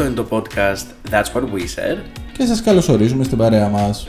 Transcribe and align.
Αυτό 0.00 0.12
είναι 0.12 0.28
το 0.28 0.36
podcast 0.36 1.10
That's 1.10 1.32
What 1.32 1.42
We 1.42 1.60
Said. 1.60 1.98
Και 2.32 2.44
σας 2.44 2.62
καλωσορίζουμε 2.62 3.24
στην 3.24 3.38
παρέα 3.38 3.68
μας. 3.68 4.08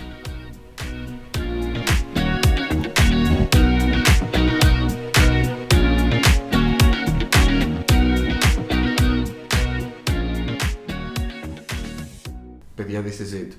Παιδιά, 12.75 13.03
this 13.03 13.05
is 13.05 13.41
it. 13.41 13.53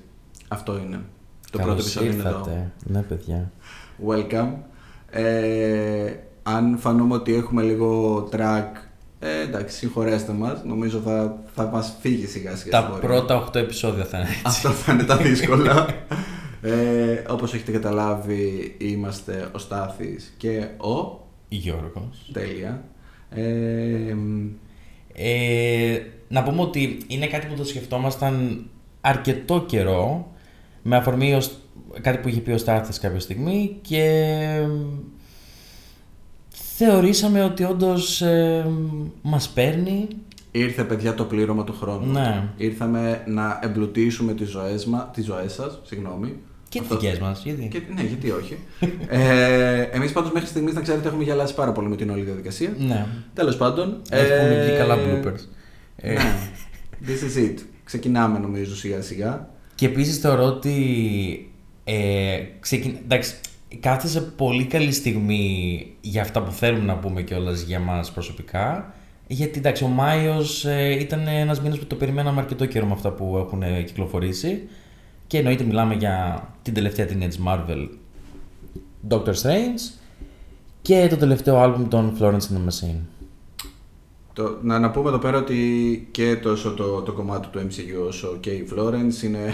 Αυτό 0.47 0.77
είναι. 0.77 1.01
Το 1.51 1.57
πρώτο 1.57 1.71
επεισόδιο 1.71 2.11
είναι 2.11 2.29
εδώ. 2.29 2.71
Ναι, 2.83 3.01
παιδιά. 3.01 3.51
Welcome. 4.07 4.53
Ε, 5.09 6.13
αν 6.43 6.77
φανούμε 6.77 7.13
ότι 7.15 7.33
έχουμε 7.33 7.61
λίγο 7.61 8.17
track, 8.31 8.67
ε, 9.23 9.41
εντάξει, 9.41 9.77
συγχωρέστε 9.77 10.31
μας. 10.31 10.63
Νομίζω 10.63 10.99
θα, 10.99 11.37
θα 11.55 11.65
μας 11.65 11.95
φύγει 11.99 12.25
σιγά 12.25 12.55
σιγά. 12.55 12.81
Τα 12.81 12.97
πρώτα 13.01 13.47
8 13.49 13.55
επεισόδια 13.55 14.05
θα 14.05 14.17
είναι 14.17 14.27
έτσι. 14.29 14.41
Αυτό 14.45 14.69
θα 14.69 14.93
είναι 14.93 15.03
τα 15.03 15.17
δύσκολα. 15.17 15.87
ε, 16.61 17.23
όπως 17.29 17.53
έχετε 17.53 17.71
καταλάβει, 17.71 18.75
είμαστε 18.77 19.49
ο 19.51 19.57
Στάθης 19.57 20.33
και 20.37 20.67
ο... 20.77 21.21
Γιώργος. 21.47 22.29
Τέλεια. 22.33 22.83
Ε, 23.29 24.15
Ε, 25.15 25.99
να 26.27 26.43
πούμε 26.43 26.61
ότι 26.61 26.97
είναι 27.07 27.27
κάτι 27.27 27.47
που 27.47 27.53
το 27.55 27.65
σκεφτόμασταν 27.65 28.65
αρκετό 29.01 29.63
καιρό 29.67 30.31
με 30.81 30.95
αφορμή 30.95 31.33
ως 31.33 31.57
κάτι 32.01 32.17
που 32.17 32.27
είχε 32.27 32.39
πει 32.39 32.51
ο 32.51 32.57
Στάθης 32.57 32.99
κάποια 32.99 33.19
στιγμή 33.19 33.77
και 33.81 34.39
θεωρήσαμε 36.85 37.43
ότι 37.43 37.63
όντως 37.63 38.21
ε, 38.21 38.65
μας 39.21 39.49
παίρνει 39.49 40.07
ήρθε 40.51 40.83
παιδιά 40.83 41.13
το 41.13 41.23
πλήρωμα 41.23 41.63
του 41.63 41.73
χρόνου. 41.81 42.11
Ναι. 42.11 42.43
Ήρθαμε 42.57 43.23
να 43.27 43.59
εμπλουτίσουμε 43.63 44.33
τις 44.33 44.49
ζωές, 44.49 44.85
μα, 44.85 45.09
τις 45.13 45.25
ζωές 45.25 45.53
σας, 45.53 45.79
συγγνώμη. 45.83 46.35
και 46.69 46.79
τις 46.79 46.87
Αυτό- 46.91 46.99
δικές 46.99 47.19
μας. 47.19 47.41
Γιατί; 47.43 47.67
Και, 47.67 47.81
ναι, 47.95 48.01
γιατί 48.01 48.31
όχι. 48.31 48.57
ε, 49.09 49.81
εμείς 49.81 50.11
πάντως 50.11 50.31
μέχρι 50.31 50.47
στιγμής, 50.47 50.73
να 50.73 50.81
ξέρετε, 50.81 51.07
έχουμε 51.07 51.23
γελάσει 51.23 51.53
πάρα 51.55 51.71
πολύ 51.71 51.87
με 51.87 51.95
την 51.95 52.09
όλη 52.09 52.21
διαδικασία. 52.21 52.73
Ναι. 52.77 53.05
Τέλος 53.33 53.57
πάντων. 53.57 54.01
Έχουν 54.09 54.51
ε, 54.51 54.65
βγει 54.65 54.77
καλά 54.77 54.95
bloopers. 54.95 55.39
Ε, 55.95 56.13
Ναι. 56.13 56.33
This 57.07 57.37
is 57.37 57.43
it. 57.49 57.57
Ξεκινάμε 57.83 58.39
νομίζω 58.39 58.75
σιγά 58.75 59.01
σιγά. 59.01 59.49
Και 59.75 59.85
επίσης 59.85 60.17
θεωρώ 60.17 60.43
ότι 60.43 60.73
ε, 61.83 62.39
ξεκιν... 62.59 62.95
εντάξει, 63.03 63.33
κάθεσε 63.79 64.21
πολύ 64.21 64.65
καλή 64.65 64.91
στιγμή 64.91 65.87
για 66.01 66.21
αυτά 66.21 66.43
που 66.43 66.51
θέλουμε 66.51 66.85
να 66.85 66.97
πούμε 66.97 67.21
κιόλας 67.21 67.61
για 67.61 67.79
μας 67.79 68.11
προσωπικά. 68.11 68.93
Γιατί 69.27 69.59
εντάξει, 69.59 69.83
ο 69.83 69.87
Μάιος 69.87 70.65
ε, 70.65 70.99
ήταν 70.99 71.27
ένας 71.27 71.61
μήνας 71.61 71.79
που 71.79 71.85
το 71.85 71.95
περιμέναμε 71.95 72.41
αρκετό 72.41 72.65
καιρό 72.65 72.85
με 72.85 72.93
αυτά 72.93 73.11
που 73.11 73.37
έχουν 73.37 73.63
ε, 73.63 73.81
κυκλοφορήσει. 73.81 74.67
Και 75.27 75.37
εννοείται 75.37 75.63
μιλάμε 75.63 75.95
για 75.95 76.47
την 76.61 76.73
τελευταία 76.73 77.07
Teenage 77.09 77.47
Marvel 77.47 77.87
Doctor 79.09 79.33
Strange 79.33 79.99
και 80.81 81.07
το 81.09 81.17
τελευταίο 81.17 81.57
άλμπουμ 81.57 81.87
των 81.87 82.17
Florence 82.19 82.31
and 82.31 82.57
the 82.57 82.69
Machine. 82.69 82.99
Το, 84.33 84.57
να, 84.61 84.79
να 84.79 84.91
πούμε 84.91 85.09
εδώ 85.09 85.17
πέρα 85.17 85.37
ότι 85.37 86.07
και 86.11 86.35
τόσο 86.35 86.73
το, 86.73 87.01
το 87.01 87.11
κομμάτι 87.11 87.47
του 87.47 87.59
MCU 87.59 88.07
όσο 88.07 88.37
και 88.39 88.49
η 88.49 88.67
Florence 88.73 89.23
είναι 89.23 89.53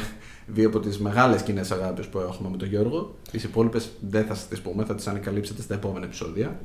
δύο 0.54 0.68
από 0.68 0.80
τις 0.80 1.00
μεγάλες 1.00 1.42
κοινές 1.42 1.72
αγάπες 1.72 2.08
που 2.08 2.20
έχουμε 2.20 2.50
με 2.50 2.58
τον 2.58 2.68
Γιώργο. 2.68 3.16
Τις 3.32 3.44
υπόλοιπες 3.44 3.90
δεν 4.10 4.26
θα 4.26 4.36
σας 4.36 4.48
τις 4.48 4.62
πούμε, 4.62 4.84
θα 4.84 4.96
τις 4.96 5.08
ανακαλύψετε 5.08 5.62
στα 5.62 5.74
επόμενα 5.74 6.06
επεισόδια. 6.06 6.60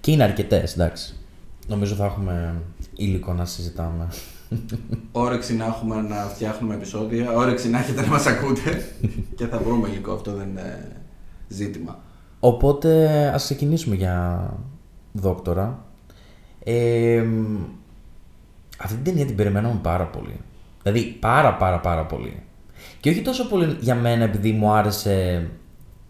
Και 0.00 0.10
είναι 0.10 0.22
αρκετές, 0.22 0.72
εντάξει. 0.72 1.14
Νομίζω 1.66 1.94
θα 1.94 2.04
έχουμε 2.04 2.62
υλικό 2.96 3.32
να 3.32 3.44
συζητάμε. 3.44 4.08
Όρεξη 5.12 5.54
να 5.56 5.64
έχουμε 5.64 6.00
να 6.00 6.16
φτιάχνουμε 6.16 6.74
επεισόδια, 6.74 7.32
όρεξη 7.32 7.68
να 7.68 7.78
έχετε 7.78 8.00
να 8.00 8.06
μας 8.06 8.26
ακούτε 8.26 8.84
και 9.36 9.46
θα 9.46 9.58
βρούμε 9.58 9.88
υλικό, 9.88 10.12
αυτό 10.12 10.32
δεν 10.34 10.48
είναι 10.48 10.92
ζήτημα. 11.48 11.98
Οπότε 12.40 13.08
ας 13.34 13.44
ξεκινήσουμε 13.44 13.94
για 13.94 14.48
δόκτορα. 15.12 15.84
Ε, 16.64 17.22
μ, 17.22 17.56
αυτή 18.78 18.94
την 18.94 19.04
ταινία 19.04 19.26
την 19.26 19.36
περιμέναμε 19.36 19.78
πάρα 19.82 20.04
πολύ. 20.04 20.40
Δηλαδή 20.84 21.02
πάρα 21.20 21.54
πάρα 21.54 21.80
πάρα 21.80 22.04
πολύ. 22.06 22.42
Και 23.00 23.10
όχι 23.10 23.22
τόσο 23.22 23.48
πολύ 23.48 23.76
για 23.80 23.94
μένα 23.94 24.24
επειδή 24.24 24.52
μου 24.52 24.70
άρεσε 24.70 25.48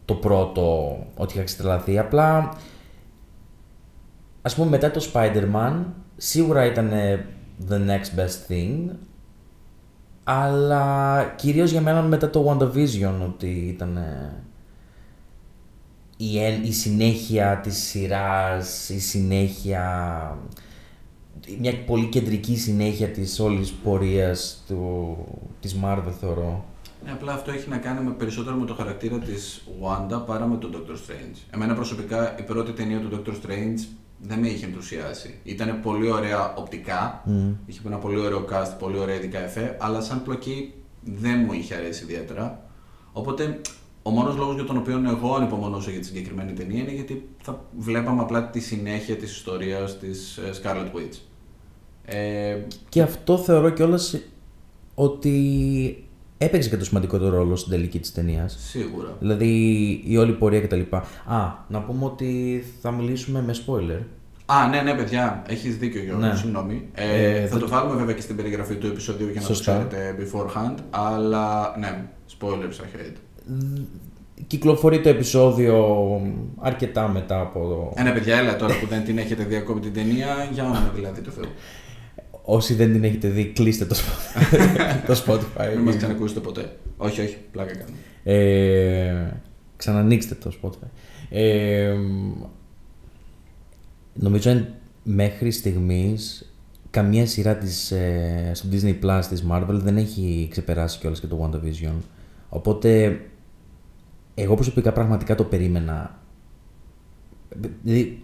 το 0.05 0.15
πρώτο 0.15 0.97
ότι 1.17 1.35
είχα 1.35 1.45
ξετρελαθεί. 1.45 1.99
Απλά 1.99 2.57
ας 4.43 4.55
πούμε 4.55 4.69
μετά 4.69 4.91
το 4.91 5.11
Spider-Man 5.13 5.85
σίγουρα 6.17 6.65
ήταν 6.65 6.91
the 7.69 7.75
next 7.75 8.19
best 8.21 8.53
thing. 8.53 8.89
Αλλά 10.25 11.25
κυρίως 11.37 11.71
για 11.71 11.81
μένα 11.81 12.03
μετά 12.03 12.31
το 12.31 12.49
WandaVision 12.61 13.15
ότι 13.25 13.47
ήταν 13.49 13.99
η, 16.17 16.45
εν- 16.45 16.65
η 16.65 16.73
συνέχεια 16.73 17.61
της 17.63 17.77
σειράς, 17.83 18.89
η 18.89 19.01
συνέχεια, 19.01 20.39
μια 21.61 21.85
πολύ 21.87 22.07
κεντρική 22.07 22.57
συνέχεια 22.57 23.09
της 23.09 23.41
όλης 23.41 23.73
πορείας 23.73 24.65
του, 24.69 25.17
της 25.61 25.77
Marvel 25.85 26.13
θεωρώ. 26.21 26.65
Ναι, 27.05 27.13
απλά 27.13 27.33
αυτό 27.33 27.51
έχει 27.51 27.69
να 27.69 27.77
κάνει 27.77 28.05
με 28.05 28.11
περισσότερο 28.11 28.57
με 28.57 28.67
το 28.67 28.75
χαρακτήρα 28.75 29.19
της 29.19 29.67
Wanda 29.83 30.27
παρά 30.27 30.47
με 30.47 30.57
τον 30.57 30.73
Doctor 30.75 30.93
Strange. 30.93 31.37
Εμένα 31.51 31.75
προσωπικά 31.75 32.39
η 32.39 32.43
πρώτη 32.43 32.73
ταινία 32.73 33.01
του 33.01 33.09
Doctor 33.13 33.31
Strange 33.31 33.87
δεν 34.19 34.39
με 34.39 34.49
είχε 34.49 34.67
ενθουσιάσει. 34.67 35.39
Ήταν 35.43 35.81
πολύ 35.83 36.11
ωραία 36.11 36.55
οπτικά, 36.55 37.25
είχε 37.67 37.81
ένα 37.87 37.99
πολύ 37.99 38.19
ωραίο 38.19 38.45
cast, 38.51 38.79
πολύ 38.79 38.99
ωραία 38.99 39.15
ειδικά 39.15 39.39
εφέ, 39.39 39.77
αλλά 39.81 40.01
σαν 40.01 40.23
πλοκή 40.23 40.73
δεν 41.01 41.43
μου 41.47 41.53
είχε 41.53 41.75
αρέσει 41.75 42.05
ιδιαίτερα. 42.05 42.69
Οπότε 43.13 43.61
ο 44.03 44.11
μόνος 44.11 44.37
λόγος 44.37 44.55
για 44.55 44.65
τον 44.65 44.77
οποίο 44.77 45.03
εγώ 45.07 45.35
ανυπομονώσα 45.35 45.91
για 45.91 46.01
τη 46.01 46.07
συγκεκριμένη 46.07 46.53
ταινία 46.53 46.83
είναι 46.83 46.93
γιατί 46.93 47.29
θα 47.43 47.65
βλέπαμε 47.79 48.21
απλά 48.21 48.51
τη 48.51 48.61
συνέχεια 48.61 49.17
της 49.17 49.37
ιστορίας 49.37 49.99
της 49.99 50.37
ε, 50.37 50.51
Scarlet 50.63 50.97
Witch. 50.97 51.19
Ε, 52.07 52.57
Και 52.89 53.03
αυτό 53.03 53.39
θεωρώ 53.39 53.71
κιόλας 53.71 54.17
ότι 54.95 56.05
έπαιξε 56.39 56.69
και 56.69 56.77
το 56.77 56.85
σημαντικότερο 56.85 57.37
ρόλο 57.37 57.57
στην 57.57 57.71
τελική 57.71 57.99
της 58.01 58.13
ταινίας. 58.13 58.57
σίγουρα. 58.61 59.17
Δηλαδή 59.21 59.51
η 60.07 60.17
όλη 60.17 60.33
πορεία 60.33 60.61
κτλ. 60.61 60.81
Α, 61.27 61.53
να 61.69 61.81
πούμε 61.81 62.05
ότι 62.05 62.65
θα 62.83 62.91
μιλήσουμε 62.91 63.43
με 63.43 63.55
spoiler. 63.67 64.01
Α, 64.47 64.69
ναι, 64.69 64.81
ναι, 64.81 64.95
παιδιά, 64.95 65.43
έχεις 65.49 65.77
δίκιο 65.77 66.03
Γιώργο, 66.03 66.27
Ναι. 66.27 66.35
συγγνώμη. 66.37 66.89
Ε, 66.95 67.35
Ε, 67.35 67.41
θα 67.41 67.49
θα 67.49 67.59
το 67.59 67.69
βάλουμε 67.69 67.97
βέβαια 67.97 68.15
και 68.15 68.21
στην 68.21 68.37
περιγραφή 68.37 68.75
του 68.75 68.87
επεισοδίου 68.87 69.29
για 69.31 69.41
να 69.41 69.47
Σωστά. 69.47 69.79
το 69.79 69.87
ξέρετε 69.89 70.17
beforehand. 70.23 70.75
Αλλά 70.91 71.75
ναι, 71.79 72.05
spoilers 72.39 72.81
ahead. 72.85 73.13
Κυκλοφορεί 74.47 75.01
το 75.01 75.09
επεισόδιο 75.09 75.77
αρκετά 76.61 77.09
μετά 77.09 77.41
από... 77.41 77.93
Ε, 77.97 78.03
ναι, 78.03 78.11
παιδιά, 78.13 78.37
έλα 78.37 78.57
τώρα 78.57 78.79
που 78.79 78.87
δεν 78.87 79.05
την 79.05 79.19
έχετε 79.19 79.45
δει 79.45 79.57
ακόμη 79.57 79.81
την 79.81 79.93
ταινία, 79.93 80.49
για 80.53 80.65
όνομα 80.65 80.91
δηλαδή 80.95 81.21
του 81.21 81.31
Θεού. 81.31 81.45
Όσοι 82.47 82.75
δεν 82.75 82.93
την 82.93 83.05
έχετε 83.05 83.29
δει, 83.29 83.45
κλείστε 83.45 83.85
το, 83.85 83.95
Sp- 83.97 85.07
το 85.07 85.23
Spotify. 85.27 85.69
Μην 85.75 85.85
μας 85.85 85.97
ξανακούσετε 85.97 86.41
ποτέ. 86.41 86.77
Όχι, 86.97 87.21
όχι, 87.21 87.37
πλάκα 87.53 87.73
κάνω. 87.77 87.91
Ε, 88.25 89.41
ξανανοίξτε 89.77 90.35
το 90.35 90.53
Spotify. 90.63 90.89
Ε, 91.31 91.95
νομίζω 94.15 94.51
εν- 94.51 94.67
μέχρι 95.03 95.51
στιγμής 95.51 96.53
καμία 96.91 97.27
σειρά 97.27 97.57
της, 97.57 97.91
ε, 97.91 98.51
στο 98.55 98.69
Disney 98.73 98.95
Plus 99.05 99.23
της 99.29 99.45
Marvel 99.51 99.67
δεν 99.83 99.97
έχει 99.97 100.49
ξεπεράσει 100.51 100.99
κιόλας 100.99 101.21
και 101.21 101.27
το 101.27 101.51
WandaVision. 101.51 101.95
Οπότε 102.49 103.21
εγώ 104.35 104.55
προσωπικά 104.55 104.93
πραγματικά 104.93 105.35
το 105.35 105.45
περίμενα. 105.45 106.19
Δηλαδή 107.83 108.23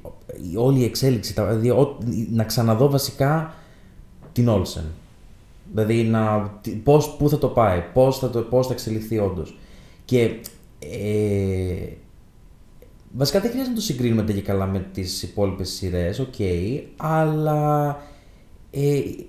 η- 0.52 0.56
όλη 0.56 0.78
η 0.80 0.84
εξέλιξη, 0.84 1.34
τα- 1.34 1.46
δηλαδή, 1.46 1.70
ό- 1.70 1.98
να 2.30 2.44
ξαναδώ 2.44 2.90
βασικά 2.90 3.54
την 4.32 4.48
Olsen. 4.48 4.84
Δηλαδή, 5.72 6.02
να, 6.02 6.50
τι- 6.60 6.70
πώς, 6.70 7.16
πού 7.18 7.28
θα 7.28 7.38
το 7.38 7.48
πάει, 7.48 7.82
πώς 7.92 8.18
θα, 8.18 8.30
το, 8.30 8.40
πώς 8.40 8.66
θα 8.66 8.72
εξελιχθεί 8.72 9.18
όντως. 9.18 9.58
Και 10.04 10.40
ε, 10.78 11.86
βασικά 13.12 13.40
δεν 13.40 13.48
χρειάζεται 13.50 13.74
να 13.74 13.80
το 13.80 13.84
συγκρίνουμε 13.84 14.22
τέτοια 14.22 14.42
καλά 14.42 14.66
με 14.66 14.86
τις 14.92 15.22
υπόλοιπες 15.22 15.68
σειρές, 15.70 16.18
οκ, 16.18 16.34
αλλά 16.96 17.88
ε, 18.70 18.96
εί- 18.96 19.26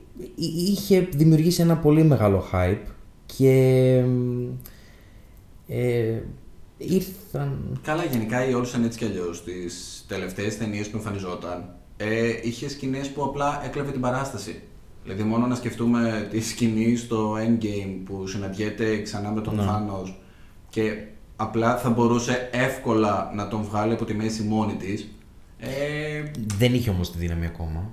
είχε 0.70 1.08
δημιουργήσει 1.12 1.62
ένα 1.62 1.78
πολύ 1.78 2.04
μεγάλο 2.04 2.44
hype 2.54 2.78
και 3.26 4.04
ε, 5.68 6.20
ήρθαν... 6.78 7.80
Καλά, 7.84 8.04
γενικά 8.06 8.48
η 8.48 8.52
Olsen 8.56 8.84
έτσι 8.86 8.98
κι 8.98 9.06
αλλιώς 9.06 9.44
τις 9.44 10.06
τελευταίες 10.08 10.58
ταινίες 10.58 10.88
που 10.90 10.98
εμφανιζόταν 10.98 11.76
ε, 11.98 12.30
είχε 12.44 12.70
σκηνές 12.70 13.10
που 13.10 13.24
απλά 13.24 13.62
έκλεβε 13.66 13.92
την 13.92 14.02
παράσταση. 14.02 14.62
Δηλαδή, 15.04 15.24
μόνο 15.24 15.48
να 15.48 15.56
σκεφτούμε 15.56 16.28
τη 16.32 16.42
σκηνή 16.42 16.96
στο 16.96 17.34
Endgame 17.36 17.98
που 18.06 18.28
συναντιέται 18.28 19.02
ξανά 19.02 19.32
με 19.32 19.42
τον 19.42 19.56
Ναι. 19.56 19.64
Thanos 19.68 20.14
και 20.70 20.94
απλά 21.36 21.78
θα 21.78 21.90
μπορούσε 21.90 22.50
εύκολα 22.52 23.32
να 23.36 23.48
τον 23.48 23.64
βγάλει 23.64 23.94
από 23.94 24.06
τη 24.06 24.14
μέση 24.14 24.44
μόνη 24.44 24.74
της. 24.76 25.08
Ε, 25.60 26.24
Δεν 26.58 26.74
είχε 26.74 26.90
όμως 26.90 27.12
τη 27.12 27.18
δύναμη 27.18 27.46
ακόμα. 27.46 27.90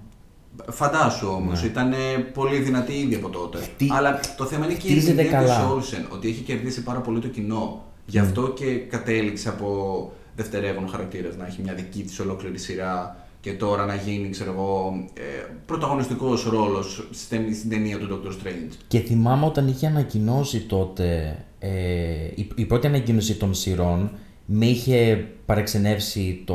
Φαντάσου 0.70 1.28
όμως, 1.28 1.60
Ναι. 1.62 1.66
ήταν 1.69 1.93
πολύ 2.34 2.58
δυνατή 2.58 2.93
ήδη 2.93 3.14
από 3.14 3.28
τότε. 3.28 3.58
Χτί- 3.58 3.93
Αλλά 3.93 4.20
το 4.37 4.44
θέμα 4.44 4.64
είναι 4.64 4.75
και 4.75 4.87
η 4.88 4.90
χτίζεται 4.90 5.20
ερμηνεία 5.22 5.38
τη 5.40 5.46
καλά. 5.46 5.69
Olsen, 5.75 6.12
ότι 6.12 6.28
έχει 6.28 6.43
κερδίσει 6.43 6.82
πάρα 6.82 7.00
πολύ 7.00 7.20
το 7.20 7.28
κοινό. 7.28 7.84
Γι' 8.06 8.19
αυτό 8.19 8.49
και 8.49 8.75
κατέληξε 8.76 9.49
από 9.49 10.12
δευτερεύον 10.37 10.88
χαρακτήρας 10.88 11.37
να 11.37 11.46
έχει 11.46 11.62
μια 11.62 11.75
δική 11.75 12.02
της 12.02 12.20
ολόκληρη 12.20 12.58
σειρά 12.58 13.16
και 13.48 13.54
τώρα 13.54 13.84
να 13.86 13.94
γίνει, 13.94 14.28
ξέρω 14.30 14.52
εγώ, 14.52 14.92
ε, 15.14 15.52
πρωταγωνιστικός 15.66 16.44
ρόλος 16.44 17.08
στην, 17.10 17.54
στην 17.54 17.70
ταινία 17.70 17.98
του 17.98 18.08
Doctor 18.22 18.30
Strange. 18.30 18.72
Και 18.88 18.98
θυμάμαι 18.98 19.46
όταν 19.46 19.68
είχε 19.68 19.86
ανακοινώσει 19.86 20.60
τότε, 20.60 21.36
ε, 21.58 21.70
η, 22.34 22.48
η 22.54 22.64
πρώτη 22.64 22.86
ανακοίνωση 22.86 23.34
των 23.34 23.54
σειρών, 23.54 24.10
με 24.46 24.66
είχε 24.66 25.26
παρεξενεύσει 25.46 26.42
το, 26.46 26.54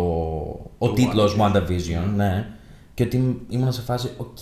ο 0.77 0.87
Το 0.87 0.93
τίτλος 0.93 1.35
WandaVision. 1.39 1.55
WandaVision, 1.57 2.13
ναι. 2.15 2.47
Και 2.93 3.03
ότι 3.03 3.39
ήμουν 3.49 3.71
σε 3.71 3.81
φάση, 3.81 4.09
οκ, 4.17 4.37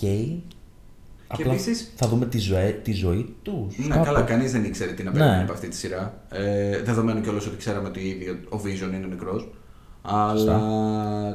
απλά 1.26 1.52
επίσης- 1.52 1.92
θα 1.94 2.08
δούμε 2.08 2.26
τη 2.26 2.38
ζωή, 2.38 2.72
τη 2.82 2.92
ζωή 2.92 3.34
τους. 3.42 3.78
Ναι, 3.78 3.86
κάπου. 3.94 4.04
καλά, 4.04 4.22
κανείς 4.22 4.52
δεν 4.52 4.64
ήξερε 4.64 4.92
τι 4.92 5.02
να 5.02 5.10
Ναι. 5.10 5.16
περιμένει 5.18 5.42
από 5.42 5.52
αυτή 5.52 5.68
τη 5.68 5.76
σειρά. 5.76 6.24
Ε, 6.30 6.82
δεδομένου 6.82 7.20
κιόλας 7.20 7.46
ότι 7.46 7.56
ξέραμε 7.56 7.88
ότι 7.88 8.00
ήδη 8.00 8.28
ο 8.28 8.60
Vision 8.64 8.94
είναι 8.94 9.06
νεκρός. 9.08 9.52
Αλλά 10.02 10.58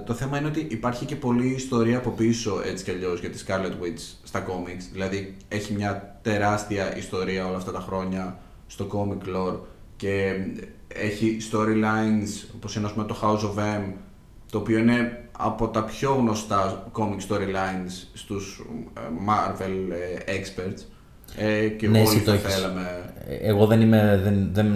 το 0.03 0.13
θέμα 0.13 0.37
είναι 0.37 0.47
ότι 0.47 0.67
υπάρχει 0.69 1.05
και 1.05 1.15
πολλή 1.15 1.47
ιστορία 1.47 1.97
από 1.97 2.09
πίσω 2.09 2.61
έτσι 2.65 2.83
κι 2.83 2.91
αλλιώς 2.91 3.19
για 3.19 3.29
τη 3.29 3.43
Scarlet 3.47 3.83
Witch 3.83 4.15
στα 4.23 4.45
comics. 4.45 4.83
Δηλαδή 4.91 5.35
έχει 5.47 5.73
μια 5.73 6.19
τεράστια 6.21 6.97
ιστορία 6.97 7.47
όλα 7.47 7.57
αυτά 7.57 7.71
τα 7.71 7.79
χρόνια 7.79 8.39
στο 8.67 8.87
comic 8.91 9.35
lore 9.35 9.59
και 9.95 10.35
έχει 10.87 11.37
storylines 11.51 12.49
όπως 12.55 12.75
είναι 12.75 12.85
ας 12.85 12.93
πούμε, 12.93 13.05
το 13.05 13.17
House 13.21 13.41
of 13.41 13.59
M 13.59 13.93
το 14.51 14.57
οποίο 14.57 14.77
είναι 14.77 15.29
από 15.37 15.67
τα 15.67 15.83
πιο 15.83 16.13
γνωστά 16.13 16.89
comic 16.93 17.19
storylines 17.29 18.07
στους 18.13 18.65
ε, 18.97 19.01
Marvel 19.27 19.91
ε, 20.25 20.39
experts 20.39 20.81
ε, 21.35 21.67
και 21.67 21.87
Ναι, 21.87 21.97
όλοι 21.99 22.07
εσύ 22.07 22.19
το 22.21 22.31
θα 22.31 22.37
έχεις. 22.37 22.55
θέλαμε 22.55 22.81
Ε, 23.29 23.35
Εγώ 23.49 23.65
δεν, 23.65 23.81
είμαι, 23.81 24.21
δεν, 24.23 24.49
δεν, 24.53 24.67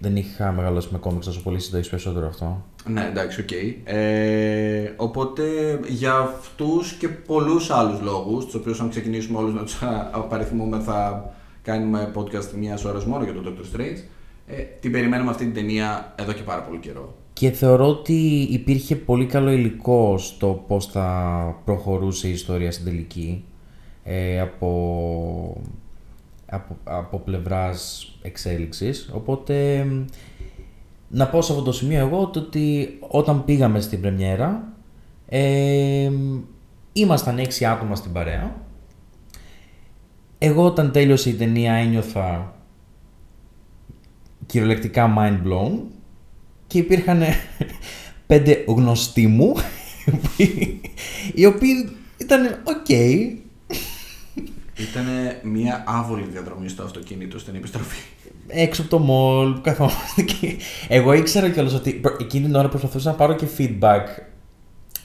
δεν 0.00 0.16
είχα 0.16 0.52
μεγαλώσει 0.52 0.88
με 0.92 0.98
κόμιξ 0.98 1.26
τόσο 1.26 1.40
πολύ, 1.42 1.56
εσύ 1.56 1.70
το 1.70 1.76
έχεις 1.76 1.88
περισσότερο 1.88 2.26
αυτό. 2.26 2.64
Ναι, 2.86 3.06
εντάξει, 3.10 3.40
οκ. 3.40 3.50
Ε, 3.84 4.92
οπότε 4.96 5.42
για 5.88 6.14
αυτούς 6.14 6.92
και 6.92 7.08
πολλούς 7.08 7.70
άλλους 7.70 8.00
λόγους, 8.00 8.44
τους 8.44 8.54
οποίους 8.54 8.80
αν 8.80 8.90
ξεκινήσουμε 8.90 9.38
όλους 9.38 9.54
να 9.54 9.62
τους 9.62 9.82
α- 9.82 10.10
απαριθμούμε 10.12 10.78
θα 10.78 11.30
κάνουμε 11.62 12.10
podcast 12.14 12.50
μιας 12.58 12.84
ώρας 12.84 13.04
μόνο 13.04 13.24
για 13.24 13.32
τον 13.32 13.44
Doctor 13.46 13.76
Strange, 13.76 13.98
ε, 14.46 14.54
την 14.80 14.92
περιμένουμε 14.92 15.30
αυτή 15.30 15.44
την 15.44 15.54
ταινία 15.54 16.14
εδώ 16.18 16.32
και 16.32 16.42
πάρα 16.42 16.62
πολύ 16.62 16.78
καιρό. 16.78 17.14
Και 17.32 17.50
θεωρώ 17.50 17.88
ότι 17.88 18.48
υπήρχε 18.50 18.96
πολύ 18.96 19.26
καλό 19.26 19.50
υλικό 19.50 20.18
στο 20.18 20.64
πώς 20.68 20.86
θα 20.86 21.06
προχωρούσε 21.64 22.28
η 22.28 22.30
ιστορία 22.30 22.72
στην 22.72 22.84
τελική 22.84 23.44
ε, 24.10 24.40
από, 24.40 25.60
από, 26.46 26.76
από 26.84 27.18
πλευράς 27.18 28.08
εξέλιξης. 28.22 29.10
Οπότε 29.12 29.84
μ, 29.84 30.04
να 31.08 31.28
πω 31.28 31.42
σε 31.42 31.52
αυτό 31.52 31.64
το 31.64 31.72
σημείο 31.72 31.98
εγώ 31.98 32.26
το 32.26 32.38
ότι 32.40 32.98
όταν 33.08 33.44
πήγαμε 33.44 33.80
στην 33.80 34.00
πρεμιέρα 34.00 34.72
ε, 35.28 36.08
μ, 36.12 36.40
ήμασταν 36.92 37.38
έξι 37.38 37.64
άτομα 37.64 37.94
στην 37.94 38.12
παρέα. 38.12 38.56
Εγώ 40.38 40.64
όταν 40.64 40.92
τέλειωσε 40.92 41.30
η 41.30 41.34
ταινία 41.34 41.72
ένιωθα 41.72 42.54
κυριολεκτικά 44.46 45.14
mind 45.18 45.46
blown 45.46 45.72
και 46.66 46.78
υπήρχαν 46.78 47.22
πέντε 48.26 48.64
γνωστοί 48.66 49.26
μου 49.26 49.54
οι 51.34 51.46
οποίοι 51.46 51.96
ήταν 52.18 52.62
οκ. 52.64 52.86
Ήταν 54.78 55.04
μια 55.42 55.84
άβολη 55.86 56.26
διαδρομή 56.30 56.68
στο 56.68 56.82
αυτοκίνητο 56.82 57.38
στην 57.38 57.54
επιστροφή. 57.54 58.02
Έξω 58.46 58.82
από 58.82 58.90
το 58.90 59.04
mall 59.08 59.54
που 59.54 59.60
καθόμαστε 59.60 60.22
και... 60.22 60.56
Εγώ 60.88 61.12
ήξερα 61.12 61.50
κιόλας 61.50 61.74
ότι 61.74 61.92
προ- 61.92 62.20
εκείνη 62.20 62.44
την 62.44 62.54
ώρα 62.54 62.68
προσπαθούσα 62.68 63.10
να 63.10 63.16
πάρω 63.16 63.34
και 63.34 63.46
feedback 63.58 64.04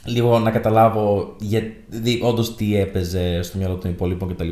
λίγο 0.04 0.38
να 0.38 0.50
καταλάβω 0.50 1.34
γιατί 1.38 2.20
όντως 2.22 2.56
τι 2.56 2.76
έπαιζε 2.76 3.42
στο 3.42 3.58
μυαλό 3.58 3.74
των 3.74 3.90
υπόλοιπων 3.90 4.34
κτλ. 4.34 4.48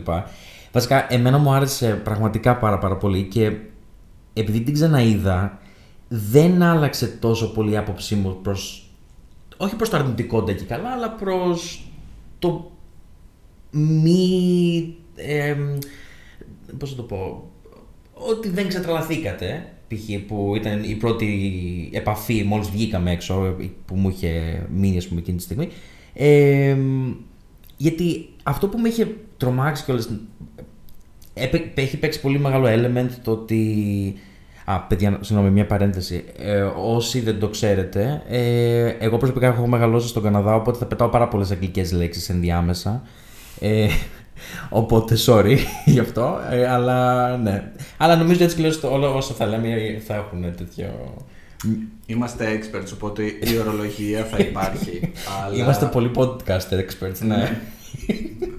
Βασικά, 0.72 1.12
εμένα 1.12 1.38
μου 1.38 1.52
άρεσε 1.52 2.00
πραγματικά 2.04 2.56
πάρα 2.56 2.78
πάρα 2.78 2.96
πολύ 2.96 3.22
και 3.22 3.52
επειδή 4.32 4.60
την 4.60 4.74
ξαναείδα, 4.74 5.58
δεν 6.08 6.62
άλλαξε 6.62 7.06
τόσο 7.06 7.52
πολύ 7.52 7.70
η 7.70 7.76
άποψή 7.76 8.14
μου 8.14 8.38
προς, 8.42 8.90
όχι 9.56 9.76
προς 9.76 9.88
το 9.88 9.96
αρνητικό 9.96 10.42
ντε 10.42 10.52
και 10.52 10.64
καλά, 10.64 10.90
αλλά 10.90 11.10
προς 11.10 11.82
το 12.38 12.70
μη, 13.70 14.96
εμ, 15.16 15.78
πώς 16.78 16.90
θα 16.90 16.96
το 16.96 17.02
πω, 17.02 17.50
ότι 18.12 18.48
δεν 18.48 18.68
ξετραλαθήκατε, 18.68 19.72
π.χ. 19.88 20.20
που 20.26 20.52
ήταν 20.56 20.82
η 20.84 20.94
πρώτη 20.94 21.90
επαφή 21.92 22.44
μόλις 22.44 22.70
βγήκαμε 22.70 23.10
έξω, 23.10 23.56
που 23.84 23.94
μου 23.94 24.08
είχε 24.08 24.62
μείνει 24.74 24.96
ας 24.96 25.08
πούμε 25.08 25.20
εκείνη 25.20 25.36
τη 25.36 25.42
στιγμή. 25.42 25.68
Εμ, 26.14 27.14
γιατί 27.76 28.28
αυτό 28.42 28.68
που 28.68 28.78
με 28.78 28.88
είχε 28.88 29.16
τρομάξει 29.36 29.84
κιόλας, 29.84 30.10
έπαι- 31.34 31.78
έχει 31.78 31.98
παίξει 31.98 32.20
πολύ 32.20 32.38
μεγάλο 32.38 32.66
element 32.68 33.08
το 33.24 33.30
ότι... 33.30 34.14
Α, 34.64 34.80
παιδιά, 34.80 35.18
συγγνώμη, 35.20 35.50
μια 35.50 35.66
παρένθεση. 35.66 36.24
Ε, 36.38 36.60
όσοι 36.76 37.20
δεν 37.20 37.38
το 37.38 37.48
ξέρετε, 37.48 38.22
ε, 38.28 38.86
εγώ 38.88 39.16
προσωπικά 39.16 39.46
έχω 39.46 39.66
μεγαλώσει 39.66 40.08
στον 40.08 40.22
Καναδά, 40.22 40.54
οπότε 40.54 40.78
θα 40.78 40.86
πετάω 40.86 41.08
πάρα 41.08 41.28
πολλές 41.28 41.50
αγγλικές 41.50 41.92
λέξεις 41.92 42.28
ενδιάμεσα. 42.28 43.02
Ε, 43.60 43.86
οπότε, 44.68 45.16
sorry 45.26 45.56
γι' 45.84 45.98
αυτό, 45.98 46.40
ε, 46.50 46.68
αλλά 46.68 47.36
ναι. 47.36 47.72
Αλλά 47.96 48.16
νομίζω 48.16 48.44
έτσι 48.44 48.56
και 48.56 48.86
όλα 48.86 49.08
όσα 49.08 49.34
θα 49.34 49.46
λέμε 49.46 50.02
θα 50.06 50.14
έχουν 50.14 50.42
τέτοιο... 50.56 51.14
Είμαστε 52.06 52.60
experts, 52.60 52.90
οπότε 52.94 53.22
η 53.22 53.58
ορολογία 53.60 54.24
θα 54.24 54.38
υπάρχει. 54.38 55.12
αλλά... 55.44 55.56
Είμαστε 55.56 55.86
πολύ 55.86 56.10
podcaster 56.14 56.78
experts, 56.78 57.18
ναι. 57.20 57.60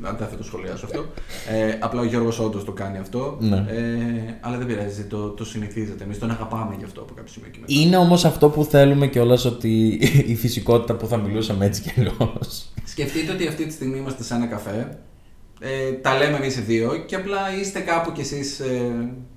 Αν 0.06 0.16
δεν 0.18 0.28
θα 0.28 0.36
το 0.38 0.44
σχολιάσω 0.44 0.86
αυτό. 0.86 1.06
Ε, 1.50 1.78
απλά 1.80 2.02
ο 2.02 2.04
Γιώργος 2.04 2.40
όντως 2.40 2.64
το 2.66 2.72
κάνει 2.72 2.98
αυτό. 2.98 3.38
Ναι. 3.40 3.56
Ε, 3.56 4.38
αλλά 4.42 4.58
δεν 4.58 4.68
πειράζει, 4.68 5.04
το, 5.04 5.30
το 5.30 5.46
συνηθίζεται. 5.46 6.04
Εμείς 6.04 6.20
τον 6.20 6.32
αγαπάμε 6.32 6.76
γι' 6.78 6.84
αυτό 6.84 7.02
από 7.02 7.14
κάποιο 7.14 7.32
σημείο 7.32 7.50
και 7.50 7.58
μετά. 7.60 7.74
Είναι 7.74 7.98
όμως 7.98 8.26
αυτό 8.26 8.50
που 8.50 8.64
θέλουμε 8.64 9.08
κιόλας 9.08 9.46
ότι 9.46 10.00
η 10.26 10.36
φυσικότητα 10.36 10.94
που 10.94 11.08
θα 11.08 11.18
μιλούσαμε 11.18 11.66
έτσι 11.66 11.82
κι 11.82 11.94
αλλιώς. 11.98 12.72
Σκεφτείτε 12.84 13.32
ότι 13.32 13.48
αυτή 13.48 13.66
τη 13.66 13.74
στιγμή 13.74 13.98
είμαστε 13.98 14.24
σε 14.24 14.34
ένα 14.34 14.46
καφέ. 14.46 14.98
Ε, 15.66 15.92
τα 15.92 16.18
λέμε 16.18 16.38
εμείς 16.38 16.58
οι 16.58 16.62
δύο 16.62 16.96
και 17.06 17.16
απλά 17.16 17.40
είστε 17.60 17.80
κάπου 17.80 18.12
κι 18.12 18.22
εσείς. 18.22 18.60
Ε, 18.60 18.92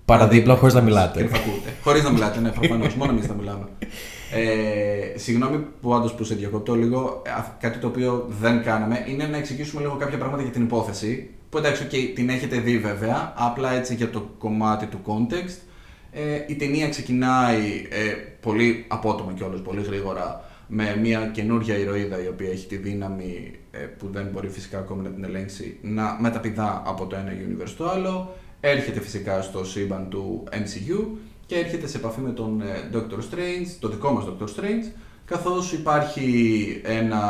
Παραδίπλα 0.05 0.57
χωρίς 0.57 0.75
να 0.75 0.81
μιλάτε. 0.81 1.19
Και 1.23 1.29
ακούτε. 1.35 1.71
Χωρίς 1.83 2.03
να 2.03 2.11
μιλάτε, 2.11 2.41
ναι, 2.41 2.51
προφανώς. 2.51 2.95
μόνο 2.95 3.13
εμείς 3.13 3.27
θα 3.27 3.35
μιλάμε. 3.35 3.65
Ε, 4.33 5.19
συγγνώμη 5.19 5.57
που 5.81 5.91
όντω 5.91 6.09
που 6.09 6.25
σε 6.25 6.35
διακοπτώ 6.35 6.75
λίγο. 6.75 7.23
Ε, 7.27 7.31
α- 7.31 7.57
Κάτι 7.61 7.79
το 7.79 7.87
οποίο 7.87 8.27
δεν 8.41 8.63
κάναμε 8.63 9.05
είναι 9.09 9.27
να 9.27 9.37
εξηγήσουμε 9.37 9.81
λίγο 9.81 9.97
κάποια 9.97 10.19
πράγματα 10.19 10.43
για 10.43 10.51
την 10.53 10.63
υπόθεση. 10.63 11.31
Που 11.51 11.59
εντάξει, 11.59 11.87
okay, 11.91 12.13
την 12.15 12.29
έχετε 12.29 12.57
δει 12.59 12.79
βέβαια. 12.79 13.33
Απλά 13.37 13.73
έτσι 13.73 13.95
για 13.95 14.11
το 14.11 14.31
κομμάτι 14.39 14.87
του 14.87 15.01
context. 15.07 15.57
Ε, 16.13 16.21
η 16.47 16.55
ταινία 16.55 16.89
ξεκινάει 16.89 17.87
ε, 17.91 18.13
πολύ 18.41 18.85
απότομα 18.89 19.33
κιόλας, 19.33 19.61
πολύ 19.61 19.83
γρήγορα 19.83 20.45
με 20.67 20.97
μια 20.97 21.27
καινούργια 21.27 21.79
ηρωίδα 21.79 22.23
η 22.25 22.27
οποία 22.27 22.51
έχει 22.51 22.67
τη 22.67 22.77
δύναμη 22.77 23.53
ε, 23.71 23.79
που 23.79 24.09
δεν 24.13 24.29
μπορεί 24.33 24.49
φυσικά 24.49 24.79
ακόμη 24.79 25.03
να 25.03 25.09
την 25.09 25.25
ελέγξει 25.25 25.79
να 25.83 26.17
μεταπηδά 26.21 26.83
από 26.87 27.07
το 27.07 27.17
ένα 27.17 27.33
universe 27.33 27.69
στο 27.69 27.89
άλλο 27.89 28.35
έρχεται 28.61 29.01
φυσικά 29.01 29.43
στο 29.43 29.65
σύμπαν 29.65 30.09
του 30.09 30.45
MCU 30.51 31.07
και 31.47 31.55
έρχεται 31.55 31.87
σε 31.87 31.97
επαφή 31.97 32.21
με 32.21 32.31
τον 32.31 32.61
ε, 32.61 32.91
Doctor 32.93 33.19
Strange, 33.19 33.77
το 33.81 33.89
δικό 33.89 34.11
μας 34.13 34.25
Doctor 34.25 34.45
Strange 34.45 34.93
καθώς 35.25 35.73
υπάρχει 35.73 36.81
ένα, 36.85 37.21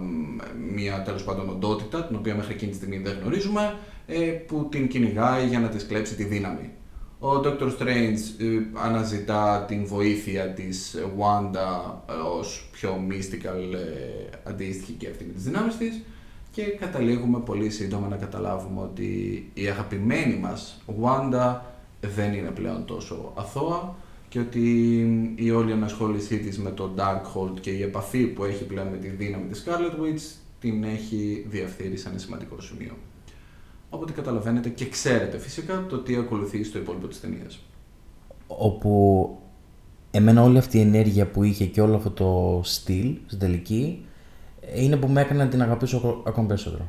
μ, 0.00 0.38
μια 0.74 1.02
τέλος 1.02 1.24
πάντων 1.24 1.48
οντότητα 1.48 2.04
την 2.04 2.16
οποία 2.16 2.34
μέχρι 2.34 2.52
εκείνη 2.52 2.70
τη 2.70 2.76
στιγμή 2.76 2.98
δεν 2.98 3.18
γνωρίζουμε 3.20 3.76
ε, 4.06 4.16
που 4.16 4.68
την 4.70 4.88
κυνηγάει 4.88 5.46
για 5.46 5.58
να 5.60 5.68
της 5.68 5.86
κλέψει 5.86 6.14
τη 6.14 6.24
δύναμη. 6.24 6.70
Ο 7.18 7.40
Dr. 7.44 7.70
Strange 7.78 8.18
ε, 8.38 8.78
αναζητά 8.84 9.64
την 9.68 9.86
βοήθεια 9.86 10.48
της 10.48 10.96
Wanda 11.18 11.94
ε, 12.08 12.12
ως 12.38 12.68
πιο 12.72 13.00
mystical 13.10 13.74
ε, 13.74 14.50
αντίστοιχη 14.50 14.92
και 14.92 15.08
αυτή 15.08 15.24
με 15.24 15.32
τις 15.32 15.42
δυνάμεις 15.42 15.76
της 15.76 16.02
και 16.50 16.62
καταλήγουμε 16.62 17.38
πολύ 17.38 17.70
σύντομα 17.70 18.08
να 18.08 18.16
καταλάβουμε 18.16 18.80
ότι 18.80 19.50
η 19.54 19.66
αγαπημένη 19.68 20.34
μας 20.34 20.82
Wanda 21.02 21.56
δεν 22.00 22.32
είναι 22.32 22.50
πλέον 22.50 22.84
τόσο 22.84 23.32
αθώα 23.34 23.94
και 24.28 24.38
ότι 24.38 25.00
η 25.34 25.50
όλη 25.50 25.72
ανασχόλησή 25.72 26.38
της 26.38 26.58
με 26.58 26.70
το 26.70 26.94
Darkhold 26.96 27.60
και 27.60 27.70
η 27.70 27.82
επαφή 27.82 28.26
που 28.26 28.44
έχει 28.44 28.64
πλέον 28.64 28.86
με 28.86 28.96
τη 28.96 29.08
δύναμη 29.08 29.46
της 29.46 29.64
Scarlet 29.66 30.00
Witch 30.02 30.36
την 30.60 30.84
έχει 30.84 31.46
διαφθείρει 31.48 31.96
σε 31.96 32.08
ένα 32.08 32.18
σημαντικό 32.18 32.60
σημείο. 32.60 32.92
Οπότε 33.96 34.12
καταλαβαίνετε 34.12 34.68
και 34.68 34.88
ξέρετε 34.88 35.38
φυσικά 35.38 35.86
το 35.88 35.98
τι 35.98 36.16
ακολουθεί 36.16 36.64
στο 36.64 36.78
υπόλοιπο 36.78 37.06
της 37.06 37.20
ταινίας. 37.20 37.58
όπου 38.46 39.28
εμένα 40.10 40.42
όλη 40.42 40.58
αυτή 40.58 40.78
η 40.78 40.80
ενέργεια 40.80 41.26
που 41.26 41.42
είχε 41.42 41.64
και 41.66 41.80
όλο 41.80 41.96
αυτό 41.96 42.10
το 42.10 42.60
στυλ 42.64 43.16
στην 43.26 43.38
τελική 43.38 44.04
είναι 44.74 44.96
που 44.96 45.08
με 45.08 45.20
έκανε 45.20 45.44
να 45.44 45.48
την 45.50 45.62
αγαπήσω 45.62 45.96
ακο- 45.96 46.22
ακόμη 46.26 46.46
περισσότερο. 46.46 46.84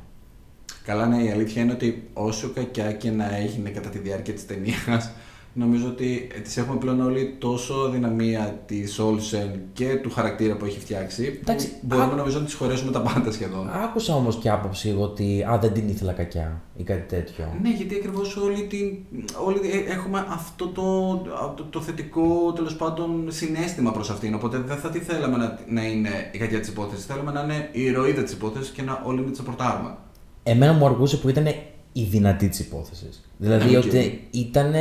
Καλά, 0.83 1.07
ναι, 1.07 1.23
η 1.23 1.29
αλήθεια 1.29 1.61
είναι 1.61 1.71
ότι 1.71 2.09
όσο 2.13 2.49
κακιά 2.49 2.91
και 2.91 3.11
να 3.11 3.35
έγινε 3.35 3.69
κατά 3.69 3.89
τη 3.89 3.97
διάρκεια 3.97 4.33
της 4.33 4.45
ταινίας, 4.45 5.11
νομίζω 5.57 5.87
ότι 5.87 6.27
τη 6.43 6.61
έχουμε 6.61 6.77
πλέον 6.77 7.01
όλοι 7.01 7.35
τόσο 7.39 7.89
δυναμία 7.89 8.59
της 8.65 8.99
Όλσεν 8.99 9.59
και 9.73 9.95
του 9.95 10.11
χαρακτήρα 10.11 10.55
που 10.55 10.65
έχει 10.65 10.79
φτιάξει. 10.79 11.39
Εντάξει, 11.41 11.67
που 11.69 11.75
μπορούμε 11.81 12.11
α- 12.13 12.15
νομίζω 12.15 12.39
να 12.39 12.45
τη 12.45 12.53
χωρέσουμε 12.53 12.91
τα 12.91 13.01
πάντα 13.01 13.31
σχεδόν. 13.31 13.69
Άκουσα 13.69 14.15
όμως 14.15 14.35
και 14.35 14.49
άποψη 14.49 14.95
ότι 14.99 15.43
α, 15.43 15.57
δεν 15.61 15.73
την 15.73 15.87
ήθελα 15.89 16.11
κακιά 16.13 16.61
ή 16.77 16.83
κάτι 16.83 17.15
τέτοιο. 17.15 17.57
Ναι, 17.61 17.69
γιατί 17.69 17.95
ακριβώς 17.95 18.35
όλοι, 18.37 18.63
την, 18.63 18.97
όλοι 19.45 19.59
ε, 19.71 19.91
έχουμε 19.93 20.25
αυτό 20.29 20.67
το, 20.67 21.15
το, 21.55 21.63
το 21.69 21.81
θετικό 21.81 22.53
τέλος 22.55 22.75
πάντων 22.75 23.25
συνέστημα 23.27 23.91
προς 23.91 24.09
αυτήν. 24.09 24.33
Οπότε 24.33 24.57
δεν 24.57 24.77
θα 24.77 24.89
τη 24.89 24.99
θέλαμε 24.99 25.37
να, 25.37 25.59
να 25.69 25.85
είναι 25.85 26.09
η 26.31 26.37
κακιά 26.37 26.59
της 26.59 26.69
υπόθεσης. 26.69 27.05
Θέλουμε 27.05 27.31
να 27.31 27.41
είναι 27.41 27.69
η 27.71 27.81
ηρωίδα 27.83 28.23
της 28.23 28.31
υπόθεσης 28.33 28.69
και 28.71 28.81
να 28.81 29.01
όλοι 29.05 29.21
να 29.21 29.31
τη 29.31 29.37
σαπορτάρουμε. 29.37 29.95
Εμένα 30.43 30.73
μου 30.73 30.85
άρεσε 30.85 31.17
που 31.17 31.29
ήταν 31.29 31.45
η 31.93 32.03
δυνατή 32.03 32.47
της 32.49 32.59
υπόθεσης. 32.59 33.29
Δηλαδή 33.37 33.71
Ναι, 33.71 33.77
οκ. 33.77 33.83
ότι 33.83 34.27
ήταν 34.31 34.73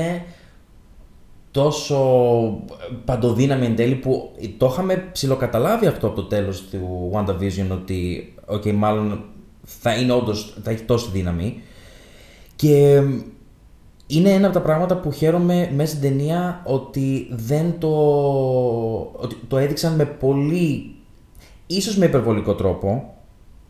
τόσο 1.57 1.99
παντοδύναμη 3.05 3.67
εν 3.67 3.77
τέλει 3.77 3.95
που 3.95 4.31
το 4.57 4.67
είχαμε 4.73 5.09
ψιλοκαταλάβει 5.13 5.87
αυτό 5.87 6.07
από 6.07 6.17
το 6.17 6.25
τέλος 6.25 6.69
του 6.69 7.11
WandaVision 7.15 7.67
ότι 7.71 8.35
okay, 8.47 8.73
μάλλον 8.73 9.25
θα 9.65 9.95
είναι 9.95 10.13
όντως, 10.13 10.57
θα 10.63 10.71
έχει 10.71 10.83
τόση 10.83 11.11
δύναμη 11.13 11.63
και 12.57 13.03
είναι 14.07 14.31
ένα 14.31 14.47
από 14.47 14.55
τα 14.55 14.63
πράγματα 14.63 14.97
που 14.97 15.13
χαίρομαι 15.13 15.71
μέσα 15.75 15.97
στην 15.97 16.09
ταινία 16.09 16.63
ότι 16.65 17.27
δεν 17.31 17.75
το, 17.79 17.91
ότι 19.13 19.37
το 19.49 19.59
έδειξαν 19.59 19.95
με 19.95 20.05
πολύ, 20.05 20.95
ίσως 21.67 21.97
με 21.97 22.07
υπερβολικό 22.07 22.55
τρόπο, 22.55 23.15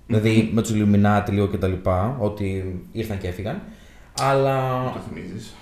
δηλαδή 0.06 0.50
με 0.52 0.62
τους 0.62 0.72
Illuminati 0.74 1.30
λίγο 1.30 1.46
και 1.46 1.58
τα 1.58 1.66
λοιπά, 1.66 2.16
ότι 2.20 2.80
ήρθαν 2.92 3.18
και 3.18 3.28
έφυγαν, 3.28 3.62
αλλά 4.20 4.82
Το 4.94 5.00
θυμίζεις. 5.08 5.54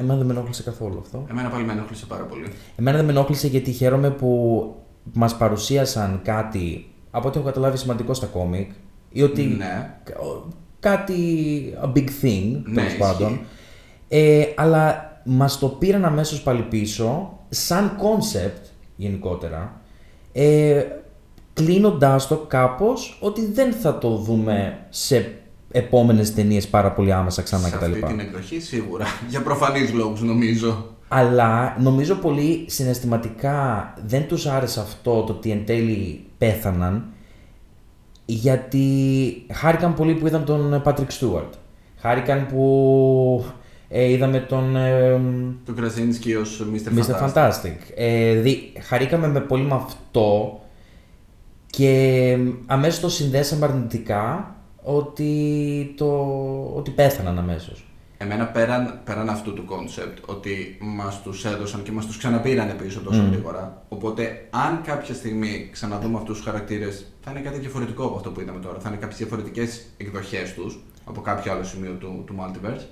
Εμένα 0.00 0.16
δεν 0.18 0.26
με 0.26 0.32
ενόχλησε 0.32 0.62
καθόλου 0.62 0.98
αυτό. 0.98 1.26
Εμένα 1.30 1.48
πάλι 1.48 1.64
με 1.64 1.72
ενόχλησε 1.72 2.06
πάρα 2.06 2.22
πολύ. 2.24 2.46
Εμένα 2.76 2.96
δεν 2.96 3.06
με 3.06 3.10
ενόχλησε 3.12 3.46
γιατί 3.46 3.72
χαίρομαι 3.72 4.10
που 4.10 4.74
μας 5.12 5.36
παρουσίασαν 5.36 6.20
κάτι, 6.24 6.90
από 7.10 7.28
ό,τι 7.28 7.38
έχω 7.38 7.46
καταλάβει 7.46 7.76
σημαντικό 7.76 8.14
στα 8.14 8.26
κόμικ, 8.26 8.70
ή 9.10 9.22
ότι 9.22 9.42
Ναι. 9.42 9.94
κα- 10.04 10.14
κάτι 10.80 11.14
a 11.82 11.86
big 11.86 12.08
thing, 12.22 12.60
Ναι, 12.64 12.74
τέλος 12.74 12.86
ισχύει. 12.86 12.98
πάντων. 12.98 13.40
Ε, 14.08 14.44
αλλά 14.56 15.06
μας 15.24 15.58
το 15.58 15.68
πήραν 15.68 16.04
αμέσως 16.04 16.42
πάλι 16.42 16.62
πίσω, 16.62 17.38
σαν 17.48 17.90
concept 17.98 18.62
γενικότερα, 18.96 19.80
ε, 20.32 20.84
κλείνοντάς 21.52 22.26
το 22.26 22.36
κάπως 22.36 23.18
ότι 23.22 23.46
δεν 23.52 23.72
θα 23.72 23.98
το 23.98 24.16
δούμε 24.16 24.78
σε 24.88 25.32
επόμενες 25.70 26.34
ταινίες 26.34 26.68
πάρα 26.68 26.92
πολύ 26.92 27.12
άμεσα 27.12 27.42
ξανά 27.42 27.68
Σε 27.68 27.74
αυτή 27.76 27.90
κτλ. 27.90 28.06
την 28.06 28.20
εκδοχή 28.20 28.60
σίγουρα. 28.60 29.04
Για 29.28 29.42
προφανείς 29.42 29.92
λόγους 29.92 30.22
νομίζω. 30.22 30.86
Αλλά 31.08 31.76
νομίζω 31.80 32.14
πολύ 32.14 32.64
συναισθηματικά 32.68 33.92
δεν 34.06 34.26
τους 34.26 34.46
άρεσε 34.46 34.80
αυτό 34.80 35.22
το 35.22 35.32
ότι 35.32 35.50
εν 35.50 35.64
τέλει 35.66 36.24
πέθαναν 36.38 37.04
γιατί 38.24 38.86
χάρηκαν 39.52 39.94
πολύ 39.94 40.14
που 40.14 40.26
είδαν 40.26 40.44
τον 40.44 40.82
Patrick 40.84 41.08
Stewart. 41.20 41.50
Χάρηκαν 42.00 42.46
που 42.46 43.44
ε, 43.88 44.10
είδαμε 44.10 44.38
τον 44.38 44.76
ε, 44.76 45.20
Τον 45.64 45.72
Krasinski 45.72 46.34
ως 46.34 46.66
Mr. 46.72 46.98
Mr. 46.98 47.02
Fantastic. 47.02 47.34
Fantastic. 47.34 47.76
Ε, 47.96 48.34
δι, 48.34 48.72
χαρήκαμε 48.80 49.28
με 49.28 49.40
πολύ 49.40 49.62
με 49.62 49.74
αυτό 49.74 50.60
και 51.66 52.36
αμέσως 52.66 53.00
το 53.00 53.08
συνδέσαμε 53.08 53.64
αρνητικά 53.64 54.54
ότι, 54.96 55.94
το, 55.96 56.10
ότι 56.74 56.90
πέθαναν 56.90 57.38
αμέσως. 57.38 57.86
Εμένα 58.18 58.46
πέραν, 58.46 59.00
πέραν 59.04 59.28
αυτού 59.28 59.52
του 59.52 59.64
κόνσεπτ 59.64 60.18
ότι 60.26 60.78
μας 60.80 61.22
τους 61.22 61.44
έδωσαν 61.44 61.82
και 61.82 61.92
μας 61.92 62.06
τους 62.06 62.18
ξαναπήρανε 62.18 62.72
πίσω 62.72 63.00
τόσο 63.00 63.22
γρήγορα. 63.30 63.84
Οπότε 63.88 64.48
αν 64.50 64.82
κάποια 64.82 65.14
στιγμή 65.14 65.68
ξαναδούμε 65.72 66.18
αυτούς 66.18 66.36
τους 66.36 66.44
χαρακτήρες 66.44 67.12
θα 67.20 67.30
είναι 67.30 67.40
κάτι 67.40 67.58
διαφορετικό 67.58 68.04
από 68.04 68.16
αυτό 68.16 68.30
που 68.30 68.40
είδαμε 68.40 68.60
τώρα. 68.60 68.78
Θα 68.78 68.88
είναι 68.88 68.98
κάποιες 68.98 69.18
διαφορετικές 69.18 69.86
εκδοχές 69.96 70.54
τους 70.54 70.84
από 71.04 71.20
κάποιο 71.20 71.52
άλλο 71.52 71.64
σημείο 71.64 71.92
του, 71.92 72.22
του 72.26 72.34
Multiverse. 72.38 72.86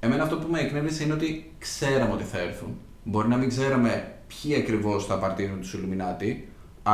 Εμένα 0.00 0.22
αυτό 0.22 0.36
που 0.36 0.50
με 0.50 0.60
εκνεύρισε 0.60 1.04
είναι 1.04 1.12
ότι 1.12 1.52
ξέραμε 1.58 2.12
ότι 2.12 2.24
θα 2.24 2.38
έρθουν. 2.38 2.76
Μπορεί 3.04 3.28
να 3.28 3.36
μην 3.36 3.48
ξέραμε 3.48 4.12
ποιοι 4.26 4.54
ακριβώς 4.54 5.06
θα 5.06 5.14
απαρτύρουν 5.14 5.60
τους 5.60 5.76
Illuminati, 5.76 6.36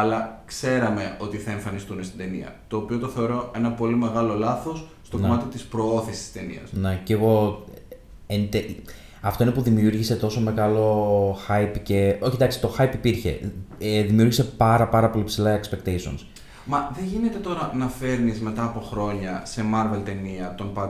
αλλά 0.00 0.42
ξέραμε 0.46 1.16
ότι 1.18 1.36
θα 1.36 1.50
εμφανιστούν 1.50 2.04
στην 2.04 2.18
ταινία. 2.18 2.54
Το 2.68 2.76
οποίο 2.76 2.98
το 2.98 3.08
θεωρώ 3.08 3.50
ένα 3.56 3.70
πολύ 3.70 3.94
μεγάλο 3.96 4.34
λάθος 4.34 4.88
στο 5.02 5.16
Ναι. 5.16 5.22
κομμάτι 5.22 5.48
της 5.48 5.62
προώθησης 5.64 6.22
της 6.22 6.32
ταινίας. 6.32 6.72
Ναι, 6.72 7.00
και 7.04 7.12
εγώ. 7.12 7.64
εν 8.26 8.50
τε- 8.50 8.64
Αυτό 9.20 9.42
είναι 9.42 9.52
που 9.52 9.62
δημιούργησε 9.62 10.16
τόσο 10.16 10.40
μεγάλο 10.40 11.36
hype 11.48 11.78
και. 11.82 12.16
Όχι, 12.20 12.34
εντάξει, 12.34 12.60
το 12.60 12.74
hype 12.78 12.94
υπήρχε. 12.94 13.40
Ε, 13.78 14.02
δημιούργησε 14.02 14.44
πάρα 14.44 14.88
πάρα 14.88 15.10
πολύ 15.10 15.24
ψηλά 15.24 15.60
expectations. 15.60 16.18
Μα 16.66 16.90
δεν 16.96 17.04
γίνεται 17.04 17.38
τώρα 17.38 17.72
να 17.76 17.88
φέρνεις 17.88 18.40
μετά 18.40 18.64
από 18.64 18.80
χρόνια 18.80 19.42
σε 19.44 19.64
Marvel 19.74 20.00
ταινία 20.04 20.54
τον 20.56 20.70
Patrick 20.76 20.84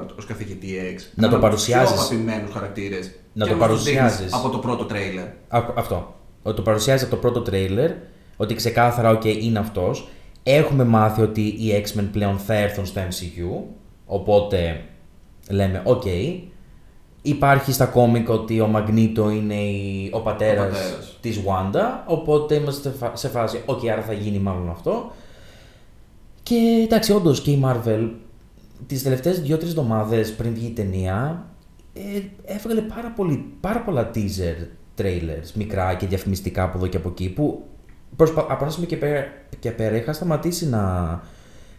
Stewart 0.00 0.06
ως 0.18 0.26
καθηγητή 0.26 0.68
X. 0.96 1.00
Να 1.14 1.28
το 1.28 1.38
παρουσιάζεις. 1.38 1.92
Πιο 1.94 2.00
αγαπημένους 2.02 2.52
χαρακτήρες. 2.52 3.10
Να 3.32 3.46
το 3.46 3.54
παρουσιάζεις. 3.54 4.32
Από 4.32 4.48
το 4.48 4.58
πρώτο 4.58 4.84
τρέιλερ. 4.84 5.24
Α- 5.48 5.72
Αυτό. 5.74 6.14
Ότι 6.42 6.56
το 6.56 6.62
παρουσιάζει 6.62 7.02
από 7.04 7.14
το 7.14 7.20
πρώτο 7.20 7.40
τρέιλερ, 7.40 7.90
ότι 8.40 8.54
ξεκάθαρα, 8.54 9.18
OK, 9.18 9.24
είναι 9.42 9.58
αυτός. 9.58 10.08
Έχουμε 10.42 10.84
μάθει 10.84 11.22
ότι 11.22 11.40
οι 11.40 11.84
X-Men 11.84 12.08
πλέον 12.12 12.38
θα 12.38 12.54
έρθουν 12.54 12.86
στο 12.86 13.00
MCU. 13.00 13.62
Οπότε 14.06 14.80
λέμε, 15.50 15.82
OK. 15.84 16.06
Υπάρχει 17.22 17.72
στα 17.72 17.84
κόμικ 17.86 18.28
ότι 18.28 18.60
ο 18.60 18.66
Μαγνήτο 18.66 19.30
είναι 19.30 19.54
η- 19.54 20.10
ο 20.12 20.20
πατέρας, 20.20 20.64
πατέρας. 20.78 21.18
της 21.20 21.40
Wanda, 21.46 22.02
οπότε 22.06 22.54
είμαστε 22.54 22.90
φα- 22.90 23.16
σε 23.16 23.28
φάση, 23.28 23.62
OK, 23.66 23.86
άρα 23.86 24.02
θα 24.02 24.12
γίνει 24.12 24.38
μάλλον 24.38 24.70
αυτό. 24.70 25.12
Και 26.42 26.80
εντάξει, 26.84 27.12
όντως 27.12 27.40
και 27.40 27.50
η 27.50 27.62
Marvel 27.64 28.08
τις 28.86 29.02
τελευταίες 29.02 29.40
δύο-τρεις 29.40 29.70
εβδομάδες 29.70 30.34
πριν 30.34 30.54
βγει 30.54 30.66
η 30.66 30.70
ταινία 30.70 31.46
ε, 31.92 32.00
έβγαλε 32.54 32.80
πάρα, 32.80 33.08
πολύ, 33.16 33.44
πάρα 33.60 33.80
πολλά 33.80 34.10
teaser 34.14 34.66
trailers, 35.02 35.50
μικρά 35.54 35.94
και 35.94 36.06
διαφημιστικά 36.06 36.62
από 36.62 36.76
εδώ 36.78 36.86
και 36.86 36.96
από 36.96 37.08
εκεί 37.08 37.28
που 37.28 37.62
προσπα... 38.16 38.40
από 38.40 38.58
ένα 38.64 38.70
σημείο 38.72 38.88
και 38.88 38.96
πέρα, 38.96 39.24
και 39.58 39.70
πέρα 39.70 39.96
είχα 39.96 40.12
σταματήσει 40.12 40.68
να, 40.68 41.20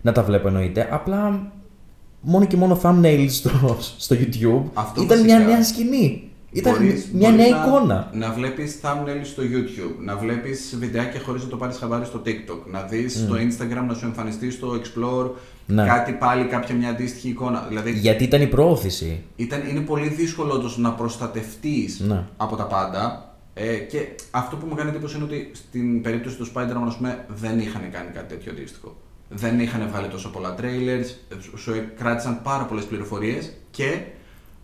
να 0.01 0.11
τα 0.11 0.23
βλέπω 0.23 0.47
εννοείται. 0.47 0.87
Απλά 0.91 1.51
μόνο 2.21 2.45
και 2.45 2.57
μόνο 2.57 2.79
thumbnails 2.83 3.27
στο, 3.29 3.77
στο 3.97 4.15
YouTube 4.19 4.63
Αυτό 4.73 5.01
ήταν 5.01 5.17
βασικά. 5.17 5.37
μια 5.37 5.47
νέα 5.47 5.63
σκηνή. 5.63 6.25
Ήταν 6.53 6.73
Μπορείς- 6.73 7.07
μια 7.13 7.29
μπορείς 7.29 7.45
νέα 7.47 7.57
να- 7.57 7.65
εικόνα. 7.65 8.09
Να 8.13 8.31
βλέπεις 8.31 8.79
thumbnails 8.83 9.23
στο 9.25 9.43
YouTube, 9.43 9.95
να 10.03 10.15
βλέπεις 10.17 10.75
βιντεάκια 10.79 11.19
χωρίς 11.25 11.43
να 11.43 11.49
το 11.49 11.57
πάρεις 11.57 11.77
χαμπάρι 11.77 12.05
στο 12.05 12.21
TikTok, 12.25 12.71
να 12.71 12.81
δεις 12.81 13.13
στο 13.13 13.33
Instagram 13.35 13.85
να 13.87 13.93
σου 13.93 14.05
εμφανιστεί 14.05 14.51
στο 14.51 14.67
Explore 14.81 15.29
Ναι. 15.65 15.85
κάτι 15.85 16.11
πάλι, 16.11 16.45
κάποια 16.45 16.75
μια 16.75 16.89
αντίστοιχη 16.89 17.29
εικόνα. 17.29 17.65
Δηλαδή 17.67 17.91
Γιατί 17.91 18.23
ήταν 18.23 18.41
η 18.41 18.47
προώθηση. 18.47 19.23
ήταν, 19.35 19.61
είναι 19.69 19.79
πολύ 19.79 20.07
δύσκολο 20.07 20.53
όντως 20.53 20.77
να 20.77 20.91
προστατευτείς 20.91 21.99
Ναι. 21.99 22.23
από 22.37 22.55
τα 22.55 22.63
πάντα. 22.63 23.30
Ε, 23.53 23.75
και 23.77 24.07
αυτό 24.31 24.55
που 24.55 24.65
μου 24.65 24.75
κάνει 24.75 24.89
εντύπωση 24.89 25.15
είναι 25.15 25.25
ότι 25.25 25.51
στην 25.53 26.01
περίπτωση 26.01 26.37
του 26.37 26.47
Spider-Man 26.53 26.83
ας 26.87 26.95
πούμε, 26.97 27.25
δεν 27.27 27.59
είχαν 27.59 27.81
κάνει 27.91 28.09
κάτι 28.11 28.27
τέτοιο 28.35 28.51
αντίστοιχο. 28.51 28.97
Δεν 29.29 29.59
είχαν 29.59 29.87
βγάλει 29.89 30.07
τόσο 30.07 30.29
πολλά 30.29 30.55
trailers, 30.59 31.05
ε, 31.29 31.41
σου- 31.41 31.57
σου 31.57 31.73
κράτησαν 31.97 32.41
πάρα 32.41 32.63
πολλές 32.65 32.85
πληροφορίες 32.85 33.51
και 33.71 34.01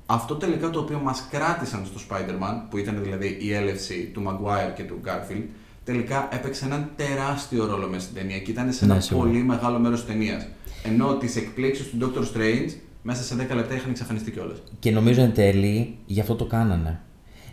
αυτό 0.05 0.35
τελικά 0.35 0.69
το 0.69 0.79
οποίο 0.79 0.99
μας 0.99 1.27
κράτησαν 1.31 1.85
στο 1.85 1.99
Spider-Man, 2.09 2.61
που 2.69 2.77
ήταν 2.77 2.99
δηλαδή 3.03 3.37
η 3.41 3.53
έλευση 3.53 4.11
του 4.13 4.23
Maguire 4.27 4.73
και 4.75 4.83
του 4.83 4.99
Garfield, 5.05 5.43
τελικά 5.83 6.27
έπαιξε 6.31 6.65
έναν 6.65 6.89
τεράστιο 6.95 7.65
ρόλο 7.65 7.87
μέσα 7.87 8.01
στην 8.01 8.15
ταινία 8.15 8.39
και 8.39 8.51
ήταν 8.51 8.73
σε 8.73 8.85
Ναι, 8.85 8.91
ένα 8.91 9.01
σίγουρα. 9.01 9.27
πολύ 9.27 9.43
μεγάλο 9.43 9.79
μέρος 9.79 9.99
της 10.05 10.13
ταινίας. 10.13 10.47
Ενώ 10.83 11.15
τις 11.17 11.35
εκπλήξεις 11.35 11.89
του 11.89 11.97
Doctor 12.13 12.19
Strange 12.37 12.71
μέσα 13.01 13.23
σε 13.23 13.35
10 13.35 13.55
λεπτά 13.55 13.75
είχαν 13.75 13.89
εξαφανιστεί 13.89 14.31
κιόλας. 14.31 14.57
Και 14.79 14.91
νομίζω 14.91 15.21
εν 15.21 15.33
τέλει 15.33 15.97
γι' 16.05 16.19
αυτό 16.19 16.35
το 16.35 16.45
κάνανε. 16.45 17.01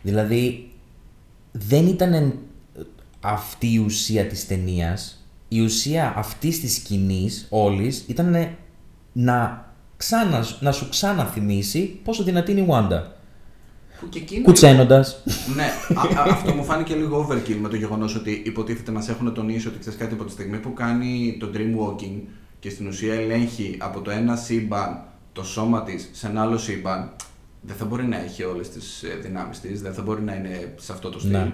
Δηλαδή 0.03 0.69
δεν 1.57 1.87
ήταν 1.87 2.13
εν- 2.15 2.39
αυτή 3.21 3.73
η 3.73 3.79
ουσία 3.79 4.27
της 4.27 4.47
ταινίας. 4.47 5.25
Η 5.49 5.61
ουσία 5.61 6.13
αυτής 6.17 6.61
της 6.61 6.75
σκηνής 6.75 7.47
όλης 7.51 8.05
ήταν 8.07 8.37
να, 9.13 9.69
ξανά, 9.97 10.45
να 10.61 10.73
σου 10.73 10.89
ξαναθυμίσει 10.89 12.01
πόσο 12.05 12.23
δυνατή 12.23 12.51
είναι 12.51 12.61
η 12.61 12.67
Wanda. 12.71 13.03
Που 14.01 14.09
και 14.09 14.19
εκείνο 14.19 14.43
Κουτσένοντας. 14.45 15.23
Ναι, 15.57 15.65
α, 15.99 16.21
α, 16.21 16.33
αυτό 16.33 16.53
μου 16.55 16.65
φάνηκε 16.65 16.95
λίγο 16.95 17.27
overkill 17.29 17.57
με 17.61 17.69
το 17.69 17.77
γεγονός 17.77 18.15
ότι 18.15 18.43
υποτίθεται 18.45 18.93
μας 18.93 19.09
έχουν 19.09 19.35
τονίσει 19.35 19.69
ότι 19.69 19.79
ξέρεις 19.79 19.99
κάτι 19.99 20.15
από 20.15 20.25
τη 20.25 20.31
στιγμή 20.31 20.59
που 20.59 20.73
κάνει 20.73 21.37
το 21.41 21.51
dream 21.55 21.79
walking 21.81 22.21
και 22.59 22.71
στην 22.71 22.87
ουσία 22.87 23.15
ελέγχει 23.15 23.77
από 23.81 24.01
το 24.01 24.11
ένα 24.11 24.37
σύμπαν 24.37 25.05
το 25.33 25.45
σώμα 25.45 25.83
της 25.83 26.09
σε 26.13 26.27
ένα 26.27 26.41
άλλο 26.43 26.59
σύμπαν. 26.59 27.11
Δεν 27.67 27.77
θα 27.77 27.85
μπορεί 27.85 28.05
να 28.05 28.17
έχει 28.23 28.43
όλες 28.45 28.69
τις 28.71 29.05
δυνάμεις 29.23 29.61
της, 29.61 29.83
δεν 29.83 29.95
θα 29.95 30.03
μπορεί 30.03 30.23
να 30.23 30.35
είναι 30.35 30.75
σε 30.77 30.93
αυτό 30.93 31.09
το 31.11 31.19
στυλ. 31.19 31.31
Ναι. 31.33 31.53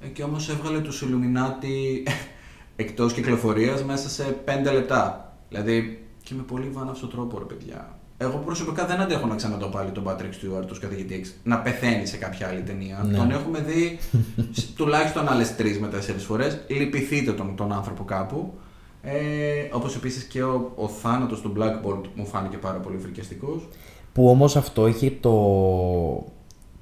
Ε, 0.00 0.06
και 0.06 0.22
όμως 0.22 0.48
έβγαλε 0.48 0.78
τους 0.80 1.04
Illuminati 1.04 2.08
εκτός 2.76 3.12
κυκλοφορίας 3.12 3.84
μέσα 3.84 4.08
σε 4.08 4.36
5 4.44 4.72
λεπτά. 4.72 5.32
Δηλαδή, 5.48 6.04
και 6.22 6.34
με 6.34 6.42
πολύ 6.42 6.68
βάναυσο 6.68 7.06
τρόπο, 7.06 7.38
ρε 7.38 7.44
παιδιά. 7.44 7.94
Εγώ 8.22 8.36
προσωπικά 8.38 8.86
δεν 8.86 9.00
αντέχω 9.00 9.26
να 9.26 9.34
ξαναδώ 9.34 9.66
πάλι 9.66 9.90
τον 9.90 10.04
Patrick 10.06 10.20
Stewart 10.60 10.68
ως 10.70 10.78
καθηγητή 10.78 11.24
X 11.24 11.28
να 11.44 11.58
πεθαίνει 11.58 12.06
σε 12.06 12.16
κάποια 12.16 12.48
άλλη 12.48 12.60
ταινία. 12.62 13.04
Ναι. 13.08 13.16
Τον 13.16 13.30
έχουμε 13.30 13.60
δει 13.60 13.98
σ- 14.58 14.76
τουλάχιστον 14.76 15.28
άλλες 15.28 15.56
τρεις 15.56 15.78
με 15.80 15.88
τέσσερις 15.88 16.24
φορές. 16.24 16.58
Λυπηθείτε 16.68 17.32
τον, 17.32 17.56
τον 17.56 17.72
άνθρωπο 17.72 18.04
κάπου. 18.04 18.54
Ε, 19.02 19.68
Όπως 19.72 19.96
επίσης 19.96 20.22
και 20.24 20.42
ο, 20.42 20.72
ο 20.76 20.88
θάνατος 20.88 21.40
του 21.40 21.52
Black 21.58 21.81
Bolt 21.81 22.00
μου 22.14 22.26
φάνηκε 22.26 22.56
πάρα 22.56 22.78
πολύ 22.78 22.98
φρικιαστικός. 22.98 23.68
Που 24.12 24.28
όμως 24.28 24.56
αυτό 24.56 24.86
είχε 24.86 25.10
το, 25.20 26.24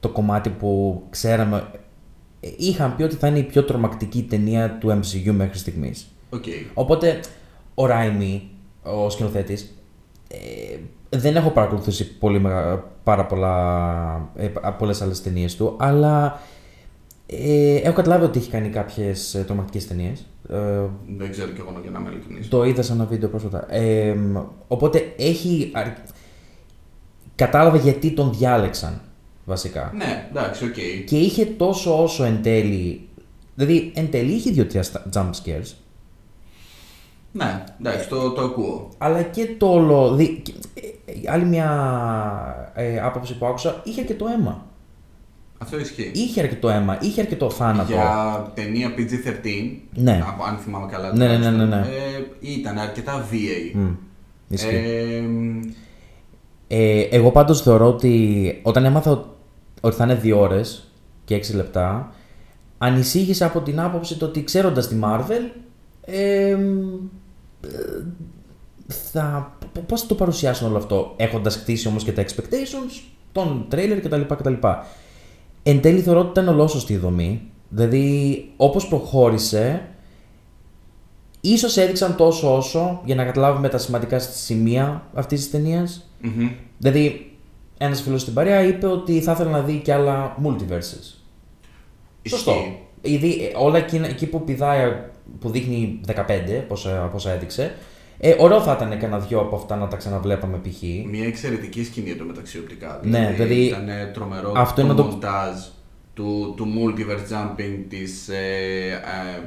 το 0.01 0.09
κομμάτι 0.09 0.51
που 0.51 1.03
ξέραμε. 1.11 1.71
ε, 2.41 2.49
Είχαν 2.57 2.97
πει 2.97 3.03
ότι 3.03 3.15
θα 3.17 3.27
είναι 3.29 3.39
η 3.39 3.43
πιο 3.43 3.65
τρομακτική 3.65 4.23
ταινία 4.23 4.79
του 4.79 4.89
MCU 5.01 5.31
μέχρι 5.33 5.59
στιγμής. 5.59 6.09
Οκ. 6.31 6.45
Οπότε 6.75 7.21
ο 7.75 7.87
Raimi, 7.87 8.51
ο 8.83 9.11
σκηνοθέτης, 9.11 9.75
ε, 10.29 10.77
δεν 11.19 11.37
έχω 11.37 11.51
παρακολουθήσει 11.51 12.17
πολύ, 12.19 12.41
μεγα- 12.41 12.85
πάρα 13.05 13.27
πολλά, 13.27 14.31
ε, 14.37 14.49
πολλές 14.79 15.03
άλλες 15.03 15.23
ταινίες 15.23 15.57
του, 15.57 15.77
αλλά 15.79 16.41
ε, 17.27 17.75
έχω 17.77 17.95
καταλάβει 17.95 18.25
ότι 18.25 18.39
έχει 18.39 18.51
κάνει 18.51 18.69
κάποιες 18.69 19.35
ε, 19.35 19.43
τρομακτικές 19.45 19.87
ταινίες. 19.87 20.27
Ε, 20.51 20.57
Δεν 21.19 21.31
ξέρω 21.31 21.49
κι 21.51 21.61
εγώ 21.61 21.79
για 21.83 21.91
να 21.91 21.99
είμαι 21.99 22.11
ειλικρινής. 22.11 22.49
το 22.49 22.65
είδα 22.65 22.83
σε 22.83 22.93
ένα 22.93 23.05
βίντεο 23.05 23.29
πρόσφατα. 23.29 23.75
Ε, 23.75 24.17
οπότε 24.69 25.13
έχει. 25.19 25.71
Αρ- 27.45 27.51
Κατάλαβα 27.51 27.77
γιατί 27.77 28.11
τον 28.11 28.33
διάλεξαν 28.35 29.01
βασικά. 29.45 29.93
Ναι, 29.97 30.27
εντάξει, 30.31 30.65
οκ. 30.65 30.75
Και 31.07 31.19
είχε 31.19 31.45
τόσο 31.45 32.03
όσο 32.03 32.25
εν 32.25 32.43
τέλει. 32.43 33.09
Δηλαδή, 33.55 33.93
εν 33.95 34.11
τέλει 34.11 34.33
είχε 34.33 34.51
δύο-τρία 34.51 34.83
στα- 34.83 35.03
jump 35.15 35.31
scares. 35.31 35.73
Ναι, 37.33 37.65
εντάξει, 37.81 38.09
το, 38.09 38.31
το 38.31 38.41
ακούω. 38.43 38.89
Αλλά 38.99 39.23
και 39.23 39.49
το 39.59 39.73
όλο. 39.73 40.15
δι- 40.15 40.43
και- 40.43 40.53
ε, 40.75 41.31
άλλη 41.33 41.45
μια 41.45 42.71
ε, 42.75 43.01
άποψη 43.01 43.35
που 43.39 43.47
άκουσα, 43.47 43.81
είχε 43.85 44.01
αρκετό 44.01 44.27
αίμα. 44.27 44.67
Αυτό 45.59 45.79
ισχύει. 45.79 46.11
Είχε 46.15 46.41
αρκετό 46.41 46.69
αίμα, 46.69 46.99
είχε 47.01 47.21
αρκετό 47.21 47.51
θάνατο. 47.51 47.93
Για 47.93 48.53
ταινία 48.55 48.95
PG-13, 48.97 49.81
Ναι. 49.95 50.23
από- 50.29 50.45
αν 50.45 50.57
θυμάμαι 50.57 50.87
καλά. 50.91 51.17
Ναι, 51.17 51.27
ναι, 51.27 51.33
ναι, 51.33 51.37
τουλάχιστον, 51.51 51.69
ναι, 51.69 51.77
ναι. 51.77 51.87
Ε, 51.87 52.27
ήταν 52.53 52.79
αρκετά 52.79 53.27
VA. 53.33 53.75
Μμ, 53.75 53.89
ισχύει. 54.49 54.75
Ε, 54.75 55.21
Ε, 56.69 57.01
εγώ 57.01 57.31
πάντως 57.31 57.63
θεωρώ 57.63 57.87
ότι 57.87 58.61
όταν 58.63 58.85
έμαθα 58.85 59.25
ότι 59.81 59.97
θα 59.97 60.05
είναι 60.05 60.15
δύο 60.15 60.41
ώρες 60.41 60.93
και 61.25 61.35
έξι 61.35 61.55
λεπτά, 61.55 62.13
ανησύχησα 62.79 63.47
από 63.47 63.61
την 63.61 63.81
άποψη 63.81 64.17
το 64.17 64.25
ότι 64.25 64.45
ξέροντας 64.45 64.89
τη 64.89 64.97
Marvel, 65.03 65.51
ε, 66.05 66.51
ε, 66.51 66.57
θα, 68.87 69.57
π- 69.73 69.79
πώς 69.79 70.01
θα 70.01 70.07
το 70.07 70.15
παρουσιάσουν 70.15 70.69
όλο 70.69 70.77
αυτό, 70.77 71.15
έχοντας 71.17 71.57
χτίσει 71.57 71.89
όμως 71.89 72.05
και 72.05 72.13
τα 72.13 72.25
expectations, 72.25 73.03
τον 73.33 73.67
trailer 73.73 73.99
κτλ. 74.03 74.21
κτλ. 74.21 74.53
Εν 75.63 75.81
τέλει 75.81 76.01
θεωρώ 76.01 76.21
ότι 76.21 76.29
ήταν 76.29 76.49
ολόσωστη 76.49 76.93
η 76.93 76.97
δομή, 76.97 77.51
δηλαδή 77.69 78.45
όπως 78.57 78.89
προχώρησε, 78.89 79.89
ίσως 81.41 81.77
έδειξαν 81.77 82.17
τόσο 82.17 82.57
όσο 82.57 83.01
για 83.05 83.15
να 83.15 83.25
καταλάβουμε 83.25 83.69
τα 83.69 83.79
σημαντικά 83.79 84.19
σημεία 84.19 85.07
αυτής 85.15 85.41
της 85.41 85.51
ταινίας, 85.51 86.11
μμμ. 86.21 86.49
Δηλαδή, 86.79 87.33
ένας 87.79 88.01
φίλος 88.03 88.21
στην 88.21 88.35
παρέα 88.35 88.63
είπε 88.63 88.87
ότι 88.87 89.21
θα 89.21 89.33
ήθελε 89.33 89.51
να 89.51 89.61
δει 89.61 89.77
και 89.85 89.93
άλλα 89.93 90.37
multiverses. 90.45 91.15
Σωστό. 92.29 92.51
Ισχύει. 92.53 92.79
Ήδη 93.01 93.29
ε, 93.45 93.59
όλα 93.59 93.79
εκείνα, 93.79 94.09
εκεί 94.09 94.27
που 94.27 94.45
πηδάει, 94.45 94.93
που 95.41 95.51
δείχνει 95.51 96.01
15, 96.07 96.13
πόσα, 96.69 96.91
πόσα 97.13 97.31
έδειξε, 97.31 97.75
ε, 98.19 98.35
ωραίο 98.39 98.61
θα 98.61 98.73
ήταν 98.73 98.89
κανένα 98.99 99.19
δυο 99.19 99.41
από 99.41 99.57
αυτά 99.57 99.77
να 99.77 99.89
τα 99.89 99.97
ξαναβλέπαμε 99.97 100.57
π.χ. 100.63 100.83
Μια 101.11 101.27
εξαιρετική 101.27 101.85
σκηνή 101.85 102.11
εντωμεταξύ 102.11 102.59
οπτικά. 102.59 103.01
Ναι, 103.05 103.33
δηλαδή, 103.37 103.55
Ήταν 103.65 103.87
τρομερό 104.13 104.53
αυτό 104.57 104.75
το 104.81 104.87
είναι 104.87 104.95
το- 104.97 105.05
μοντάζ 105.05 105.57
του, 106.15 106.55
του 106.57 106.67
multiverse 106.67 107.33
jumping 107.35 107.85
της 107.89 108.29
ε, 108.29 108.35
ε, 108.89 109.43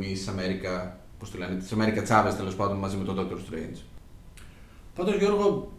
Miss 0.00 0.30
America, 0.32 0.90
πώς 1.20 1.30
τη 1.30 1.38
λένε, 1.38 1.54
της 1.54 1.74
America 1.76 2.06
Chavez 2.08 2.32
τέλος 2.36 2.54
πάντων 2.56 2.76
μαζί 2.76 2.96
με 2.96 3.04
τον 3.04 3.16
Doctor 3.18 3.34
Strange. 3.36 3.78
Πάντως 4.94 5.16
Γιώργο, 5.16 5.72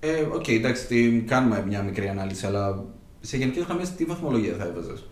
ε, 0.00 0.20
οκ, 0.20 0.48
εντάξει, 0.48 0.86
τι, 0.86 1.20
κάνουμε 1.20 1.64
μια 1.66 1.82
μικρή 1.82 2.08
ανάλυση, 2.08 2.46
αλλά 2.46 2.84
σε 3.20 3.36
γενικές 3.36 3.64
γραμμές 3.64 3.90
τι 3.94 4.04
βαθμολογία 4.04 4.54
θα 4.56 4.64
έβαζες; 4.64 5.06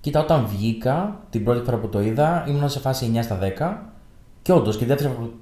Κοίτα, 0.00 0.20
όταν 0.20 0.46
βγήκα 0.46 1.26
την 1.30 1.44
πρώτη 1.44 1.64
φορά 1.64 1.76
που 1.78 1.88
το 1.88 2.00
είδα, 2.00 2.44
ήμουν 2.48 2.68
σε 2.68 2.78
φάση 2.80 3.12
9 3.14 3.22
στα 3.22 3.38
10. 3.38 3.92
Και 4.42 4.52
όντως, 4.52 4.76
και 4.76 4.86
δεύτερη, 4.86 5.14
φορά 5.14 5.26
που- 5.26 5.34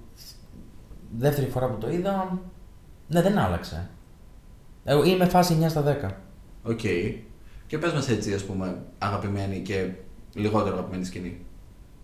δεύτερη 1.19 1.47
φορά 1.47 1.71
που 1.71 1.79
το 1.79 1.91
είδα, 1.91 2.39
ναι, 3.09 3.23
δεν 3.23 3.39
άλλαξε. 3.39 3.91
Εγώ 4.85 5.05
είμαι 5.05 5.25
φάση 5.25 5.55
9 5.55 5.69
στα 5.69 5.83
10. 5.83 6.11
Οκ. 6.63 6.81
Και 7.67 7.79
πες 7.79 7.93
μας 7.93 8.09
έτσι, 8.09 8.35
ας 8.35 8.45
πούμε, 8.45 8.83
αγαπημένη 8.99 9.61
και 9.61 9.91
λιγότερο 10.35 10.75
αγαπημένη 10.75 11.05
σκηνή. 11.05 11.45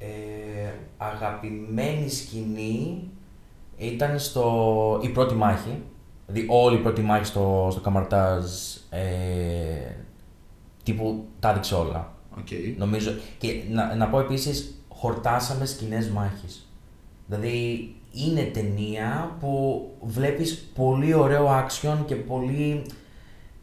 Ε, 0.02 0.70
αγαπημένη 0.96 2.08
σκηνή 2.08 3.08
ήταν 3.78 4.18
στο, 4.18 5.00
η 5.02 5.08
πρώτη 5.08 5.34
μάχη. 5.34 5.82
Δηλαδή 6.26 6.46
όλη 6.50 6.76
η 6.76 6.80
πρώτη 6.80 7.00
μάχη 7.00 7.24
στο, 7.24 7.68
στο 7.70 7.80
Kamar-Taj 7.80 8.44
ε, 8.90 9.94
τύπου 10.82 11.24
τα 11.40 11.50
έδειξε 11.50 11.74
όλα. 11.74 12.12
Οκ. 12.38 12.46
Νομίζω. 12.76 13.10
Και 13.38 13.62
να, 13.70 13.94
να 13.94 14.08
πω 14.08 14.20
επίσης, 14.20 14.82
χορτάσαμε 14.88 15.64
σκηνές 15.66 16.08
μάχης. 16.08 16.68
Δηλαδή 17.26 17.94
είναι 18.12 18.42
ταινία 18.42 19.36
που 19.40 19.84
βλέπεις 20.02 20.70
πολύ 20.74 21.14
ωραίο 21.14 21.48
action 21.48 21.96
και 22.06 22.14
πολύ... 22.14 22.82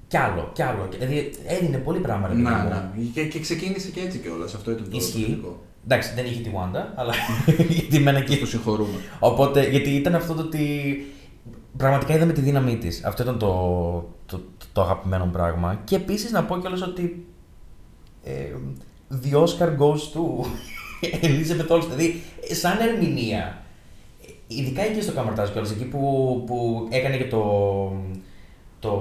Κι 0.08 0.18
άλλο, 0.18 0.50
κι 0.54 0.62
άλλο. 0.62 0.88
Δηλαδή 0.92 1.34
έδινε 1.48 1.78
πολύ 1.78 2.00
πράγμα. 2.00 2.28
ρε 2.28 2.34
παιδί 2.34 2.44
Να, 2.46 2.58
μου. 2.58 2.70
ναι. 2.70 3.04
Και, 3.14 3.28
και 3.28 3.40
ξεκίνησε 3.40 3.90
και 3.90 4.00
έτσι 4.00 4.18
κιόλας, 4.18 4.54
αυτό 4.54 4.72
ήταν 4.72 4.84
το 4.84 4.90
το 4.90 4.98
Ισχύει. 4.98 5.22
θετικό. 5.24 5.62
Εντάξει, 5.90 6.14
δεν 6.16 6.26
είχε 6.26 6.42
τη 6.42 6.50
Wanda, 6.54 6.86
αλλά 6.96 7.14
γιατί 7.78 8.00
μένα 8.00 8.22
και 8.22 8.38
Το 8.38 8.46
συγχωρούμε. 8.46 9.00
Οπότε, 9.20 9.70
γιατί 9.70 9.90
ήταν 9.90 10.16
αυτό 10.16 10.34
το 10.34 10.42
ότι 10.42 11.06
πραγματικά 11.78 12.16
είδαμε 12.16 12.34
τη 12.34 12.42
δύναμή 12.42 12.78
της. 12.78 13.04
Αυτό 13.04 13.24
ήταν 13.24 13.38
το, 13.38 14.10
το, 14.26 14.42
το 14.74 14.82
αγαπημένο 14.82 15.30
πράγμα. 15.32 15.82
Και 15.84 15.96
επίσης 15.96 16.32
να 16.32 16.44
πω 16.44 16.58
κιόλας 16.60 16.82
ότι. 16.82 17.26
Ε, 18.24 18.54
the 19.24 19.34
Oscar 19.34 19.78
goes 19.78 20.02
to 20.14 20.46
Elizabeth 21.28 21.70
Olsen. 21.70 21.88
Δηλαδή, 21.96 22.22
σαν 22.52 22.80
ερμηνεία. 22.80 23.62
Ειδικά 24.48 24.82
εκεί 24.82 25.02
στο 25.02 25.12
Καμαρτάζ 25.12 25.50
κιόλας, 25.50 25.72
εκεί 25.72 25.86
που, 25.86 26.44
που 26.46 26.88
έκανε 26.92 27.18
και 27.18 27.28
το, 27.28 27.92
το. 28.80 28.92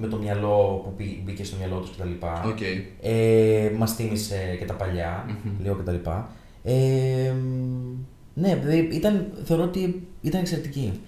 Με 0.00 0.06
το 0.06 0.16
μυαλό 0.16 0.80
που 0.84 0.92
μπή- 0.96 1.22
μπήκε 1.24 1.44
στο 1.44 1.56
μυαλό 1.58 1.76
τους 1.76 1.90
κτλ. 1.90 2.26
Οκ. 2.48 2.58
Ε, 3.00 3.70
Μας 3.76 3.94
θύμισε 3.94 4.56
και 4.58 4.64
τα 4.64 4.74
παλιά, 4.74 5.24
Μμμ. 5.44 5.52
λίγο 5.62 5.74
κτλ. 5.74 5.94
Ε, 6.62 7.32
ναι, 8.34 8.56
δηλαδή 8.56 8.96
ήταν, 8.96 9.26
θεωρώ 9.44 9.62
ότι 9.62 10.06
ήταν 10.20 10.40
εξαιρετική. 10.40 11.00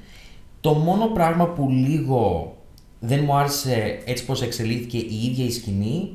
Το 0.61 0.73
μόνο 0.73 1.07
πράγμα 1.07 1.47
που 1.49 1.69
λίγο 1.71 2.55
δεν 3.01 3.25
μου 3.25 3.35
άρεσε 3.37 4.01
έτσι 4.05 4.25
πως 4.25 4.43
εξελίχθηκε 4.43 4.97
η 4.97 5.25
ίδια 5.31 5.45
η 5.45 5.51
σκηνή 5.51 6.11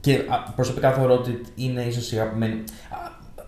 και 0.00 0.12
α, 0.14 0.50
προσωπικά 0.56 0.92
θεωρώ 0.92 1.14
ότι 1.14 1.40
είναι 1.54 1.82
ίσως 1.82 2.12
η 2.12 2.18
αγαπημένη... 2.18 2.52
α, 2.54 2.62